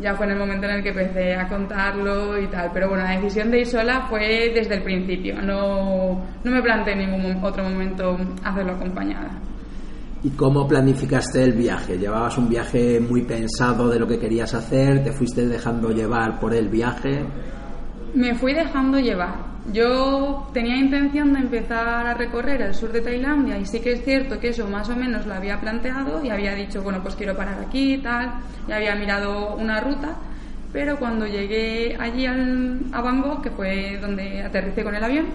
ya 0.00 0.14
fue 0.14 0.26
en 0.26 0.32
el 0.32 0.38
momento 0.38 0.66
en 0.66 0.76
el 0.76 0.82
que 0.82 0.90
empecé 0.90 1.34
a 1.36 1.48
contarlo 1.48 2.38
y 2.38 2.46
tal. 2.48 2.70
Pero 2.72 2.88
bueno, 2.88 3.04
la 3.04 3.12
decisión 3.12 3.50
de 3.50 3.60
ir 3.60 3.66
sola 3.66 4.06
fue 4.08 4.50
desde 4.54 4.74
el 4.74 4.82
principio. 4.82 5.40
No, 5.40 6.22
no 6.42 6.50
me 6.50 6.62
planteé 6.62 6.94
en 6.94 7.10
ningún 7.10 7.44
otro 7.44 7.62
momento 7.62 8.18
hacerlo 8.44 8.72
acompañada. 8.72 9.30
¿Y 10.22 10.30
cómo 10.30 10.68
planificaste 10.68 11.42
el 11.42 11.52
viaje? 11.52 11.96
¿Llevabas 11.98 12.36
un 12.36 12.48
viaje 12.48 13.00
muy 13.00 13.22
pensado 13.22 13.88
de 13.88 13.98
lo 13.98 14.06
que 14.06 14.18
querías 14.18 14.52
hacer? 14.54 15.02
¿Te 15.02 15.12
fuiste 15.12 15.46
dejando 15.46 15.90
llevar 15.90 16.38
por 16.38 16.52
el 16.54 16.68
viaje? 16.68 17.24
Me 18.14 18.34
fui 18.34 18.52
dejando 18.52 18.98
llevar. 18.98 19.48
Yo 19.72 20.48
tenía 20.52 20.76
intención 20.76 21.32
de 21.32 21.40
empezar 21.40 22.06
a 22.06 22.14
recorrer 22.14 22.60
el 22.60 22.74
sur 22.74 22.92
de 22.92 23.00
Tailandia 23.00 23.58
y 23.58 23.64
sí 23.64 23.80
que 23.80 23.92
es 23.92 24.04
cierto 24.04 24.38
que 24.38 24.48
eso 24.48 24.66
más 24.68 24.88
o 24.90 24.96
menos 24.96 25.26
lo 25.26 25.34
había 25.34 25.58
planteado 25.60 26.22
y 26.24 26.28
había 26.30 26.54
dicho, 26.54 26.82
bueno, 26.82 27.00
pues 27.02 27.14
quiero 27.14 27.36
parar 27.36 27.58
aquí 27.66 27.94
y 27.94 27.98
tal, 27.98 28.32
y 28.68 28.72
había 28.72 28.94
mirado 28.96 29.54
una 29.56 29.80
ruta, 29.80 30.16
pero 30.72 30.98
cuando 30.98 31.26
llegué 31.26 31.96
allí 32.00 32.26
al- 32.26 32.80
a 32.92 33.00
Bangkok, 33.00 33.42
que 33.44 33.50
fue 33.50 33.98
donde 34.00 34.42
aterricé 34.42 34.82
con 34.82 34.94
el 34.94 35.04
avión, 35.04 35.26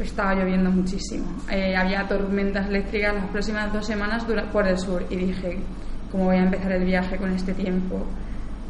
estaba 0.00 0.34
lloviendo 0.34 0.70
muchísimo. 0.70 1.26
Eh, 1.50 1.76
había 1.76 2.06
tormentas 2.06 2.68
eléctricas 2.68 3.14
las 3.14 3.26
próximas 3.26 3.72
dos 3.72 3.86
semanas 3.86 4.24
por 4.52 4.66
el 4.66 4.78
sur 4.78 5.04
y 5.10 5.16
dije, 5.16 5.58
¿cómo 6.10 6.26
voy 6.26 6.36
a 6.36 6.44
empezar 6.44 6.72
el 6.72 6.84
viaje 6.84 7.16
con 7.16 7.32
este 7.32 7.52
tiempo? 7.52 8.04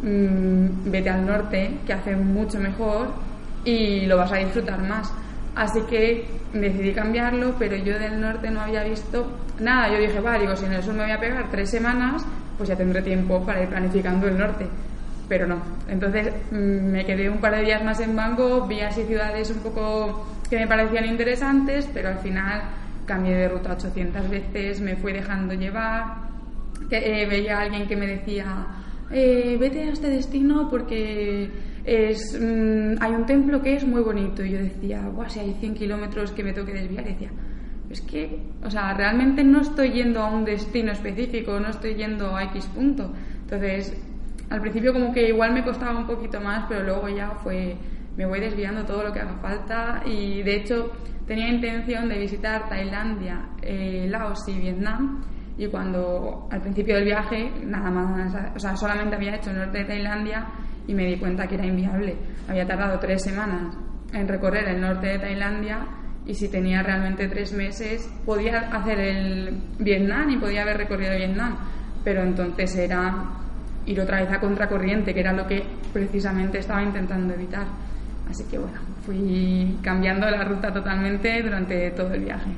Mm, 0.02 0.90
vete 0.90 1.10
al 1.10 1.24
norte, 1.24 1.78
que 1.86 1.92
hace 1.92 2.16
mucho 2.16 2.58
mejor 2.58 3.12
y 3.64 4.06
lo 4.06 4.16
vas 4.16 4.32
a 4.32 4.36
disfrutar 4.36 4.82
más. 4.82 5.12
Así 5.54 5.80
que 5.82 6.26
decidí 6.52 6.92
cambiarlo, 6.92 7.54
pero 7.58 7.76
yo 7.76 7.98
del 7.98 8.20
norte 8.20 8.50
no 8.50 8.60
había 8.60 8.82
visto 8.84 9.26
nada. 9.60 9.92
Yo 9.92 10.00
dije, 10.00 10.18
vale, 10.20 10.40
digo, 10.40 10.56
si 10.56 10.64
en 10.64 10.72
el 10.72 10.82
sur 10.82 10.94
me 10.94 11.02
voy 11.04 11.12
a 11.12 11.20
pegar 11.20 11.50
tres 11.50 11.70
semanas, 11.70 12.24
pues 12.56 12.68
ya 12.68 12.76
tendré 12.76 13.02
tiempo 13.02 13.44
para 13.44 13.62
ir 13.62 13.68
planificando 13.68 14.26
el 14.28 14.38
norte. 14.38 14.66
Pero 15.28 15.46
no. 15.46 15.62
Entonces 15.88 16.32
mm, 16.50 16.90
me 16.90 17.04
quedé 17.04 17.28
un 17.28 17.38
par 17.38 17.54
de 17.56 17.62
días 17.62 17.84
más 17.84 18.00
en 18.00 18.16
Bangkok, 18.16 18.66
vi 18.66 18.80
así 18.80 19.04
ciudades 19.04 19.50
un 19.50 19.58
poco 19.58 20.26
que 20.52 20.58
me 20.58 20.66
parecían 20.66 21.06
interesantes, 21.06 21.88
pero 21.94 22.10
al 22.10 22.18
final 22.18 22.60
cambié 23.06 23.34
de 23.34 23.48
ruta 23.48 23.72
800 23.72 24.28
veces, 24.28 24.82
me 24.82 24.96
fui 24.96 25.14
dejando 25.14 25.54
llevar. 25.54 26.28
Que, 26.90 27.22
eh, 27.22 27.26
veía 27.26 27.56
a 27.56 27.62
alguien 27.62 27.88
que 27.88 27.96
me 27.96 28.06
decía 28.06 28.66
eh, 29.10 29.56
vete 29.58 29.84
a 29.84 29.92
este 29.92 30.10
destino 30.10 30.68
porque 30.68 31.48
es, 31.86 32.38
mm, 32.38 33.00
hay 33.00 33.12
un 33.12 33.24
templo 33.24 33.62
que 33.62 33.76
es 33.76 33.86
muy 33.86 34.02
bonito 34.02 34.44
y 34.44 34.50
yo 34.50 34.58
decía 34.58 35.00
Buah, 35.08 35.30
si 35.30 35.40
hay 35.40 35.54
100 35.58 35.74
kilómetros 35.74 36.32
que 36.32 36.44
me 36.44 36.52
tengo 36.52 36.66
que 36.66 36.74
desviar 36.74 37.06
y 37.06 37.12
decía 37.12 37.30
es 37.88 38.02
que 38.02 38.38
o 38.62 38.70
sea 38.70 38.92
realmente 38.92 39.44
no 39.44 39.62
estoy 39.62 39.92
yendo 39.92 40.20
a 40.20 40.30
un 40.30 40.44
destino 40.44 40.92
específico 40.92 41.58
no 41.60 41.68
estoy 41.68 41.94
yendo 41.94 42.36
a 42.36 42.44
X 42.44 42.66
punto 42.74 43.10
entonces 43.42 43.96
al 44.50 44.60
principio 44.60 44.92
como 44.92 45.14
que 45.14 45.28
igual 45.28 45.54
me 45.54 45.64
costaba 45.64 45.98
un 45.98 46.06
poquito 46.06 46.40
más 46.40 46.66
pero 46.68 46.82
luego 46.82 47.08
ya 47.08 47.30
fue 47.42 47.76
me 48.16 48.26
voy 48.26 48.40
desviando 48.40 48.84
todo 48.84 49.04
lo 49.04 49.12
que 49.12 49.20
haga 49.20 49.38
falta 49.38 50.02
y 50.04 50.42
de 50.42 50.56
hecho 50.56 50.92
tenía 51.26 51.48
intención 51.48 52.08
de 52.08 52.18
visitar 52.18 52.68
Tailandia, 52.68 53.48
eh, 53.62 54.06
Laos 54.10 54.46
y 54.48 54.58
Vietnam 54.58 55.22
y 55.56 55.66
cuando 55.68 56.48
al 56.50 56.60
principio 56.60 56.96
del 56.96 57.04
viaje 57.04 57.50
nada 57.64 57.90
más, 57.90 58.34
o 58.54 58.58
sea, 58.58 58.76
solamente 58.76 59.16
había 59.16 59.36
hecho 59.36 59.50
el 59.50 59.58
norte 59.58 59.78
de 59.78 59.84
Tailandia 59.84 60.46
y 60.86 60.94
me 60.94 61.06
di 61.06 61.16
cuenta 61.16 61.46
que 61.46 61.54
era 61.54 61.66
inviable. 61.66 62.16
Había 62.48 62.66
tardado 62.66 62.98
tres 62.98 63.22
semanas 63.22 63.76
en 64.12 64.28
recorrer 64.28 64.68
el 64.68 64.80
norte 64.80 65.08
de 65.08 65.18
Tailandia 65.18 65.86
y 66.26 66.34
si 66.34 66.48
tenía 66.48 66.82
realmente 66.82 67.28
tres 67.28 67.52
meses 67.52 68.08
podía 68.24 68.60
hacer 68.70 68.98
el 69.00 69.62
Vietnam 69.78 70.30
y 70.30 70.38
podía 70.38 70.62
haber 70.62 70.78
recorrido 70.78 71.16
Vietnam, 71.16 71.56
pero 72.04 72.22
entonces 72.22 72.74
era 72.76 73.24
ir 73.86 74.00
otra 74.00 74.20
vez 74.20 74.30
a 74.30 74.40
contracorriente, 74.40 75.12
que 75.12 75.20
era 75.20 75.32
lo 75.32 75.46
que 75.46 75.62
precisamente 75.92 76.58
estaba 76.58 76.82
intentando 76.82 77.34
evitar. 77.34 77.66
Así 78.28 78.44
que 78.44 78.58
bueno, 78.58 78.78
fui 79.04 79.78
cambiando 79.82 80.30
la 80.30 80.44
ruta 80.44 80.72
totalmente 80.72 81.42
durante 81.42 81.90
todo 81.90 82.12
el 82.14 82.24
viaje. 82.24 82.50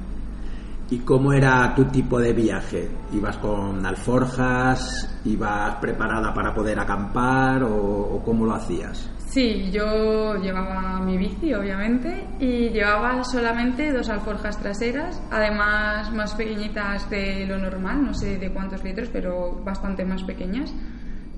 ¿Y 0.90 0.98
cómo 0.98 1.32
era 1.32 1.74
tu 1.74 1.86
tipo 1.86 2.20
de 2.20 2.32
viaje? 2.32 2.88
¿Ibas 3.12 3.38
con 3.38 3.84
alforjas? 3.84 5.20
¿Ibas 5.24 5.76
preparada 5.76 6.32
para 6.34 6.52
poder 6.54 6.78
acampar? 6.78 7.64
¿O, 7.64 8.16
o 8.16 8.22
cómo 8.22 8.44
lo 8.44 8.54
hacías? 8.54 9.10
Sí, 9.34 9.70
yo 9.72 10.36
llevaba 10.36 11.00
mi 11.00 11.18
bici, 11.18 11.52
obviamente, 11.54 12.24
y 12.38 12.68
llevaba 12.68 13.24
solamente 13.24 13.92
dos 13.92 14.08
alforjas 14.08 14.56
traseras, 14.60 15.20
además 15.28 16.12
más 16.12 16.34
pequeñitas 16.34 17.10
de 17.10 17.44
lo 17.44 17.58
normal, 17.58 18.04
no 18.04 18.14
sé 18.14 18.38
de 18.38 18.52
cuántos 18.52 18.84
litros, 18.84 19.08
pero 19.12 19.60
bastante 19.64 20.04
más 20.04 20.22
pequeñas. 20.22 20.72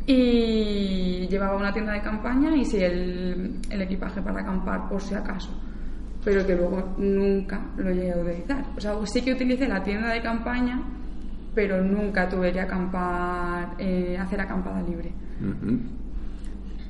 Y 0.07 1.27
llevaba 1.29 1.57
una 1.57 1.73
tienda 1.73 1.93
de 1.93 2.01
campaña 2.01 2.55
y 2.55 2.65
sí, 2.65 2.79
el, 2.79 3.61
el 3.69 3.83
equipaje 3.83 4.23
para 4.23 4.41
acampar, 4.41 4.89
por 4.89 5.01
si 5.01 5.15
acaso. 5.15 5.51
Pero 6.25 6.47
que 6.47 6.55
luego 6.55 6.95
nunca 6.99 7.61
lo 7.77 7.91
llegué 7.91 8.13
a 8.13 8.19
utilizar. 8.19 8.65
O 8.77 8.81
sea, 8.81 8.95
sí 9.05 9.23
que 9.23 9.33
utilicé 9.33 9.67
la 9.67 9.83
tienda 9.83 10.13
de 10.13 10.23
campaña, 10.23 10.81
pero 11.55 11.83
nunca 11.83 12.29
tuve 12.29 12.53
que 12.53 12.61
acampar, 12.61 13.75
eh, 13.79 14.17
hacer 14.19 14.41
acampada 14.41 14.83
libre. 14.83 15.13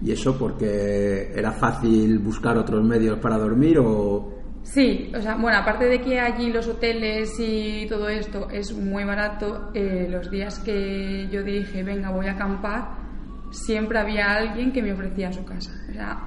¿Y 0.03 0.13
eso 0.13 0.37
porque 0.39 1.33
era 1.35 1.53
fácil 1.53 2.19
buscar 2.19 2.59
otros 2.59 2.85
medios 2.85 3.19
para 3.19 3.39
dormir 3.39 3.79
o...? 3.79 4.35
Sí, 4.63 5.13
o 5.17 5.23
sea, 5.23 5.37
bueno, 5.37 5.59
aparte 5.59 5.85
de 5.85 6.01
que 6.01 6.19
allí 6.19 6.53
los 6.53 6.67
hoteles 6.67 7.33
y 7.39 7.87
todo 7.89 8.09
esto 8.09 8.51
es 8.51 8.77
muy 8.77 9.05
barato, 9.05 9.71
eh, 9.73 10.09
los 10.11 10.29
días 10.29 10.59
que 10.59 11.29
yo 11.31 11.45
dije, 11.45 11.85
venga, 11.85 12.11
voy 12.11 12.27
a 12.27 12.33
acampar, 12.33 13.06
siempre 13.51 13.99
había 13.99 14.33
alguien 14.33 14.73
que 14.73 14.83
me 14.83 14.93
ofrecía 14.93 15.33
su 15.33 15.45
casa. 15.45 15.73
O 15.89 15.93
sea, 15.93 16.19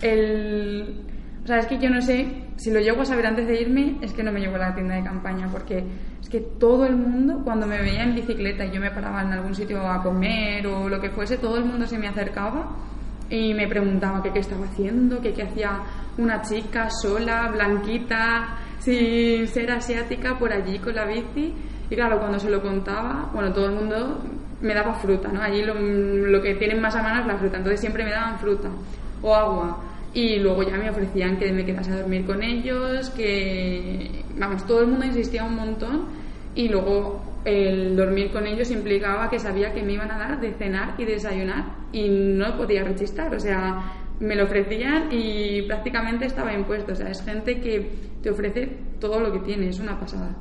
el... 0.00 1.02
O 1.42 1.46
sea, 1.46 1.58
es 1.58 1.66
que 1.66 1.78
yo 1.78 1.90
no 1.90 2.00
sé, 2.00 2.44
si 2.56 2.70
lo 2.70 2.80
llego 2.80 3.02
a 3.02 3.04
saber 3.04 3.26
antes 3.26 3.46
de 3.46 3.60
irme, 3.60 3.98
es 4.00 4.14
que 4.14 4.22
no 4.22 4.32
me 4.32 4.40
llevo 4.40 4.56
a 4.56 4.60
la 4.60 4.74
tienda 4.74 4.94
de 4.94 5.04
campaña, 5.04 5.48
porque 5.50 5.84
es 6.20 6.28
que 6.30 6.40
todo 6.40 6.86
el 6.86 6.96
mundo, 6.96 7.42
cuando 7.44 7.66
me 7.66 7.78
veía 7.78 8.02
en 8.02 8.14
bicicleta 8.14 8.64
y 8.64 8.70
yo 8.70 8.80
me 8.80 8.90
paraba 8.90 9.22
en 9.22 9.32
algún 9.32 9.54
sitio 9.54 9.86
a 9.86 10.02
comer 10.02 10.66
o 10.66 10.88
lo 10.88 10.98
que 11.00 11.10
fuese, 11.10 11.36
todo 11.36 11.58
el 11.58 11.66
mundo 11.66 11.86
se 11.86 11.98
me 11.98 12.08
acercaba 12.08 12.76
y 13.28 13.52
me 13.52 13.68
preguntaba 13.68 14.22
que 14.22 14.32
qué 14.32 14.38
estaba 14.38 14.66
haciendo, 14.66 15.20
que 15.20 15.32
qué 15.32 15.42
hacía 15.42 15.82
una 16.16 16.40
chica 16.40 16.88
sola, 16.90 17.50
blanquita, 17.50 18.56
sin 18.78 19.46
ser 19.48 19.70
asiática 19.70 20.38
por 20.38 20.52
allí 20.52 20.78
con 20.78 20.94
la 20.94 21.04
bici. 21.04 21.52
Y 21.90 21.94
claro, 21.94 22.18
cuando 22.18 22.38
se 22.38 22.50
lo 22.50 22.62
contaba, 22.62 23.30
bueno, 23.32 23.52
todo 23.52 23.66
el 23.66 23.72
mundo 23.72 24.22
me 24.64 24.74
daba 24.74 24.94
fruta, 24.94 25.28
¿no? 25.28 25.42
Allí 25.42 25.62
lo, 25.62 26.42
que 26.42 26.54
tienen 26.54 26.80
más 26.80 26.96
a 26.96 27.02
mano 27.02 27.20
es 27.20 27.26
la 27.26 27.36
fruta, 27.36 27.58
entonces 27.58 27.80
siempre 27.80 28.02
me 28.02 28.10
daban 28.10 28.38
fruta 28.38 28.70
o 29.22 29.34
agua. 29.34 29.84
Y 30.12 30.38
luego 30.38 30.62
ya 30.62 30.76
me 30.76 30.88
ofrecían 30.88 31.36
que 31.36 31.52
me 31.52 31.64
quedase 31.64 31.92
a 31.92 32.00
dormir 32.00 32.24
con 32.24 32.42
ellos, 32.42 33.10
que, 33.10 34.24
vamos, 34.36 34.66
todo 34.66 34.80
el 34.80 34.88
mundo 34.88 35.04
insistía 35.04 35.44
un 35.44 35.56
montón 35.56 36.06
y 36.54 36.68
luego 36.68 37.20
el 37.44 37.94
dormir 37.96 38.30
con 38.32 38.46
ellos 38.46 38.70
implicaba 38.70 39.28
que 39.28 39.38
sabía 39.38 39.72
que 39.74 39.82
me 39.82 39.92
iban 39.94 40.10
a 40.10 40.18
dar 40.18 40.40
de 40.40 40.54
cenar 40.54 40.94
y 40.98 41.04
desayunar 41.04 41.64
y 41.92 42.08
no 42.08 42.56
podía 42.56 42.84
rechistar, 42.84 43.34
o 43.34 43.40
sea, 43.40 43.92
me 44.20 44.36
lo 44.36 44.44
ofrecían 44.44 45.08
y 45.10 45.62
prácticamente 45.62 46.26
estaba 46.26 46.54
impuesto, 46.54 46.92
o 46.92 46.96
sea, 46.96 47.10
es 47.10 47.22
gente 47.22 47.60
que 47.60 47.90
te 48.22 48.30
ofrece 48.30 48.66
todo 48.98 49.20
lo 49.20 49.32
que 49.32 49.40
tiene, 49.40 49.68
es 49.68 49.80
una 49.80 49.98
pasada. 49.98 50.34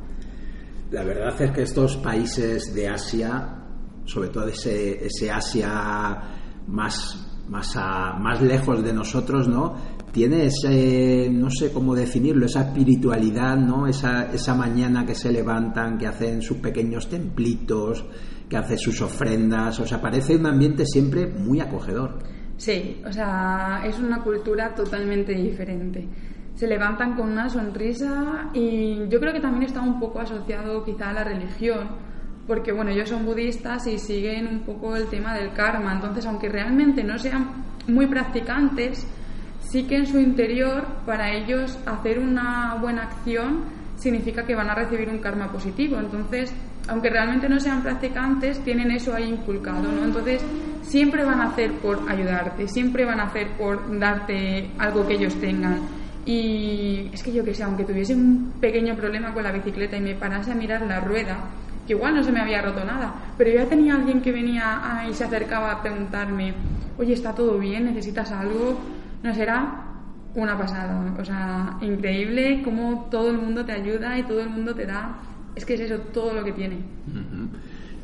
La 0.92 1.04
verdad 1.04 1.42
es 1.42 1.52
que 1.52 1.64
estos 1.64 1.98
países 1.98 2.74
de 2.76 2.88
Asia, 2.88 3.63
sobre 4.06 4.30
todo 4.30 4.48
ese, 4.48 5.06
ese 5.06 5.32
Asia 5.32 6.22
más, 6.68 7.44
más, 7.50 7.76
a- 7.76 8.14
más 8.20 8.42
lejos 8.42 8.84
de 8.84 8.94
nosotros, 8.94 9.48
¿no? 9.48 9.76
Tiene 10.12 10.46
ese, 10.46 11.30
no 11.32 11.50
sé 11.50 11.72
cómo 11.72 11.96
definirlo, 11.96 12.46
esa 12.46 12.62
espiritualidad, 12.62 13.58
¿no? 13.58 13.88
Esa, 13.88 14.32
esa 14.32 14.54
mañana 14.54 15.06
que 15.06 15.16
se 15.16 15.32
levantan, 15.32 15.98
que 15.98 16.06
hacen 16.08 16.42
sus 16.42 16.58
pequeños 16.58 17.10
templitos, 17.10 18.06
que 18.48 18.58
hacen 18.58 18.78
sus 18.78 19.02
ofrendas, 19.02 19.80
o 19.80 19.88
sea, 19.88 20.00
parece 20.00 20.36
un 20.36 20.46
ambiente 20.46 20.86
siempre 20.86 21.26
muy 21.28 21.60
acogedor. 21.62 22.20
Sí, 22.58 23.02
o 23.08 23.12
sea, 23.12 23.82
es 23.86 23.98
una 23.98 24.22
cultura 24.22 24.76
totalmente 24.76 25.34
diferente. 25.34 26.08
Se 26.54 26.68
levantan 26.68 27.16
con 27.16 27.32
una 27.32 27.50
sonrisa 27.50 28.52
y 28.54 29.08
yo 29.10 29.20
creo 29.20 29.34
que 29.34 29.40
también 29.40 29.64
está 29.64 29.82
un 29.82 30.00
poco 30.00 30.20
asociado 30.20 30.84
quizá 30.86 31.10
a 31.10 31.14
la 31.14 31.24
religión, 31.24 31.88
porque 32.48 32.72
bueno, 32.72 32.92
ellos 32.92 33.10
son 33.10 33.26
budistas 33.26 33.88
y 33.88 33.98
siguen 33.98 34.48
un 34.48 34.60
poco 34.62 34.96
el 34.96 35.08
tema 35.08 35.34
del 35.36 35.54
karma, 35.54 35.94
entonces 35.94 36.26
aunque 36.26 36.50
realmente 36.50 37.04
no 37.04 37.18
sean 37.18 37.48
muy 37.88 38.08
practicantes, 38.08 39.08
sí 39.62 39.84
que 39.84 39.98
en 39.98 40.06
su 40.06 40.20
interior 40.20 40.86
para 41.06 41.32
ellos 41.34 41.78
hacer 41.86 42.20
una 42.20 42.76
buena 42.80 43.04
acción 43.04 43.64
significa 43.96 44.44
que 44.44 44.56
van 44.56 44.70
a 44.70 44.76
recibir 44.76 45.10
un 45.10 45.20
karma 45.20 45.52
positivo. 45.52 45.98
Entonces, 45.98 46.54
aunque 46.88 47.10
realmente 47.10 47.48
no 47.48 47.60
sean 47.60 47.82
practicantes, 47.82 48.60
tienen 48.64 48.92
eso 48.92 49.14
ahí 49.14 49.30
inculcado, 49.30 49.92
¿no? 49.92 50.04
Entonces, 50.04 50.44
siempre 50.82 51.24
van 51.24 51.40
a 51.40 51.46
hacer 51.46 51.72
por 51.74 52.00
ayudarte, 52.10 52.68
siempre 52.68 53.06
van 53.06 53.20
a 53.20 53.24
hacer 53.24 53.48
por 53.58 53.98
darte 53.98 54.70
algo 54.78 55.08
que 55.08 55.14
ellos 55.14 55.36
tengan. 55.36 55.80
Y 56.26 57.10
es 57.14 57.24
que 57.24 57.34
yo 57.34 57.44
que 57.44 57.54
sé, 57.54 57.64
aunque 57.64 57.84
tuviese 57.84 58.16
un 58.16 58.54
pequeño 58.60 58.96
problema 58.96 59.34
con 59.34 59.44
la 59.44 59.52
bicicleta 59.52 59.98
y 59.98 60.02
me 60.02 60.16
parase 60.16 60.52
a 60.52 60.56
mirar 60.56 60.82
la 60.84 61.00
rueda, 61.00 61.38
que 61.86 61.94
igual 61.94 62.16
no 62.16 62.24
se 62.24 62.32
me 62.32 62.40
había 62.40 62.62
roto 62.62 62.84
nada, 62.84 63.14
pero 63.38 63.52
ya 63.52 63.66
tenía 63.66 63.96
alguien 63.96 64.22
que 64.22 64.32
venía 64.32 64.80
ah, 64.84 65.08
y 65.08 65.14
se 65.14 65.24
acercaba 65.24 65.72
a 65.72 65.82
preguntarme, 65.82 66.54
oye, 66.98 67.14
¿está 67.14 67.34
todo 67.34 67.58
bien? 67.60 67.86
¿Necesitas 67.86 68.32
algo? 68.32 68.80
No 69.22 69.34
será 69.34 69.94
una 70.36 70.58
pasada, 70.58 71.16
o 71.20 71.24
sea, 71.24 71.78
increíble 71.82 72.62
cómo 72.64 73.08
todo 73.12 73.30
el 73.30 73.38
mundo 73.38 73.64
te 73.64 73.74
ayuda 73.74 74.18
y 74.18 74.24
todo 74.24 74.42
el 74.42 74.50
mundo 74.50 74.74
te 74.74 74.86
da, 74.86 75.20
es 75.56 75.66
que 75.66 75.76
es 75.76 75.82
eso, 75.82 76.00
todo 76.12 76.34
lo 76.34 76.44
que 76.44 76.54
tiene. 76.54 76.78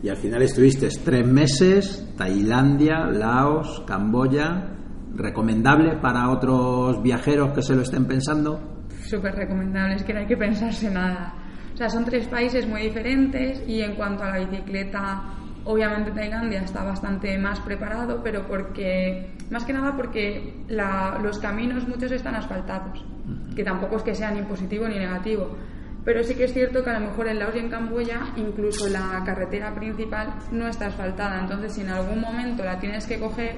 Y 0.03 0.09
al 0.09 0.17
final 0.17 0.41
estuviste 0.43 0.87
tres 1.03 1.25
meses, 1.25 2.13
Tailandia, 2.15 3.07
Laos, 3.07 3.83
Camboya, 3.87 4.75
recomendable 5.15 5.97
para 5.97 6.29
otros 6.29 7.01
viajeros 7.01 7.51
que 7.53 7.63
se 7.63 7.75
lo 7.75 7.81
estén 7.81 8.05
pensando. 8.05 8.85
Súper 9.03 9.33
recomendable, 9.35 9.95
es 9.95 10.03
que 10.03 10.13
no 10.13 10.19
hay 10.19 10.27
que 10.27 10.37
pensarse 10.37 10.89
nada. 10.91 11.33
O 11.79 11.81
sea, 11.81 11.89
son 11.89 12.03
tres 12.03 12.27
países 12.27 12.67
muy 12.67 12.81
diferentes 12.81 13.63
y 13.65 13.81
en 13.81 13.95
cuanto 13.95 14.25
a 14.25 14.31
la 14.31 14.39
bicicleta, 14.39 15.21
obviamente 15.63 16.11
Tailandia 16.11 16.59
está 16.61 16.83
bastante 16.83 17.37
más 17.37 17.57
preparado, 17.61 18.19
pero 18.21 18.45
porque, 18.49 19.31
más 19.49 19.63
que 19.63 19.71
nada 19.71 19.95
porque 19.95 20.55
la- 20.67 21.17
los 21.23 21.39
caminos 21.39 21.87
muchos 21.87 22.11
están 22.11 22.35
asfaltados, 22.35 23.01
que 23.55 23.63
tampoco 23.63 23.95
es 23.95 24.03
que 24.03 24.13
sea 24.13 24.29
ni 24.31 24.41
positivo 24.41 24.89
ni 24.89 24.99
negativo. 24.99 25.55
Pero 26.03 26.21
sí 26.21 26.35
que 26.35 26.43
es 26.43 26.53
cierto 26.53 26.83
que 26.83 26.89
a 26.89 26.99
lo 26.99 27.07
mejor 27.11 27.29
en 27.29 27.39
Laos 27.39 27.55
y 27.55 27.59
en 27.59 27.69
Camboya 27.69 28.23
incluso 28.35 28.89
la 28.89 29.23
carretera 29.25 29.73
principal 29.73 30.33
no 30.51 30.67
está 30.67 30.87
asfaltada, 30.87 31.39
entonces 31.39 31.71
si 31.75 31.79
en 31.79 31.91
algún 31.91 32.19
momento 32.19 32.61
la 32.65 32.77
tienes 32.77 33.07
que 33.07 33.17
coger, 33.21 33.55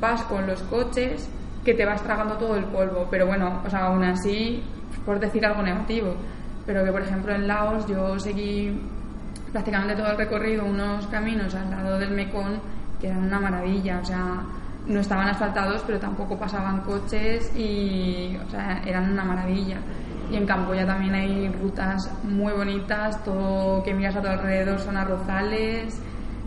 vas 0.00 0.22
con 0.24 0.44
los 0.48 0.60
coches 0.64 1.30
que 1.64 1.74
te 1.74 1.84
vas 1.84 2.02
tragando 2.02 2.34
todo 2.36 2.56
el 2.56 2.64
polvo. 2.64 3.06
Pero 3.08 3.28
bueno, 3.28 3.62
o 3.64 3.70
sea, 3.70 3.86
aún 3.86 4.02
así, 4.02 4.60
por 5.06 5.20
decir 5.20 5.46
algo 5.46 5.62
negativo, 5.62 6.16
pero 6.66 6.84
que 6.84 6.92
por 6.92 7.02
ejemplo 7.02 7.34
en 7.34 7.46
Laos 7.46 7.86
yo 7.86 8.18
seguí 8.18 8.72
prácticamente 9.52 9.94
todo 9.94 10.10
el 10.12 10.16
recorrido, 10.16 10.64
unos 10.64 11.06
caminos 11.08 11.54
al 11.54 11.70
lado 11.70 11.98
del 11.98 12.12
Mekong 12.12 12.58
que 13.00 13.08
eran 13.08 13.24
una 13.24 13.40
maravilla, 13.40 13.98
o 14.00 14.04
sea, 14.04 14.42
no 14.86 15.00
estaban 15.00 15.28
asfaltados, 15.28 15.82
pero 15.86 15.98
tampoco 15.98 16.38
pasaban 16.38 16.80
coches 16.80 17.52
y, 17.56 18.36
o 18.36 18.48
sea, 18.48 18.82
eran 18.86 19.12
una 19.12 19.24
maravilla. 19.24 19.78
Y 20.30 20.36
en 20.36 20.46
Camboya 20.46 20.86
también 20.86 21.14
hay 21.14 21.48
rutas 21.48 22.10
muy 22.24 22.52
bonitas, 22.52 23.22
todo 23.24 23.82
que 23.82 23.92
miras 23.92 24.16
a 24.16 24.22
tu 24.22 24.28
alrededor 24.28 24.78
son 24.78 24.96
arrozales 24.96 26.00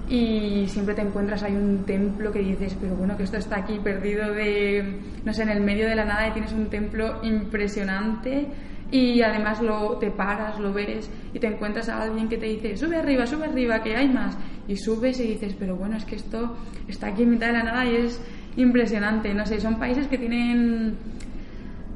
y 0.07 0.65
siempre 0.67 0.95
te 0.95 1.01
encuentras 1.01 1.43
hay 1.43 1.55
un 1.55 1.83
templo 1.83 2.31
que 2.31 2.39
dices, 2.39 2.77
pero 2.79 2.95
bueno, 2.95 3.17
que 3.17 3.23
esto 3.23 3.37
está 3.37 3.57
aquí 3.57 3.79
perdido 3.79 4.33
de, 4.33 5.01
no 5.23 5.33
sé, 5.33 5.43
en 5.43 5.49
el 5.49 5.61
medio 5.61 5.87
de 5.87 5.95
la 5.95 6.05
nada 6.05 6.27
y 6.27 6.31
tienes 6.31 6.53
un 6.53 6.69
templo 6.69 7.19
impresionante 7.23 8.47
y 8.91 9.21
además 9.21 9.61
lo, 9.61 9.97
te 9.97 10.11
paras, 10.11 10.59
lo 10.59 10.71
ves 10.71 11.09
y 11.33 11.39
te 11.39 11.47
encuentras 11.47 11.89
a 11.89 12.01
alguien 12.01 12.29
que 12.29 12.37
te 12.37 12.45
dice, 12.45 12.77
sube 12.77 12.97
arriba, 12.97 13.25
sube 13.25 13.45
arriba, 13.45 13.81
que 13.81 13.95
hay 13.95 14.07
más. 14.09 14.37
Y 14.67 14.77
subes 14.77 15.19
y 15.19 15.27
dices, 15.27 15.55
pero 15.57 15.75
bueno, 15.75 15.97
es 15.97 16.05
que 16.05 16.15
esto 16.15 16.55
está 16.87 17.07
aquí 17.07 17.23
en 17.23 17.31
mitad 17.31 17.47
de 17.47 17.53
la 17.53 17.63
nada 17.63 17.85
y 17.85 17.95
es 17.95 18.21
impresionante. 18.57 19.33
No 19.33 19.45
sé, 19.45 19.59
son 19.59 19.79
países 19.79 20.07
que 20.07 20.17
tienen, 20.17 20.95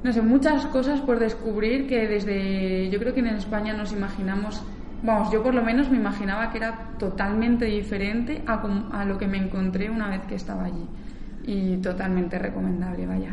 no 0.04 0.12
sé, 0.12 0.22
muchas 0.22 0.66
cosas 0.68 1.00
por 1.02 1.20
descubrir 1.20 1.88
que 1.88 2.08
desde, 2.08 2.90
yo 2.90 3.00
creo 3.00 3.14
que 3.14 3.20
en 3.22 3.28
España 3.28 3.74
nos 3.74 3.92
imaginamos, 3.92 4.64
vamos, 5.04 5.32
yo 5.32 5.44
por 5.44 5.54
lo 5.54 5.64
menos 5.64 5.90
me 5.90 5.98
imaginaba 5.98 6.52
que 6.52 6.58
era 6.58 6.90
totalmente 6.98 7.66
diferente 7.66 8.42
a, 8.46 8.62
a 8.92 9.06
lo 9.06 9.18
que 9.18 9.28
me 9.28 9.38
encontré 9.38 9.90
una 9.90 10.10
vez 10.10 10.22
que 10.28 10.36
estaba 10.36 10.66
allí. 10.66 10.86
Y 11.46 11.78
totalmente 11.78 12.38
recomendable, 12.38 13.08
vaya. 13.08 13.32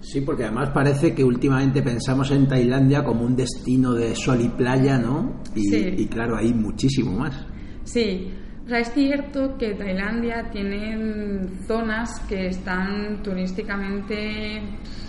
Sí, 0.00 0.20
porque 0.20 0.44
además 0.44 0.70
parece 0.70 1.14
que 1.14 1.24
últimamente 1.24 1.82
pensamos 1.82 2.30
en 2.30 2.46
Tailandia 2.46 3.04
como 3.04 3.24
un 3.24 3.34
destino 3.36 3.92
de 3.94 4.14
sol 4.14 4.40
y 4.40 4.48
playa, 4.48 4.96
¿no? 4.98 5.40
Y, 5.54 5.62
Sí. 5.62 5.94
y 5.98 6.06
claro, 6.06 6.36
hay 6.36 6.54
muchísimo 6.54 7.18
más. 7.18 7.46
Sí, 7.84 8.30
o 8.64 8.68
sea, 8.68 8.78
es 8.78 8.92
cierto 8.92 9.56
que 9.58 9.74
Tailandia 9.74 10.48
tiene 10.50 11.48
zonas 11.66 12.20
que 12.28 12.46
están 12.46 13.22
turísticamente 13.22 14.62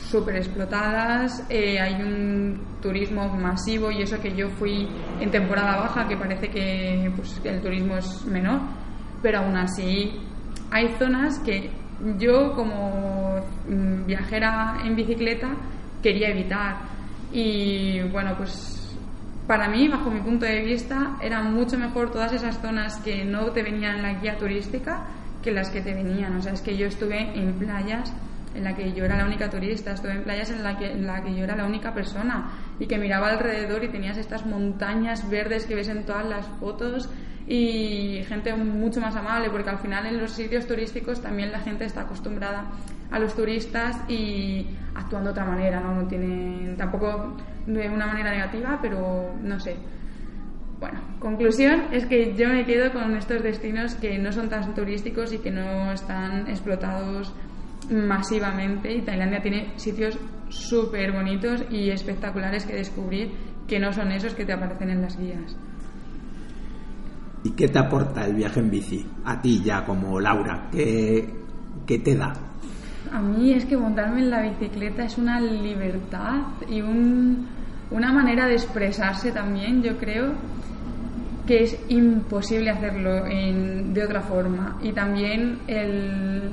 súper 0.09 0.37
explotadas, 0.37 1.45
eh, 1.49 1.79
hay 1.79 2.01
un 2.01 2.59
turismo 2.81 3.27
masivo 3.37 3.91
y 3.91 4.01
eso 4.01 4.19
que 4.19 4.35
yo 4.35 4.49
fui 4.49 4.87
en 5.19 5.29
temporada 5.29 5.77
baja, 5.81 6.07
que 6.07 6.17
parece 6.17 6.49
que, 6.49 7.11
pues, 7.15 7.39
que 7.41 7.49
el 7.49 7.61
turismo 7.61 7.95
es 7.97 8.25
menor, 8.25 8.59
pero 9.21 9.39
aún 9.39 9.55
así 9.55 10.11
hay 10.71 10.87
zonas 10.97 11.37
que 11.39 11.69
yo 12.17 12.53
como 12.53 13.41
mm, 13.67 14.05
viajera 14.05 14.77
en 14.83 14.95
bicicleta 14.95 15.49
quería 16.01 16.29
evitar 16.29 16.77
y 17.31 18.01
bueno, 18.11 18.35
pues 18.37 18.79
para 19.49 19.67
mí, 19.67 19.87
bajo 19.87 20.11
mi 20.11 20.21
punto 20.21 20.45
de 20.45 20.61
vista, 20.61 21.17
eran 21.21 21.53
mucho 21.53 21.75
mejor 21.77 22.11
todas 22.11 22.31
esas 22.33 22.61
zonas 22.61 22.97
que 22.97 23.25
no 23.25 23.51
te 23.51 23.63
venían 23.63 23.95
en 23.95 24.01
la 24.03 24.13
guía 24.13 24.37
turística 24.37 25.07
que 25.41 25.51
las 25.51 25.71
que 25.71 25.81
te 25.81 25.93
venían. 25.93 26.37
O 26.37 26.41
sea, 26.41 26.53
es 26.53 26.61
que 26.61 26.77
yo 26.77 26.85
estuve 26.85 27.19
en 27.35 27.53
playas 27.53 28.13
en 28.53 28.63
la 28.63 28.75
que 28.75 28.93
yo 28.93 29.05
era 29.05 29.17
la 29.17 29.25
única 29.25 29.49
turista, 29.49 29.93
estuve 29.93 30.13
en 30.13 30.23
playas 30.23 30.51
en 30.51 30.63
la 30.63 30.77
que, 30.77 30.91
en 30.91 31.07
la 31.07 31.23
que 31.23 31.33
yo 31.33 31.43
era 31.43 31.55
la 31.55 31.65
única 31.65 31.93
persona 31.95 32.51
y 32.79 32.85
que 32.85 32.99
miraba 32.99 33.29
alrededor 33.29 33.83
y 33.83 33.89
tenías 33.89 34.17
estas 34.17 34.45
montañas 34.45 35.27
verdes 35.29 35.65
que 35.65 35.73
ves 35.73 35.87
en 35.87 36.05
todas 36.05 36.27
las 36.27 36.45
fotos 36.59 37.09
y 37.51 38.23
gente 38.27 38.53
mucho 38.53 39.01
más 39.01 39.15
amable 39.15 39.49
porque 39.49 39.71
al 39.71 39.79
final 39.79 40.05
en 40.05 40.19
los 40.19 40.33
sitios 40.33 40.67
turísticos 40.67 41.19
también 41.19 41.51
la 41.51 41.59
gente 41.59 41.83
está 41.83 42.01
acostumbrada 42.01 42.65
a 43.09 43.17
los 43.17 43.33
turistas 43.35 43.97
y 44.07 44.67
actuando 44.93 45.29
de 45.29 45.31
otra 45.31 45.45
manera, 45.45 45.79
¿no? 45.79 45.95
No 45.95 46.07
tienen 46.07 46.75
tampoco 46.77 47.35
de 47.65 47.89
una 47.89 48.05
manera 48.05 48.29
negativa, 48.29 48.77
pero 48.79 49.33
no 49.41 49.59
sé. 49.59 49.77
Bueno, 50.79 50.99
conclusión 51.19 51.85
es 51.91 52.05
que 52.05 52.35
yo 52.35 52.49
me 52.49 52.65
quedo 52.65 52.93
con 52.93 53.17
estos 53.17 53.41
destinos 53.41 53.95
que 53.95 54.19
no 54.19 54.31
son 54.31 54.49
tan 54.49 54.75
turísticos 54.75 55.33
y 55.33 55.39
que 55.39 55.49
no 55.49 55.91
están 55.91 56.47
explotados 56.47 57.33
masivamente 57.89 58.93
y 58.93 59.01
Tailandia 59.01 59.41
tiene 59.41 59.73
sitios 59.77 60.19
súper 60.49 61.13
bonitos 61.13 61.63
y 61.71 61.89
espectaculares 61.89 62.67
que 62.67 62.75
descubrir 62.75 63.31
que 63.67 63.79
no 63.79 63.91
son 63.91 64.11
esos 64.11 64.35
que 64.35 64.45
te 64.45 64.53
aparecen 64.53 64.91
en 64.91 65.01
las 65.01 65.17
guías. 65.17 65.57
¿Y 67.43 67.51
qué 67.51 67.67
te 67.69 67.79
aporta 67.79 68.25
el 68.25 68.33
viaje 68.35 68.59
en 68.59 68.69
bici? 68.69 69.05
A 69.25 69.41
ti 69.41 69.61
ya 69.63 69.85
como 69.85 70.19
Laura, 70.19 70.67
¿qué, 70.71 71.33
qué 71.85 71.99
te 71.99 72.15
da? 72.15 72.33
A 73.13 73.19
mí 73.21 73.53
es 73.53 73.65
que 73.65 73.77
montarme 73.77 74.19
en 74.19 74.29
la 74.29 74.41
bicicleta 74.41 75.03
es 75.05 75.17
una 75.17 75.39
libertad 75.39 76.41
y 76.69 76.81
un- 76.81 77.47
una 77.91 78.11
manera 78.11 78.45
de 78.45 78.53
expresarse 78.53 79.31
también, 79.31 79.81
yo 79.81 79.97
creo, 79.97 80.33
que 81.47 81.63
es 81.63 81.79
imposible 81.89 82.69
hacerlo 82.69 83.25
en- 83.25 83.93
de 83.93 84.03
otra 84.03 84.21
forma. 84.21 84.77
Y 84.83 84.91
también 84.91 85.59
el- 85.67 86.51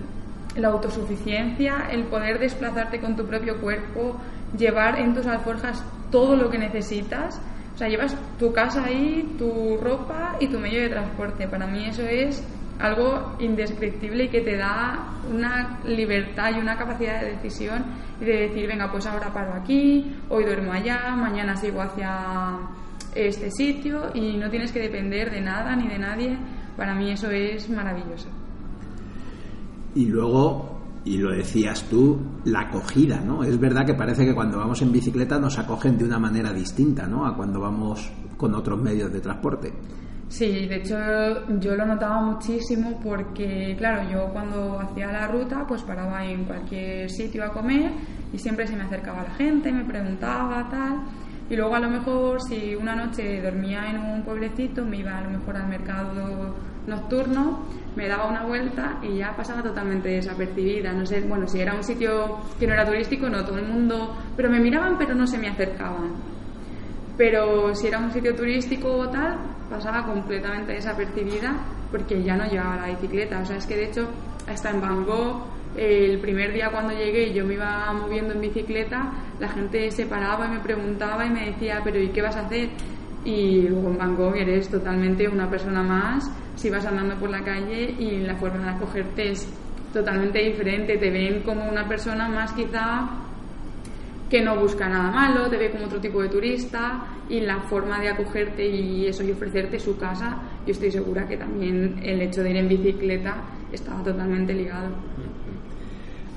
la 0.56 0.68
autosuficiencia, 0.68 1.88
el 1.90 2.04
poder 2.04 2.38
desplazarte 2.38 3.00
con 3.00 3.14
tu 3.16 3.26
propio 3.26 3.60
cuerpo, 3.60 4.16
llevar 4.56 4.98
en 4.98 5.14
tus 5.14 5.26
alforjas 5.26 5.84
todo 6.10 6.36
lo 6.36 6.48
que 6.48 6.56
necesitas. 6.58 7.38
O 7.76 7.78
sea, 7.78 7.88
llevas 7.90 8.16
tu 8.38 8.54
casa 8.54 8.86
ahí, 8.86 9.36
tu 9.38 9.76
ropa 9.76 10.38
y 10.40 10.48
tu 10.48 10.58
medio 10.58 10.80
de 10.80 10.88
transporte. 10.88 11.46
Para 11.46 11.66
mí 11.66 11.84
eso 11.84 12.00
es 12.04 12.42
algo 12.78 13.36
indescriptible 13.38 14.24
y 14.24 14.28
que 14.28 14.40
te 14.40 14.56
da 14.56 15.12
una 15.30 15.78
libertad 15.84 16.52
y 16.56 16.58
una 16.58 16.74
capacidad 16.74 17.20
de 17.20 17.32
decisión 17.32 17.84
y 18.18 18.24
de 18.24 18.48
decir, 18.48 18.66
venga, 18.66 18.90
pues 18.90 19.04
ahora 19.06 19.30
paro 19.30 19.52
aquí, 19.52 20.10
hoy 20.30 20.44
duermo 20.44 20.72
allá, 20.72 21.14
mañana 21.16 21.54
sigo 21.54 21.82
hacia 21.82 22.60
este 23.14 23.50
sitio 23.50 24.10
y 24.14 24.38
no 24.38 24.48
tienes 24.48 24.72
que 24.72 24.80
depender 24.80 25.30
de 25.30 25.42
nada 25.42 25.76
ni 25.76 25.86
de 25.86 25.98
nadie. 25.98 26.38
Para 26.78 26.94
mí 26.94 27.10
eso 27.10 27.30
es 27.30 27.68
maravilloso. 27.68 28.28
Y 29.94 30.06
luego, 30.06 30.75
y 31.06 31.18
lo 31.18 31.30
decías 31.30 31.84
tú, 31.88 32.18
la 32.44 32.62
acogida, 32.62 33.20
¿no? 33.20 33.44
Es 33.44 33.58
verdad 33.58 33.86
que 33.86 33.94
parece 33.94 34.26
que 34.26 34.34
cuando 34.34 34.58
vamos 34.58 34.82
en 34.82 34.90
bicicleta 34.90 35.38
nos 35.38 35.56
acogen 35.56 35.96
de 35.96 36.04
una 36.04 36.18
manera 36.18 36.52
distinta, 36.52 37.06
¿no? 37.06 37.24
A 37.24 37.36
cuando 37.36 37.60
vamos 37.60 38.12
con 38.36 38.54
otros 38.54 38.82
medios 38.82 39.12
de 39.12 39.20
transporte. 39.20 39.72
Sí, 40.28 40.66
de 40.66 40.76
hecho 40.76 40.96
yo 41.60 41.76
lo 41.76 41.86
notaba 41.86 42.20
muchísimo 42.20 42.98
porque, 43.00 43.76
claro, 43.78 44.10
yo 44.10 44.28
cuando 44.32 44.80
hacía 44.80 45.12
la 45.12 45.28
ruta 45.28 45.64
pues 45.66 45.82
paraba 45.82 46.24
en 46.26 46.44
cualquier 46.44 47.08
sitio 47.08 47.44
a 47.44 47.52
comer 47.52 47.92
y 48.32 48.38
siempre 48.38 48.66
se 48.66 48.74
me 48.74 48.82
acercaba 48.82 49.22
la 49.22 49.34
gente, 49.34 49.70
me 49.70 49.84
preguntaba 49.84 50.68
tal. 50.68 51.04
Y 51.48 51.56
luego 51.56 51.74
a 51.74 51.80
lo 51.80 51.88
mejor 51.88 52.42
si 52.42 52.74
una 52.74 52.96
noche 52.96 53.40
dormía 53.40 53.90
en 53.90 53.98
un 53.98 54.22
pueblecito, 54.22 54.84
me 54.84 54.98
iba 54.98 55.16
a 55.16 55.22
lo 55.22 55.30
mejor 55.30 55.56
al 55.56 55.68
mercado 55.68 56.54
nocturno, 56.86 57.66
me 57.94 58.08
daba 58.08 58.28
una 58.28 58.44
vuelta 58.44 58.98
y 59.02 59.18
ya 59.18 59.34
pasaba 59.36 59.62
totalmente 59.62 60.08
desapercibida. 60.08 60.92
No 60.92 61.06
sé, 61.06 61.20
bueno, 61.20 61.46
si 61.46 61.60
era 61.60 61.74
un 61.74 61.84
sitio 61.84 62.38
que 62.58 62.66
no 62.66 62.74
era 62.74 62.84
turístico, 62.84 63.28
no 63.28 63.44
todo 63.44 63.58
el 63.58 63.68
mundo, 63.68 64.16
pero 64.36 64.50
me 64.50 64.60
miraban 64.60 64.98
pero 64.98 65.14
no 65.14 65.26
se 65.26 65.38
me 65.38 65.48
acercaban 65.48 66.36
pero 67.16 67.74
si 67.74 67.86
era 67.86 67.98
un 67.98 68.12
sitio 68.12 68.34
turístico 68.34 68.92
o 68.92 69.08
tal, 69.08 69.38
pasaba 69.70 70.04
completamente 70.04 70.72
desapercibida 70.72 71.56
porque 71.90 72.22
ya 72.22 72.36
no 72.36 72.46
llevaba 72.46 72.76
la 72.76 72.88
bicicleta. 72.88 73.40
O 73.40 73.44
sea, 73.44 73.56
es 73.56 73.66
que 73.66 73.76
de 73.76 73.84
hecho, 73.86 74.08
hasta 74.46 74.70
en 74.70 74.80
Bangkok, 74.80 75.55
el 75.76 76.18
primer 76.20 76.52
día 76.52 76.70
cuando 76.70 76.92
llegué 76.94 77.32
yo 77.32 77.44
me 77.44 77.54
iba 77.54 77.92
moviendo 77.92 78.34
en 78.34 78.40
bicicleta, 78.40 79.12
la 79.38 79.48
gente 79.48 79.90
se 79.90 80.06
paraba 80.06 80.46
y 80.46 80.50
me 80.50 80.60
preguntaba 80.60 81.26
y 81.26 81.30
me 81.30 81.46
decía, 81.46 81.80
pero 81.84 82.00
¿y 82.00 82.08
qué 82.08 82.22
vas 82.22 82.36
a 82.36 82.46
hacer? 82.46 82.70
Y 83.24 83.62
luego 83.62 83.90
en 83.90 83.98
Bangkok 83.98 84.36
eres 84.36 84.68
totalmente 84.68 85.28
una 85.28 85.50
persona 85.50 85.82
más, 85.82 86.30
si 86.54 86.70
vas 86.70 86.86
andando 86.86 87.16
por 87.16 87.30
la 87.30 87.42
calle 87.42 87.94
y 87.98 88.18
la 88.20 88.36
forma 88.36 88.64
de 88.64 88.70
acogerte 88.70 89.30
es 89.30 89.48
totalmente 89.92 90.38
diferente, 90.38 90.96
te 90.96 91.10
ven 91.10 91.42
como 91.42 91.68
una 91.68 91.86
persona 91.88 92.28
más 92.28 92.52
quizá 92.52 93.08
que 94.30 94.42
no 94.42 94.56
busca 94.56 94.88
nada 94.88 95.10
malo, 95.10 95.48
te 95.48 95.56
ve 95.56 95.70
como 95.70 95.86
otro 95.86 96.00
tipo 96.00 96.20
de 96.20 96.28
turista 96.28 97.04
y 97.28 97.40
la 97.40 97.60
forma 97.60 98.00
de 98.00 98.08
acogerte 98.08 98.66
y 98.66 99.06
eso 99.06 99.22
y 99.22 99.30
ofrecerte 99.30 99.78
su 99.78 99.96
casa, 99.96 100.36
yo 100.66 100.72
estoy 100.72 100.90
segura 100.90 101.26
que 101.28 101.36
también 101.36 102.00
el 102.02 102.20
hecho 102.22 102.42
de 102.42 102.50
ir 102.50 102.56
en 102.56 102.68
bicicleta 102.68 103.36
estaba 103.72 104.02
totalmente 104.02 104.52
ligado. 104.52 104.90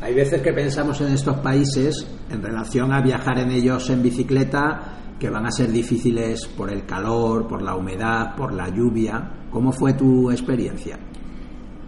Hay 0.02 0.14
veces 0.14 0.42
que 0.42 0.54
pensamos 0.54 1.00
en 1.02 1.14
estos 1.14 1.38
países 1.40 2.08
en 2.30 2.42
relación 2.42 2.94
a 2.94 3.02
viajar 3.02 3.40
en 3.40 3.52
ellos 3.52 3.90
en 3.90 4.02
bicicleta 4.02 4.80
que 5.20 5.30
van 5.30 5.46
a 5.46 5.52
ser 5.52 5.70
difíciles 5.72 6.48
por 6.48 6.72
el 6.72 6.86
calor, 6.86 7.48
por 7.48 7.62
la 7.62 7.76
humedad, 7.76 8.36
por 8.36 8.54
la 8.54 8.70
lluvia. 8.70 9.30
¿Cómo 9.52 9.72
fue 9.72 9.94
tu 9.94 10.32
experiencia? 10.32 10.98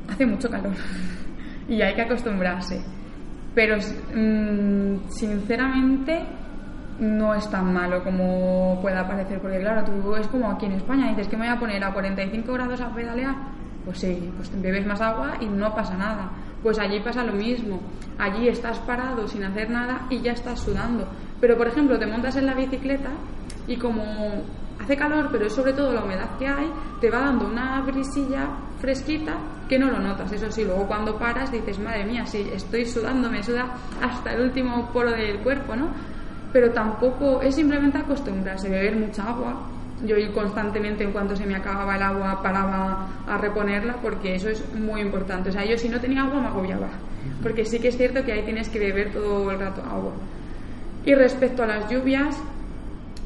Hace 0.10 0.26
mucho 0.26 0.50
calor 0.50 0.74
y 1.72 1.82
hay 1.82 1.96
que 1.96 2.02
acostumbrarse, 2.02 2.82
pero 3.56 3.78
mm, 3.78 5.10
sinceramente 5.10 6.22
no 7.00 7.34
es 7.34 7.50
tan 7.50 7.74
malo 7.74 8.04
como 8.04 8.80
pueda 8.82 9.08
parecer, 9.08 9.40
porque 9.40 9.60
claro, 9.60 9.84
tú 9.86 10.16
es 10.16 10.28
como 10.28 10.52
aquí 10.52 10.66
en 10.66 10.74
España, 10.74 11.10
dices 11.10 11.30
que 11.30 11.38
me 11.38 11.48
voy 11.48 11.56
a 11.56 11.60
poner 11.60 11.84
a 11.84 11.94
45 11.94 12.54
grados 12.54 12.82
a 12.82 12.94
pedalear, 12.94 13.36
pues 13.86 14.00
sí, 14.00 14.32
pues 14.36 14.52
bebes 14.62 14.86
más 14.86 15.02
agua 15.02 15.38
y 15.40 15.46
no 15.46 15.74
pasa 15.74 15.96
nada. 15.98 16.30
Pues 16.64 16.78
allí 16.80 17.00
pasa 17.00 17.24
lo 17.24 17.34
mismo, 17.34 17.80
allí 18.20 18.48
estás 18.48 18.78
parado 18.80 19.28
sin 19.28 19.44
hacer 19.44 19.70
nada 19.70 20.06
y 20.10 20.22
ya 20.22 20.34
estás 20.34 20.60
sudando. 20.60 21.08
Pero 21.40 21.58
por 21.58 21.68
ejemplo, 21.68 21.98
te 21.98 22.06
montas 22.06 22.36
en 22.36 22.46
la 22.46 22.54
bicicleta 22.54 23.10
y 23.68 23.78
como 23.78 24.04
hace 24.80 24.96
calor, 24.96 25.30
pero 25.32 25.48
es 25.48 25.54
sobre 25.54 25.74
todo 25.74 25.94
la 25.94 26.04
humedad 26.04 26.38
que 26.38 26.48
hay, 26.48 26.72
te 27.00 27.10
va 27.10 27.20
dando 27.20 27.48
una 27.48 27.82
brisilla 27.82 28.50
fresquita 28.80 29.38
que 29.68 29.80
no 29.80 29.90
lo 29.90 30.00
notas. 30.00 30.32
Eso 30.32 30.52
sí, 30.52 30.64
luego 30.64 30.88
cuando 30.88 31.18
paras 31.18 31.52
dices, 31.52 31.80
madre 31.80 32.06
mía, 32.06 32.26
sí, 32.26 32.50
estoy 32.54 32.86
sudando, 32.86 33.30
me 33.30 33.44
suda 33.44 33.68
hasta 34.02 34.34
el 34.34 34.42
último 34.42 34.90
poro 34.92 35.12
del 35.12 35.40
cuerpo, 35.40 35.76
¿no? 35.76 35.90
Pero 36.52 36.72
tampoco 36.72 37.42
es 37.42 37.56
simplemente 37.56 37.98
acostumbrarse, 37.98 38.70
beber 38.70 38.98
mucha 38.98 39.24
agua. 39.24 39.71
Yo 40.06 40.16
constantemente, 40.34 41.04
en 41.04 41.12
cuanto 41.12 41.36
se 41.36 41.46
me 41.46 41.56
acababa 41.56 41.96
el 41.96 42.02
agua, 42.02 42.42
paraba 42.42 43.08
a 43.28 43.38
reponerla, 43.38 43.98
porque 44.02 44.36
eso 44.36 44.50
es 44.50 44.64
muy 44.74 45.02
importante. 45.02 45.50
O 45.50 45.52
sea, 45.52 45.64
yo 45.66 45.78
si 45.78 45.90
no 45.90 46.00
tenía 46.00 46.24
agua 46.24 46.42
me 46.42 46.48
agobiaba, 46.48 46.90
porque 47.44 47.66
sí 47.66 47.80
que 47.80 47.90
es 47.90 47.98
cierto 47.98 48.24
que 48.24 48.32
ahí 48.32 48.44
tienes 48.44 48.70
que 48.70 48.80
beber 48.80 49.12
todo 49.12 49.52
el 49.52 49.60
rato 49.60 49.82
agua. 49.84 50.14
Y 51.06 51.14
respecto 51.14 51.64
a 51.64 51.68
las 51.68 51.90
lluvias, 51.90 52.36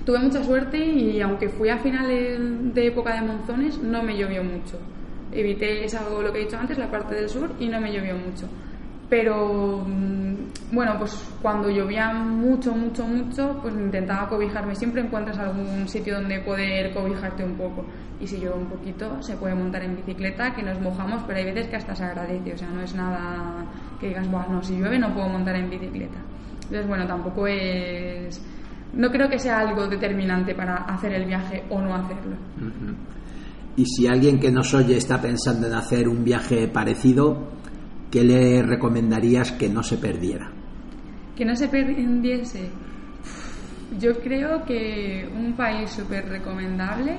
tuve 0.06 0.20
mucha 0.20 0.44
suerte 0.44 0.78
y 0.78 1.20
aunque 1.22 1.50
fui 1.50 1.70
a 1.70 1.78
finales 1.78 2.40
de 2.74 2.88
época 2.88 3.16
de 3.16 3.28
monzones, 3.28 3.80
no 3.80 4.04
me 4.04 4.18
llovió 4.18 4.44
mucho. 4.44 4.78
Evité 5.32 5.84
esa, 5.84 6.08
lo 6.10 6.32
que 6.32 6.40
he 6.40 6.46
dicho 6.46 6.58
antes, 6.58 6.78
la 6.78 6.90
parte 6.90 7.16
del 7.16 7.30
sur, 7.30 7.52
y 7.60 7.68
no 7.68 7.82
me 7.82 7.92
llovió 7.92 8.16
mucho. 8.16 8.48
Pero 9.10 9.84
mm, 9.86 10.35
bueno, 10.72 10.96
pues 10.98 11.14
cuando 11.42 11.70
llovía 11.70 12.12
mucho, 12.14 12.74
mucho, 12.74 13.06
mucho, 13.06 13.60
pues 13.62 13.74
intentaba 13.76 14.28
cobijarme. 14.28 14.76
Siempre 14.76 15.02
encuentras 15.02 15.38
algún 15.38 15.88
sitio 15.88 16.16
donde 16.16 16.40
poder 16.40 16.94
cobijarte 16.94 17.44
un 17.44 17.56
poco. 17.56 17.86
Y 18.20 18.28
si 18.28 18.38
llueve 18.38 18.58
un 18.58 18.68
poquito, 18.68 19.22
se 19.22 19.36
puede 19.36 19.56
montar 19.56 19.84
en 19.84 19.96
bicicleta, 19.96 20.54
que 20.54 20.64
nos 20.64 20.80
mojamos, 20.80 21.24
pero 21.28 21.40
hay 21.40 21.46
veces 21.46 21.68
que 21.68 21.76
hasta 21.76 21.96
se 21.96 22.04
agradece. 22.04 22.54
O 22.54 22.58
sea, 22.58 22.70
no 22.70 22.82
es 22.82 22.96
nada 22.96 23.66
que 24.00 24.08
digas, 24.08 24.30
bueno, 24.30 24.62
si 24.64 24.78
llueve 24.78 24.98
no 24.98 25.14
puedo 25.14 25.30
montar 25.30 25.56
en 25.56 25.70
bicicleta. 25.70 26.18
Entonces, 26.64 26.88
bueno, 26.88 27.06
tampoco 27.06 27.48
es. 27.48 28.44
No 28.94 29.10
creo 29.12 29.30
que 29.30 29.38
sea 29.38 29.60
algo 29.60 29.88
determinante 29.88 30.56
para 30.56 30.78
hacer 30.86 31.14
el 31.14 31.26
viaje 31.26 31.64
o 31.70 31.82
no 31.82 31.94
hacerlo. 31.94 32.38
Y 33.78 33.86
si 33.86 34.08
alguien 34.08 34.40
que 34.40 34.52
nos 34.52 34.74
oye 34.74 34.98
está 34.98 35.22
pensando 35.22 35.68
en 35.68 35.74
hacer 35.74 36.08
un 36.08 36.24
viaje 36.24 36.68
parecido, 36.70 37.50
¿qué 38.12 38.24
le 38.24 38.62
recomendarías 38.62 39.52
que 39.54 39.70
no 39.70 39.84
se 39.84 39.98
perdiera? 39.98 40.52
Que 41.36 41.46
no 41.46 41.56
se 41.56 41.68
perdiese. 41.68 42.70
Yo 44.00 44.20
creo 44.20 44.66
que 44.66 45.30
un 45.36 45.54
país 45.54 45.92
súper 45.92 46.28
recomendable 46.28 47.18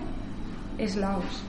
es 0.78 0.96
Laos. 0.96 1.44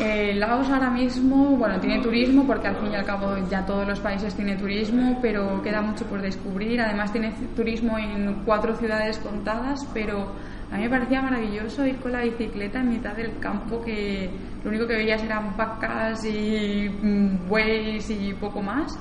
Eh, 0.00 0.34
Laos 0.34 0.68
ahora 0.68 0.90
mismo, 0.90 1.56
bueno, 1.56 1.80
tiene 1.80 2.00
turismo 2.00 2.46
porque 2.46 2.68
al 2.68 2.76
fin 2.76 2.92
y 2.92 2.96
al 2.96 3.04
cabo 3.04 3.36
ya 3.50 3.64
todos 3.64 3.86
los 3.86 4.00
países 4.00 4.34
tienen 4.34 4.58
turismo, 4.58 5.18
pero 5.20 5.62
queda 5.62 5.80
mucho 5.80 6.04
por 6.06 6.22
descubrir. 6.22 6.80
Además 6.80 7.12
tiene 7.12 7.32
turismo 7.56 7.98
en 7.98 8.42
cuatro 8.44 8.76
ciudades 8.76 9.18
contadas, 9.18 9.86
pero 9.92 10.32
a 10.72 10.76
mí 10.76 10.84
me 10.84 10.90
parecía 10.90 11.20
maravilloso 11.20 11.84
ir 11.84 11.96
con 11.96 12.12
la 12.12 12.22
bicicleta 12.22 12.80
en 12.80 12.90
mitad 12.90 13.16
del 13.16 13.38
campo 13.40 13.80
que 13.80 14.30
lo 14.62 14.70
único 14.70 14.86
que 14.86 14.96
veías 14.96 15.22
eran 15.22 15.56
vacas 15.56 16.24
y 16.24 16.88
mm, 16.88 17.48
bueyes 17.48 18.08
y 18.10 18.32
poco 18.34 18.62
más. 18.62 18.96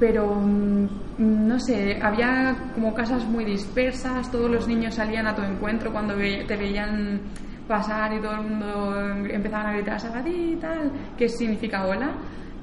Pero 0.00 0.34
mm, 0.34 0.86
no 1.18 1.58
sé, 1.60 1.98
había 2.02 2.72
como 2.74 2.94
casas 2.94 3.24
muy 3.26 3.44
dispersas, 3.44 4.30
todos 4.30 4.50
los 4.50 4.66
niños 4.66 4.94
salían 4.94 5.26
a 5.28 5.34
tu 5.34 5.42
encuentro 5.42 5.92
cuando 5.92 6.14
te 6.14 6.56
veían 6.56 7.20
pasar 7.68 8.14
y 8.14 8.20
todo 8.20 8.32
el 8.32 8.48
mundo 8.48 9.28
empezaban 9.30 9.66
a 9.66 9.72
gritar 9.74 10.00
Sagadí 10.00 10.54
y 10.54 10.56
tal, 10.56 10.90
que 11.16 11.28
significa 11.28 11.86
hola. 11.86 12.10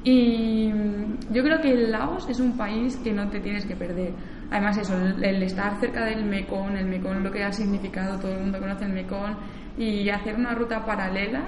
Y 0.04 0.72
mm, 0.74 1.34
yo 1.34 1.42
creo 1.42 1.62
que 1.62 1.74
Laos 1.74 2.28
es 2.30 2.40
un 2.40 2.58
país 2.58 2.98
que 2.98 3.14
no 3.14 3.30
te 3.30 3.40
tienes 3.40 3.66
que 3.66 3.76
perder. 3.76 4.12
Además 4.52 4.78
eso, 4.78 4.96
el, 4.96 5.44
estar 5.44 5.80
cerca 5.80 6.06
del 6.06 6.26
Mekong, 6.26 6.78
el 6.78 6.86
Mekong 6.86 7.24
lo 7.24 7.32
que 7.32 7.44
ha 7.44 7.52
significado, 7.52 8.20
todo 8.20 8.34
el 8.34 8.42
mundo 8.42 8.60
conoce 8.60 8.86
el 8.86 8.94
Mekong, 8.94 9.36
y 9.78 10.10
hacer 10.10 10.36
una 10.36 10.54
ruta 10.54 10.86
paralela, 10.86 11.44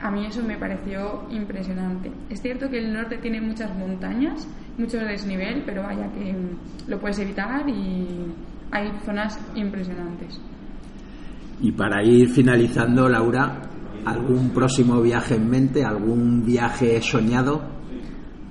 a 0.00 0.10
mí 0.10 0.26
eso 0.26 0.42
me 0.42 0.56
pareció 0.56 1.24
impresionante. 1.30 2.12
Es 2.28 2.42
cierto 2.42 2.68
que 2.68 2.78
el 2.78 2.92
norte 2.92 3.16
tiene 3.18 3.40
muchas 3.40 3.74
montañas, 3.76 4.46
mucho 4.78 4.98
desnivel, 4.98 5.62
pero 5.64 5.82
vaya 5.82 6.10
que 6.12 6.32
mm, 6.32 6.90
lo 6.90 7.00
puedes 7.00 7.18
evitar 7.18 7.66
y 7.68 8.06
hay 8.70 8.90
zonas 9.04 9.38
impresionantes. 9.54 10.40
Y 11.60 11.72
para 11.72 12.04
ir 12.04 12.28
finalizando, 12.28 13.08
Laura, 13.08 13.62
¿algún 14.04 14.50
próximo 14.50 15.00
viaje 15.00 15.36
en 15.36 15.48
mente? 15.48 15.84
¿Algún 15.84 16.44
viaje 16.44 17.00
soñado? 17.00 17.75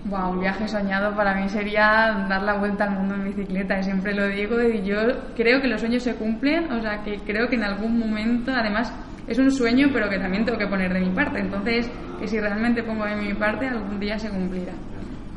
Buah, 0.06 0.30
un 0.30 0.40
viaje 0.40 0.68
soñado 0.68 1.16
para 1.16 1.34
mí 1.34 1.50
sería 1.50 2.28
dar 2.30 2.44
la 2.44 2.60
vuelta 2.60 2.84
al 2.84 2.92
mundo 2.92 3.16
en 3.16 3.24
bicicleta, 3.24 3.82
siempre 3.82 4.14
lo 4.14 4.28
digo 4.28 4.62
y 4.62 4.84
yo 4.84 4.98
creo 5.36 5.60
que 5.60 5.68
los 5.68 5.82
sueños 5.82 6.04
se 6.04 6.14
cumplen, 6.14 6.72
o 6.72 6.80
sea 6.80 7.02
que 7.02 7.18
creo 7.26 7.48
que 7.50 7.56
en 7.56 7.64
algún 7.64 7.98
momento, 7.98 8.52
además 8.54 8.94
es 9.28 9.40
un 9.40 9.50
sueño 9.50 9.88
pero 9.92 10.08
que 10.08 10.20
también 10.20 10.46
tengo 10.46 10.60
que 10.60 10.68
poner 10.68 10.94
de 10.94 11.00
mi 11.00 11.10
parte, 11.10 11.40
entonces 11.40 11.90
que 12.20 12.28
si 12.28 12.40
realmente 12.40 12.84
pongo 12.84 13.04
de 13.04 13.16
mi 13.16 13.34
parte 13.34 13.68
algún 13.68 14.00
día 14.00 14.20
se 14.20 14.30
cumplirá. 14.30 14.74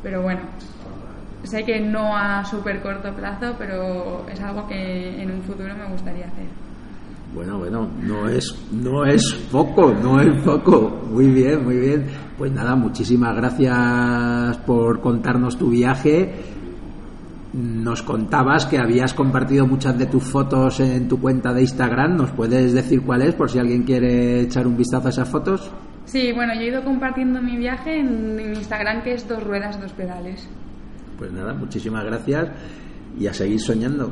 Pero 0.03 0.21
bueno, 0.21 0.41
sé 1.41 1.63
que 1.63 1.79
no 1.79 2.15
a 2.15 2.45
súper 2.45 2.79
corto 2.79 3.11
plazo, 3.15 3.55
pero 3.57 4.27
es 4.31 4.39
algo 4.39 4.67
que 4.67 5.19
en 5.19 5.31
un 5.31 5.41
futuro 5.41 5.75
me 5.75 5.87
gustaría 5.87 6.27
hacer. 6.27 6.68
Bueno, 7.33 7.59
bueno, 7.59 7.87
no 8.01 8.27
es, 8.27 8.55
no 8.71 9.05
es 9.05 9.33
poco, 9.51 9.93
no 9.93 10.19
es 10.19 10.41
poco. 10.43 11.01
Muy 11.11 11.27
bien, 11.27 11.63
muy 11.63 11.77
bien. 11.77 12.07
Pues 12.37 12.51
nada, 12.51 12.75
muchísimas 12.75 13.35
gracias 13.35 14.57
por 14.65 14.99
contarnos 14.99 15.57
tu 15.57 15.69
viaje. 15.69 16.33
Nos 17.53 18.01
contabas 18.01 18.65
que 18.65 18.79
habías 18.79 19.13
compartido 19.13 19.67
muchas 19.67 19.97
de 19.97 20.07
tus 20.07 20.23
fotos 20.23 20.79
en 20.79 21.07
tu 21.07 21.19
cuenta 21.19 21.53
de 21.53 21.61
Instagram. 21.61 22.17
¿Nos 22.17 22.31
puedes 22.31 22.73
decir 22.73 23.01
cuál 23.03 23.21
es 23.21 23.35
por 23.35 23.49
si 23.49 23.59
alguien 23.59 23.83
quiere 23.83 24.41
echar 24.41 24.65
un 24.65 24.75
vistazo 24.75 25.07
a 25.07 25.09
esas 25.11 25.29
fotos? 25.29 25.71
Sí, 26.05 26.31
bueno, 26.33 26.55
yo 26.55 26.61
he 26.61 26.67
ido 26.67 26.83
compartiendo 26.83 27.39
mi 27.41 27.57
viaje 27.57 27.99
en 27.99 28.35
mi 28.35 28.43
Instagram 28.43 29.03
que 29.03 29.13
es 29.13 29.27
dos 29.27 29.43
ruedas, 29.43 29.79
dos 29.79 29.93
pedales. 29.93 30.49
Pues 31.19 31.31
nada, 31.31 31.53
muchísimas 31.53 32.03
gracias 32.05 32.49
y 33.19 33.27
a 33.27 33.33
seguir 33.33 33.59
soñando. 33.59 34.11